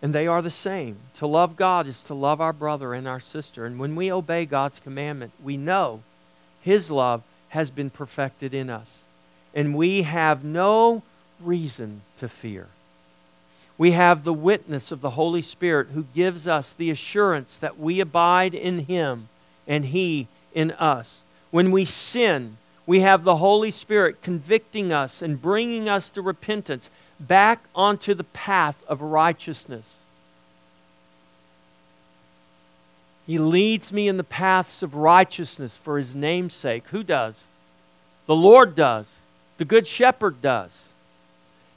And 0.00 0.14
they 0.14 0.26
are 0.26 0.40
the 0.40 0.48
same. 0.48 0.96
To 1.16 1.26
love 1.26 1.56
God 1.56 1.86
is 1.86 2.02
to 2.04 2.14
love 2.14 2.40
our 2.40 2.54
brother 2.54 2.94
and 2.94 3.06
our 3.06 3.20
sister. 3.20 3.66
And 3.66 3.78
when 3.78 3.96
we 3.96 4.10
obey 4.10 4.46
God's 4.46 4.78
commandment, 4.78 5.32
we 5.44 5.58
know 5.58 6.00
His 6.62 6.90
love 6.90 7.22
has 7.52 7.70
been 7.70 7.90
perfected 7.90 8.54
in 8.54 8.70
us. 8.70 9.02
And 9.54 9.74
we 9.74 10.02
have 10.02 10.42
no 10.42 11.02
reason 11.38 12.00
to 12.16 12.26
fear. 12.26 12.68
We 13.76 13.90
have 13.90 14.24
the 14.24 14.32
witness 14.32 14.90
of 14.90 15.02
the 15.02 15.10
Holy 15.10 15.42
Spirit 15.42 15.88
who 15.88 16.06
gives 16.14 16.46
us 16.46 16.72
the 16.72 16.90
assurance 16.90 17.58
that 17.58 17.78
we 17.78 18.00
abide 18.00 18.54
in 18.54 18.86
Him 18.86 19.28
and 19.68 19.84
He 19.84 20.28
in 20.54 20.70
us. 20.72 21.20
When 21.50 21.70
we 21.70 21.84
sin, 21.84 22.56
we 22.86 23.00
have 23.00 23.22
the 23.22 23.36
Holy 23.36 23.70
Spirit 23.70 24.22
convicting 24.22 24.90
us 24.90 25.20
and 25.20 25.42
bringing 25.42 25.90
us 25.90 26.08
to 26.10 26.22
repentance 26.22 26.90
back 27.20 27.64
onto 27.74 28.14
the 28.14 28.24
path 28.24 28.82
of 28.88 29.02
righteousness. 29.02 29.96
He 33.26 33.38
leads 33.38 33.92
me 33.92 34.08
in 34.08 34.16
the 34.16 34.24
paths 34.24 34.82
of 34.82 34.94
righteousness 34.94 35.76
for 35.76 35.98
his 35.98 36.14
name's 36.14 36.54
sake. 36.54 36.88
Who 36.88 37.02
does? 37.02 37.44
The 38.26 38.34
Lord 38.34 38.74
does. 38.74 39.06
The 39.58 39.64
Good 39.64 39.86
Shepherd 39.86 40.42
does. 40.42 40.88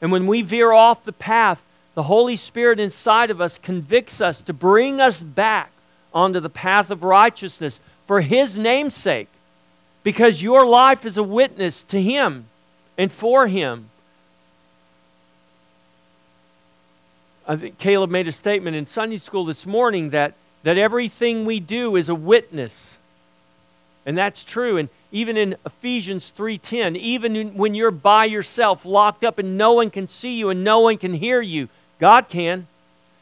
And 0.01 0.11
when 0.11 0.27
we 0.27 0.41
veer 0.41 0.71
off 0.71 1.03
the 1.03 1.13
path, 1.13 1.63
the 1.93 2.03
Holy 2.03 2.35
Spirit 2.35 2.79
inside 2.79 3.31
of 3.31 3.39
us 3.39 3.57
convicts 3.57 4.21
us 4.21 4.41
to 4.41 4.53
bring 4.53 4.99
us 4.99 5.21
back 5.21 5.71
onto 6.13 6.39
the 6.39 6.49
path 6.49 6.91
of 6.91 7.03
righteousness 7.03 7.79
for 8.05 8.21
his 8.21 8.57
name's 8.57 8.95
sake 8.95 9.29
because 10.05 10.43
your 10.43 10.67
life 10.67 11.03
is 11.03 11.17
a 11.17 11.23
witness 11.23 11.83
to 11.85 11.99
Him 11.99 12.45
and 12.95 13.11
for 13.11 13.47
Him. 13.47 13.89
I 17.47 17.55
think 17.55 17.79
Caleb 17.79 18.11
made 18.11 18.27
a 18.27 18.31
statement 18.31 18.75
in 18.75 18.85
Sunday 18.85 19.17
school 19.17 19.45
this 19.45 19.65
morning 19.65 20.11
that, 20.11 20.35
that 20.65 20.79
everything 20.79 21.45
we 21.45 21.59
do 21.59 21.95
is 21.95 22.09
a 22.09 22.15
witness. 22.15 22.97
And 24.03 24.17
that's 24.17 24.43
true. 24.43 24.77
And 24.77 24.89
even 25.11 25.37
in 25.37 25.55
Ephesians 25.63 26.33
3:10, 26.35 26.95
even 26.97 27.35
in, 27.35 27.55
when 27.55 27.75
you're 27.75 27.91
by 27.91 28.25
yourself, 28.25 28.83
locked 28.83 29.23
up, 29.23 29.37
and 29.37 29.59
no 29.59 29.73
one 29.73 29.91
can 29.91 30.07
see 30.07 30.39
you 30.39 30.49
and 30.49 30.63
no 30.63 30.79
one 30.79 30.97
can 30.97 31.13
hear 31.13 31.39
you, 31.39 31.69
God 31.99 32.29
can. 32.29 32.65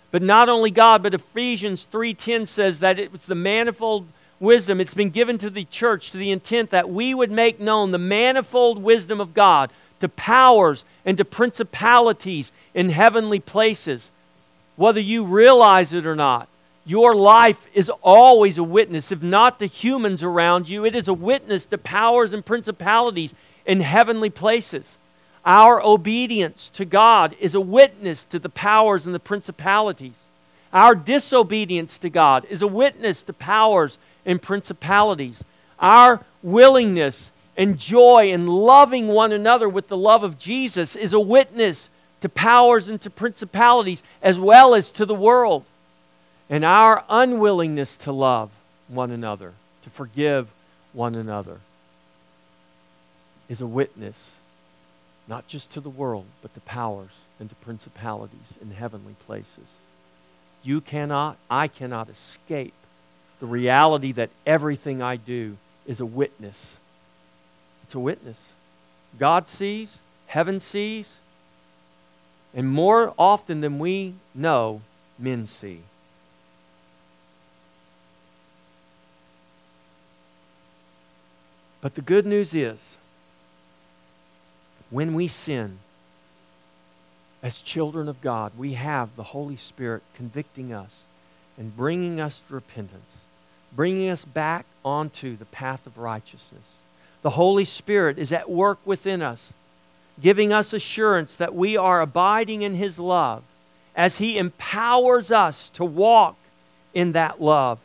But 0.09 0.21
not 0.21 0.47
only 0.47 0.71
God, 0.71 1.03
but 1.03 1.13
Ephesians 1.13 1.85
3:10 1.91 2.47
says 2.47 2.79
that 2.79 2.97
it's 2.97 3.25
the 3.25 3.35
manifold 3.35 4.07
wisdom. 4.39 4.79
It's 4.79 4.93
been 4.93 5.09
given 5.09 5.37
to 5.39 5.49
the 5.49 5.65
church 5.65 6.11
to 6.11 6.17
the 6.17 6.31
intent 6.31 6.69
that 6.69 6.89
we 6.89 7.13
would 7.13 7.31
make 7.31 7.59
known 7.59 7.91
the 7.91 7.97
manifold 7.97 8.81
wisdom 8.81 9.19
of 9.19 9.33
God 9.33 9.69
to 9.99 10.07
powers 10.07 10.85
and 11.03 11.17
to 11.17 11.25
principalities 11.25 12.53
in 12.73 12.89
heavenly 12.89 13.41
places. 13.41 14.11
Whether 14.77 15.01
you 15.01 15.25
realize 15.25 15.91
it 15.91 16.05
or 16.05 16.15
not, 16.15 16.47
your 16.85 17.15
life 17.15 17.67
is 17.73 17.89
always 18.01 18.57
a 18.57 18.63
witness. 18.63 19.11
If 19.11 19.21
not 19.21 19.59
to 19.59 19.65
humans 19.65 20.21
around 20.21 20.67
you, 20.67 20.85
it 20.85 20.95
is 20.95 21.07
a 21.07 21.13
witness 21.13 21.65
to 21.67 21.77
powers 21.77 22.33
and 22.33 22.45
principalities 22.45 23.33
in 23.65 23.79
heavenly 23.79 24.29
places. 24.29 24.97
Our 25.45 25.81
obedience 25.81 26.69
to 26.73 26.85
God 26.85 27.35
is 27.39 27.55
a 27.55 27.61
witness 27.61 28.25
to 28.25 28.39
the 28.39 28.49
powers 28.49 29.05
and 29.05 29.15
the 29.15 29.19
principalities. 29.19 30.19
Our 30.73 30.95
disobedience 30.95 31.97
to 31.99 32.09
God 32.09 32.45
is 32.49 32.61
a 32.61 32.67
witness 32.67 33.23
to 33.23 33.33
powers 33.33 33.97
and 34.25 34.41
principalities. 34.41 35.43
Our 35.79 36.25
willingness 36.41 37.31
and 37.55 37.77
joy 37.77 38.31
in 38.31 38.47
loving 38.47 39.07
one 39.07 39.31
another 39.31 39.69
with 39.69 39.87
the 39.87 39.97
love 39.97 40.23
of 40.23 40.39
Jesus 40.39 40.95
is 40.95 41.13
a 41.13 41.19
witness 41.19 41.89
to 42.21 42.29
powers 42.29 42.87
and 42.87 42.99
to 43.01 43.09
principalities 43.09 44.01
as 44.21 44.39
well 44.39 44.73
as 44.73 44.91
to 44.91 45.05
the 45.05 45.13
world. 45.13 45.63
And 46.49 46.63
our 46.65 47.03
unwillingness 47.09 47.97
to 47.97 48.11
love 48.11 48.51
one 48.87 49.11
another, 49.11 49.53
to 49.83 49.89
forgive 49.89 50.49
one 50.91 51.15
another, 51.15 51.59
is 53.49 53.61
a 53.61 53.67
witness 53.67 54.39
not 55.27 55.47
just 55.47 55.71
to 55.71 55.79
the 55.79 55.89
world, 55.89 56.25
but 56.41 56.53
to 56.53 56.59
powers 56.61 57.11
and 57.39 57.49
to 57.49 57.55
principalities 57.55 58.57
in 58.61 58.71
heavenly 58.71 59.15
places. 59.25 59.77
You 60.63 60.81
cannot, 60.81 61.37
I 61.49 61.67
cannot 61.67 62.09
escape 62.09 62.73
the 63.39 63.45
reality 63.45 64.11
that 64.13 64.29
everything 64.45 65.01
I 65.01 65.15
do 65.15 65.57
is 65.85 65.99
a 65.99 66.05
witness. 66.05 66.79
It's 67.83 67.95
a 67.95 67.99
witness. 67.99 68.49
God 69.19 69.47
sees, 69.47 69.99
heaven 70.27 70.59
sees, 70.59 71.19
and 72.53 72.69
more 72.69 73.13
often 73.17 73.61
than 73.61 73.79
we 73.79 74.15
know, 74.33 74.81
men 75.17 75.45
see. 75.45 75.81
But 81.83 81.95
the 81.95 82.01
good 82.01 82.25
news 82.25 82.53
is, 82.53 82.97
when 84.89 85.13
we 85.13 85.27
sin, 85.27 85.79
as 87.43 87.59
children 87.59 88.07
of 88.07 88.21
God, 88.21 88.53
we 88.57 88.73
have 88.73 89.17
the 89.17 89.23
Holy 89.23 89.57
Spirit 89.57 90.01
convicting 90.15 90.71
us 90.71 91.03
and 91.57 91.75
bringing 91.75 92.21
us 92.21 92.41
to 92.47 92.53
repentance, 92.53 93.17
bringing 93.75 94.09
us 94.09 94.23
back 94.23 94.65
onto 94.85 95.35
the 95.35 95.43
path 95.43 95.85
of 95.85 95.97
righteousness. 95.97 96.63
The 97.21 97.31
Holy 97.31 97.65
Spirit 97.65 98.17
is 98.17 98.31
at 98.31 98.49
work 98.49 98.79
within 98.85 99.21
us, 99.21 99.51
giving 100.21 100.53
us 100.53 100.71
assurance 100.71 101.35
that 101.35 101.53
we 101.53 101.75
are 101.75 101.99
abiding 101.99 102.61
in 102.61 102.75
His 102.75 102.97
love 102.97 103.43
as 103.93 104.19
He 104.19 104.37
empowers 104.37 105.33
us 105.33 105.69
to 105.71 105.83
walk 105.83 106.37
in 106.93 107.11
that 107.11 107.41
love, 107.41 107.79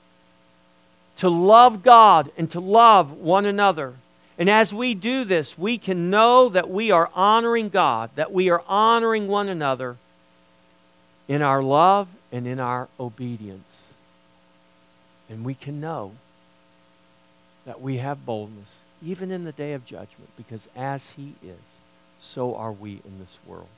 to 1.19 1.29
love 1.29 1.83
God 1.83 2.31
and 2.37 2.51
to 2.53 2.61
love 2.61 3.13
one 3.13 3.45
another. 3.45 3.95
And 4.39 4.49
as 4.49 4.73
we 4.73 4.95
do 4.95 5.25
this, 5.25 5.59
we 5.59 5.77
can 5.77 6.11
know 6.11 6.49
that 6.49 6.71
we 6.71 6.91
are 6.91 7.11
honoring 7.15 7.69
God, 7.69 8.11
that 8.15 8.33
we 8.33 8.51
are 8.51 8.63
honoring 8.69 9.27
one 9.27 9.49
another 9.49 9.97
in 11.27 11.43
our 11.43 11.63
love 11.63 12.09
and 12.31 12.47
in 12.47 12.61
our 12.61 12.89
obedience. 13.01 13.89
And 15.29 15.45
we 15.45 15.55
can 15.55 15.81
know 15.81 16.13
that 17.67 17.81
we 17.81 17.99
have 17.99 18.25
boldness, 18.25 18.79
even 19.03 19.31
in 19.31 19.45
the 19.45 19.53
day 19.53 19.73
of 19.73 19.85
judgment, 19.85 20.31
because 20.37 20.69
as 20.77 21.11
He 21.11 21.35
is, 21.43 21.79
so 22.21 22.55
are 22.55 22.73
we 22.73 23.01
in 23.05 23.19
this 23.19 23.39
world. 23.45 23.69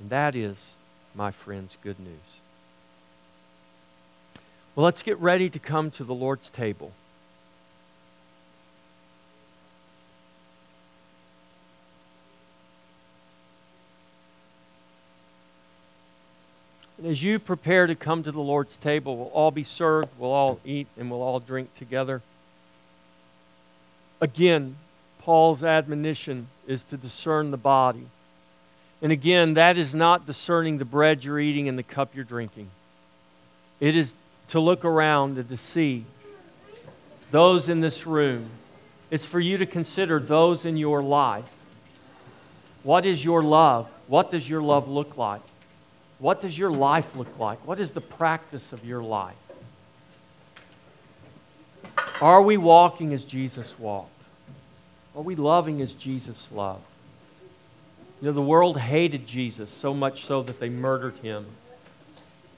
And 0.00 0.08
that 0.08 0.34
is, 0.34 0.74
my 1.14 1.30
friends, 1.30 1.76
good 1.82 2.00
news. 2.00 2.39
Well, 4.74 4.84
let's 4.84 5.02
get 5.02 5.18
ready 5.18 5.50
to 5.50 5.58
come 5.58 5.90
to 5.92 6.04
the 6.04 6.14
Lord's 6.14 6.48
table. 6.48 6.92
And 16.98 17.06
as 17.10 17.22
you 17.22 17.38
prepare 17.38 17.86
to 17.86 17.94
come 17.94 18.22
to 18.22 18.30
the 18.30 18.40
Lord's 18.40 18.76
table, 18.76 19.16
we'll 19.16 19.28
all 19.28 19.50
be 19.50 19.64
served, 19.64 20.10
we'll 20.18 20.32
all 20.32 20.60
eat, 20.66 20.86
and 20.98 21.10
we'll 21.10 21.22
all 21.22 21.40
drink 21.40 21.74
together. 21.74 22.20
Again, 24.20 24.76
Paul's 25.18 25.64
admonition 25.64 26.48
is 26.66 26.84
to 26.84 26.98
discern 26.98 27.50
the 27.50 27.56
body. 27.56 28.06
And 29.00 29.12
again, 29.12 29.54
that 29.54 29.78
is 29.78 29.94
not 29.94 30.26
discerning 30.26 30.76
the 30.76 30.84
bread 30.84 31.24
you're 31.24 31.40
eating 31.40 31.68
and 31.68 31.78
the 31.78 31.82
cup 31.82 32.14
you're 32.14 32.22
drinking. 32.22 32.68
It 33.80 33.96
is 33.96 34.12
to 34.50 34.60
look 34.60 34.84
around 34.84 35.38
and 35.38 35.48
to 35.48 35.56
see 35.56 36.04
those 37.30 37.68
in 37.68 37.80
this 37.80 38.06
room. 38.06 38.50
It's 39.10 39.24
for 39.24 39.40
you 39.40 39.58
to 39.58 39.66
consider 39.66 40.18
those 40.18 40.64
in 40.64 40.76
your 40.76 41.02
life. 41.02 41.50
What 42.82 43.06
is 43.06 43.24
your 43.24 43.42
love? 43.42 43.88
What 44.06 44.30
does 44.30 44.48
your 44.48 44.62
love 44.62 44.88
look 44.88 45.16
like? 45.16 45.42
What 46.18 46.40
does 46.40 46.58
your 46.58 46.70
life 46.70 47.16
look 47.16 47.38
like? 47.38 47.64
What 47.66 47.80
is 47.80 47.92
the 47.92 48.00
practice 48.00 48.72
of 48.72 48.84
your 48.84 49.02
life? 49.02 49.36
Are 52.20 52.42
we 52.42 52.56
walking 52.56 53.14
as 53.14 53.24
Jesus 53.24 53.78
walked? 53.78 54.10
Are 55.16 55.22
we 55.22 55.34
loving 55.34 55.80
as 55.80 55.94
Jesus 55.94 56.48
loved? 56.52 56.82
You 58.20 58.26
know, 58.26 58.32
the 58.32 58.42
world 58.42 58.78
hated 58.78 59.26
Jesus 59.26 59.70
so 59.70 59.94
much 59.94 60.24
so 60.24 60.42
that 60.42 60.60
they 60.60 60.68
murdered 60.68 61.16
him. 61.16 61.46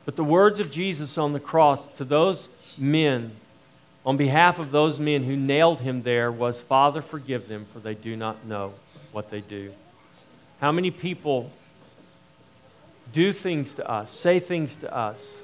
But 0.05 0.17
the 0.17 0.25
words 0.25 0.59
of 0.61 0.71
Jesus 0.71 1.17
on 1.17 1.33
the 1.33 1.41
cross 1.41 1.87
to 1.97 2.05
those 2.05 2.49
men, 2.77 3.33
on 4.05 4.17
behalf 4.17 4.59
of 4.59 4.71
those 4.73 4.99
men 4.99 5.25
who 5.25 5.37
nailed 5.37 5.81
him 5.81 6.03
there, 6.03 6.33
was 6.33 6.61
Father, 6.61 7.01
forgive 7.03 7.49
them, 7.49 7.67
for 7.73 7.79
they 7.79 7.95
do 7.95 8.17
not 8.17 8.45
know 8.45 8.75
what 9.13 9.31
they 9.31 9.41
do. 9.41 9.73
How 10.61 10.73
many 10.73 10.91
people 10.91 11.53
do 13.13 13.33
things 13.33 13.75
to 13.75 13.89
us, 13.89 14.11
say 14.11 14.39
things 14.39 14.77
to 14.77 14.95
us 14.95 15.43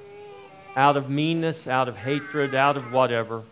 out 0.76 0.96
of 0.96 1.10
meanness, 1.10 1.66
out 1.66 1.88
of 1.88 1.96
hatred, 1.96 2.54
out 2.54 2.76
of 2.76 2.92
whatever. 2.92 3.42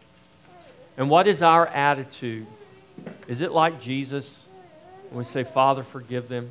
And 0.97 1.11
what 1.11 1.27
is 1.27 1.43
our 1.43 1.67
attitude? 1.67 2.47
Is 3.27 3.41
it 3.41 3.53
like 3.53 3.81
Jesus 3.81 4.47
when 5.11 5.19
we 5.19 5.25
say, 5.25 5.45
Father, 5.45 5.83
forgive 5.83 6.29
them? 6.29 6.51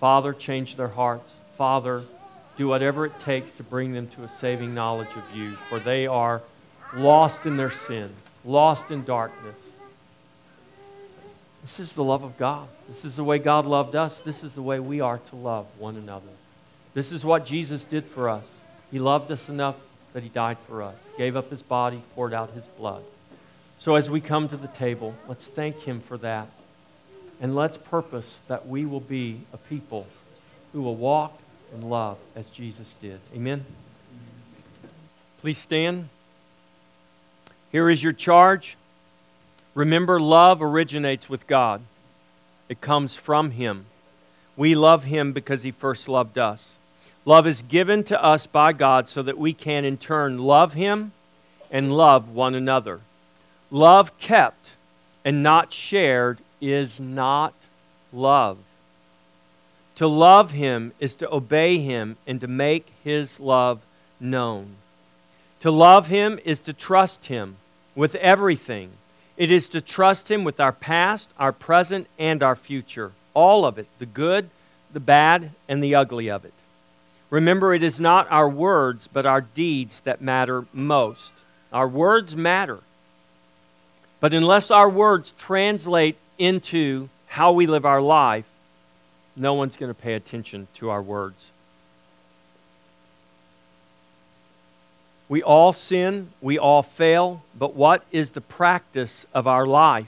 Father, 0.00 0.32
change 0.32 0.76
their 0.76 0.88
hearts. 0.88 1.32
Father, 1.56 2.04
do 2.62 2.68
whatever 2.68 3.04
it 3.04 3.18
takes 3.18 3.50
to 3.54 3.64
bring 3.64 3.92
them 3.92 4.06
to 4.06 4.22
a 4.22 4.28
saving 4.28 4.72
knowledge 4.72 5.08
of 5.16 5.36
you, 5.36 5.50
for 5.50 5.80
they 5.80 6.06
are 6.06 6.40
lost 6.94 7.44
in 7.44 7.56
their 7.56 7.72
sin, 7.72 8.08
lost 8.44 8.92
in 8.92 9.02
darkness. 9.02 9.56
This 11.62 11.80
is 11.80 11.92
the 11.94 12.04
love 12.04 12.22
of 12.22 12.38
God. 12.38 12.68
This 12.86 13.04
is 13.04 13.16
the 13.16 13.24
way 13.24 13.38
God 13.38 13.66
loved 13.66 13.96
us. 13.96 14.20
This 14.20 14.44
is 14.44 14.52
the 14.52 14.62
way 14.62 14.78
we 14.78 15.00
are 15.00 15.18
to 15.18 15.36
love 15.36 15.66
one 15.76 15.96
another. 15.96 16.34
This 16.94 17.10
is 17.10 17.24
what 17.24 17.44
Jesus 17.44 17.82
did 17.82 18.04
for 18.04 18.28
us. 18.28 18.48
He 18.92 19.00
loved 19.00 19.32
us 19.32 19.48
enough 19.48 19.76
that 20.12 20.22
he 20.22 20.28
died 20.28 20.58
for 20.68 20.84
us, 20.84 20.96
gave 21.18 21.34
up 21.34 21.50
his 21.50 21.62
body, 21.62 22.00
poured 22.14 22.32
out 22.32 22.52
his 22.52 22.66
blood. 22.66 23.02
So 23.80 23.96
as 23.96 24.08
we 24.08 24.20
come 24.20 24.48
to 24.50 24.56
the 24.56 24.68
table, 24.68 25.16
let's 25.26 25.46
thank 25.46 25.80
him 25.80 25.98
for 25.98 26.16
that. 26.18 26.46
And 27.40 27.56
let's 27.56 27.76
purpose 27.76 28.40
that 28.46 28.68
we 28.68 28.86
will 28.86 29.00
be 29.00 29.40
a 29.52 29.56
people 29.56 30.06
who 30.72 30.82
will 30.82 30.94
walk 30.94 31.41
and 31.72 31.88
love 31.88 32.18
as 32.36 32.46
Jesus 32.48 32.94
did. 32.94 33.20
Amen. 33.34 33.64
Please 35.40 35.58
stand. 35.58 36.08
Here 37.70 37.88
is 37.88 38.02
your 38.02 38.12
charge. 38.12 38.76
Remember, 39.74 40.20
love 40.20 40.60
originates 40.60 41.28
with 41.28 41.46
God, 41.46 41.80
it 42.68 42.80
comes 42.80 43.16
from 43.16 43.52
Him. 43.52 43.86
We 44.56 44.74
love 44.74 45.04
Him 45.04 45.32
because 45.32 45.62
He 45.62 45.70
first 45.70 46.08
loved 46.08 46.36
us. 46.36 46.76
Love 47.24 47.46
is 47.46 47.62
given 47.62 48.04
to 48.04 48.22
us 48.22 48.46
by 48.46 48.72
God 48.72 49.08
so 49.08 49.22
that 49.22 49.38
we 49.38 49.52
can 49.52 49.84
in 49.84 49.96
turn 49.96 50.38
love 50.38 50.74
Him 50.74 51.12
and 51.70 51.96
love 51.96 52.28
one 52.28 52.54
another. 52.54 53.00
Love 53.70 54.16
kept 54.18 54.72
and 55.24 55.42
not 55.42 55.72
shared 55.72 56.38
is 56.60 57.00
not 57.00 57.54
love. 58.12 58.58
To 59.96 60.06
love 60.06 60.52
Him 60.52 60.92
is 60.98 61.14
to 61.16 61.32
obey 61.32 61.78
Him 61.78 62.16
and 62.26 62.40
to 62.40 62.46
make 62.46 62.92
His 63.04 63.38
love 63.38 63.80
known. 64.18 64.76
To 65.60 65.70
love 65.70 66.08
Him 66.08 66.38
is 66.44 66.60
to 66.62 66.72
trust 66.72 67.26
Him 67.26 67.56
with 67.94 68.14
everything. 68.16 68.92
It 69.36 69.50
is 69.50 69.68
to 69.70 69.80
trust 69.80 70.30
Him 70.30 70.44
with 70.44 70.60
our 70.60 70.72
past, 70.72 71.28
our 71.38 71.52
present, 71.52 72.06
and 72.18 72.42
our 72.42 72.56
future. 72.56 73.12
All 73.34 73.64
of 73.64 73.78
it 73.78 73.88
the 73.98 74.06
good, 74.06 74.50
the 74.92 75.00
bad, 75.00 75.50
and 75.68 75.82
the 75.82 75.94
ugly 75.94 76.30
of 76.30 76.44
it. 76.44 76.54
Remember, 77.30 77.72
it 77.72 77.82
is 77.82 77.98
not 77.98 78.30
our 78.30 78.48
words, 78.48 79.08
but 79.10 79.24
our 79.24 79.40
deeds 79.40 80.00
that 80.02 80.20
matter 80.20 80.66
most. 80.72 81.32
Our 81.72 81.88
words 81.88 82.36
matter. 82.36 82.80
But 84.20 84.34
unless 84.34 84.70
our 84.70 84.88
words 84.88 85.32
translate 85.38 86.16
into 86.38 87.08
how 87.28 87.52
we 87.52 87.66
live 87.66 87.86
our 87.86 88.02
life, 88.02 88.44
no 89.36 89.54
one's 89.54 89.76
going 89.76 89.90
to 89.92 90.00
pay 90.00 90.14
attention 90.14 90.68
to 90.74 90.90
our 90.90 91.02
words. 91.02 91.50
We 95.28 95.42
all 95.42 95.72
sin, 95.72 96.30
we 96.42 96.58
all 96.58 96.82
fail, 96.82 97.42
but 97.58 97.74
what 97.74 98.04
is 98.12 98.30
the 98.30 98.42
practice 98.42 99.24
of 99.32 99.46
our 99.46 99.66
life? 99.66 100.06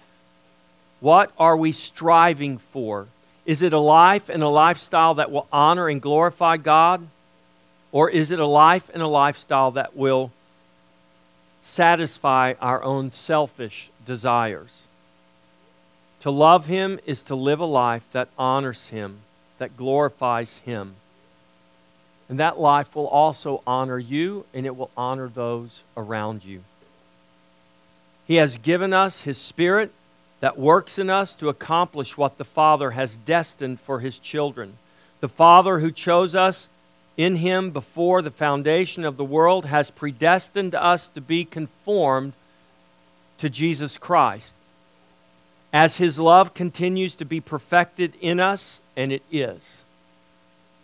What 1.01 1.33
are 1.39 1.57
we 1.57 1.72
striving 1.72 2.59
for? 2.59 3.09
Is 3.47 3.62
it 3.62 3.72
a 3.72 3.79
life 3.79 4.29
and 4.29 4.43
a 4.43 4.49
lifestyle 4.49 5.14
that 5.14 5.31
will 5.31 5.49
honor 5.53 5.89
and 5.89 6.01
glorify 6.01 6.57
God? 6.57 7.07
Or 7.93 8.11
is 8.11 8.31
it 8.31 8.39
a 8.39 8.47
life 8.47 8.91
and 8.93 9.03
a 9.03 9.07
lifestyle 9.07 9.70
that 9.72 9.97
will 9.97 10.33
satisfy 11.62 12.55
our 12.61 12.83
own 12.83 13.11
selfish 13.11 13.91
desires? 14.05 14.84
To 16.25 16.31
love 16.31 16.68
Him 16.68 16.99
is 17.05 17.22
to 17.25 17.35
live 17.35 17.61
a 17.61 17.66
life 17.66 18.03
that 18.12 18.31
honors 18.39 18.89
Him, 18.89 19.18
that 19.59 19.77
glorifies 19.77 20.57
Him. 20.64 20.95
And 22.31 22.39
that 22.39 22.59
life 22.59 22.97
will 22.97 23.09
also 23.09 23.62
honor 23.66 23.99
you 23.99 24.47
and 24.55 24.64
it 24.64 24.75
will 24.75 24.91
honor 24.97 25.29
those 25.29 25.83
around 25.99 26.43
you. 26.43 26.62
He 28.27 28.37
has 28.37 28.57
given 28.57 28.95
us 28.95 29.20
His 29.20 29.37
Spirit 29.37 29.93
that 30.41 30.59
works 30.59 30.99
in 30.99 31.11
us 31.11 31.35
to 31.35 31.51
accomplish 31.51 32.16
what 32.16 32.39
the 32.39 32.45
Father 32.47 32.93
has 32.93 33.16
destined 33.16 33.79
for 33.81 34.01
His 34.01 34.18
children. 34.18 34.79
The 35.20 35.29
Father 35.29 35.81
who 35.81 35.91
chose 35.91 36.35
us 36.35 36.70
in 37.18 37.37
Him 37.37 37.70
before 37.70 38.22
the 38.22 38.31
foundation 38.31 39.05
of 39.05 39.18
the 39.18 39.27
world 39.27 39.66
has 39.66 39.91
predestined 39.91 40.75
us 40.75 41.11
to 41.11 41.20
be 41.20 41.45
conformed 41.45 42.33
to 43.37 43.51
Jesus 43.51 43.99
Christ. 43.99 44.55
As 45.75 45.97
His 45.97 46.20
love 46.20 46.55
continues 46.55 47.16
to 47.16 47.25
be 47.25 47.41
perfected 47.41 48.14
in 48.20 48.39
us, 48.39 48.81
and 48.97 49.11
it 49.11 49.25
is 49.33 49.85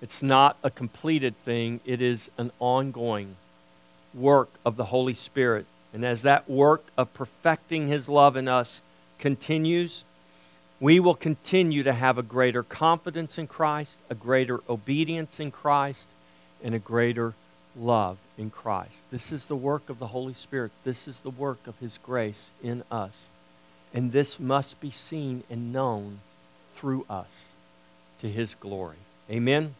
it's 0.03 0.21
not 0.21 0.57
a 0.65 0.71
completed 0.71 1.37
thing, 1.45 1.79
it 1.85 2.03
is 2.03 2.29
an 2.39 2.51
ongoing 2.59 3.37
work 4.13 4.49
of 4.65 4.77
the 4.77 4.87
Holy 4.87 5.15
Spirit. 5.15 5.67
And 5.93 6.05
as 6.05 6.23
that 6.23 6.51
work 6.51 6.87
of 6.97 7.15
perfecting 7.15 7.87
His 7.87 8.09
love 8.09 8.37
in 8.37 8.49
us 8.49 8.83
continues, 9.21 10.03
we 10.81 10.99
will 10.99 11.15
continue 11.15 11.85
to 11.85 11.93
have 11.93 12.19
a 12.19 12.23
greater 12.23 12.65
confidence 12.65 13.39
in 13.39 13.47
Christ, 13.47 13.97
a 14.09 14.17
greater 14.17 14.61
obedience 14.69 15.39
in 15.39 15.53
Christ, 15.53 16.09
and 16.65 16.75
a 16.75 16.81
greater 16.81 17.35
love 17.77 18.19
in 18.37 18.51
Christ. 18.51 19.05
This 19.13 19.31
is 19.31 19.45
the 19.45 19.55
work 19.55 19.89
of 19.89 20.01
the 20.01 20.09
Holy 20.09 20.35
Spirit. 20.35 20.73
This 20.83 21.07
is 21.07 21.21
the 21.21 21.31
work 21.31 21.69
of 21.69 21.79
His 21.79 21.97
grace 22.03 22.51
in 22.61 22.83
us. 22.91 23.31
And 23.93 24.13
this 24.13 24.39
must 24.39 24.81
be 24.81 24.91
seen 24.91 25.43
and 25.51 25.73
known 25.73 26.21
through 26.75 27.05
us 27.11 27.53
to 28.21 28.29
His 28.29 28.55
glory. 28.55 28.99
Amen. 29.31 29.75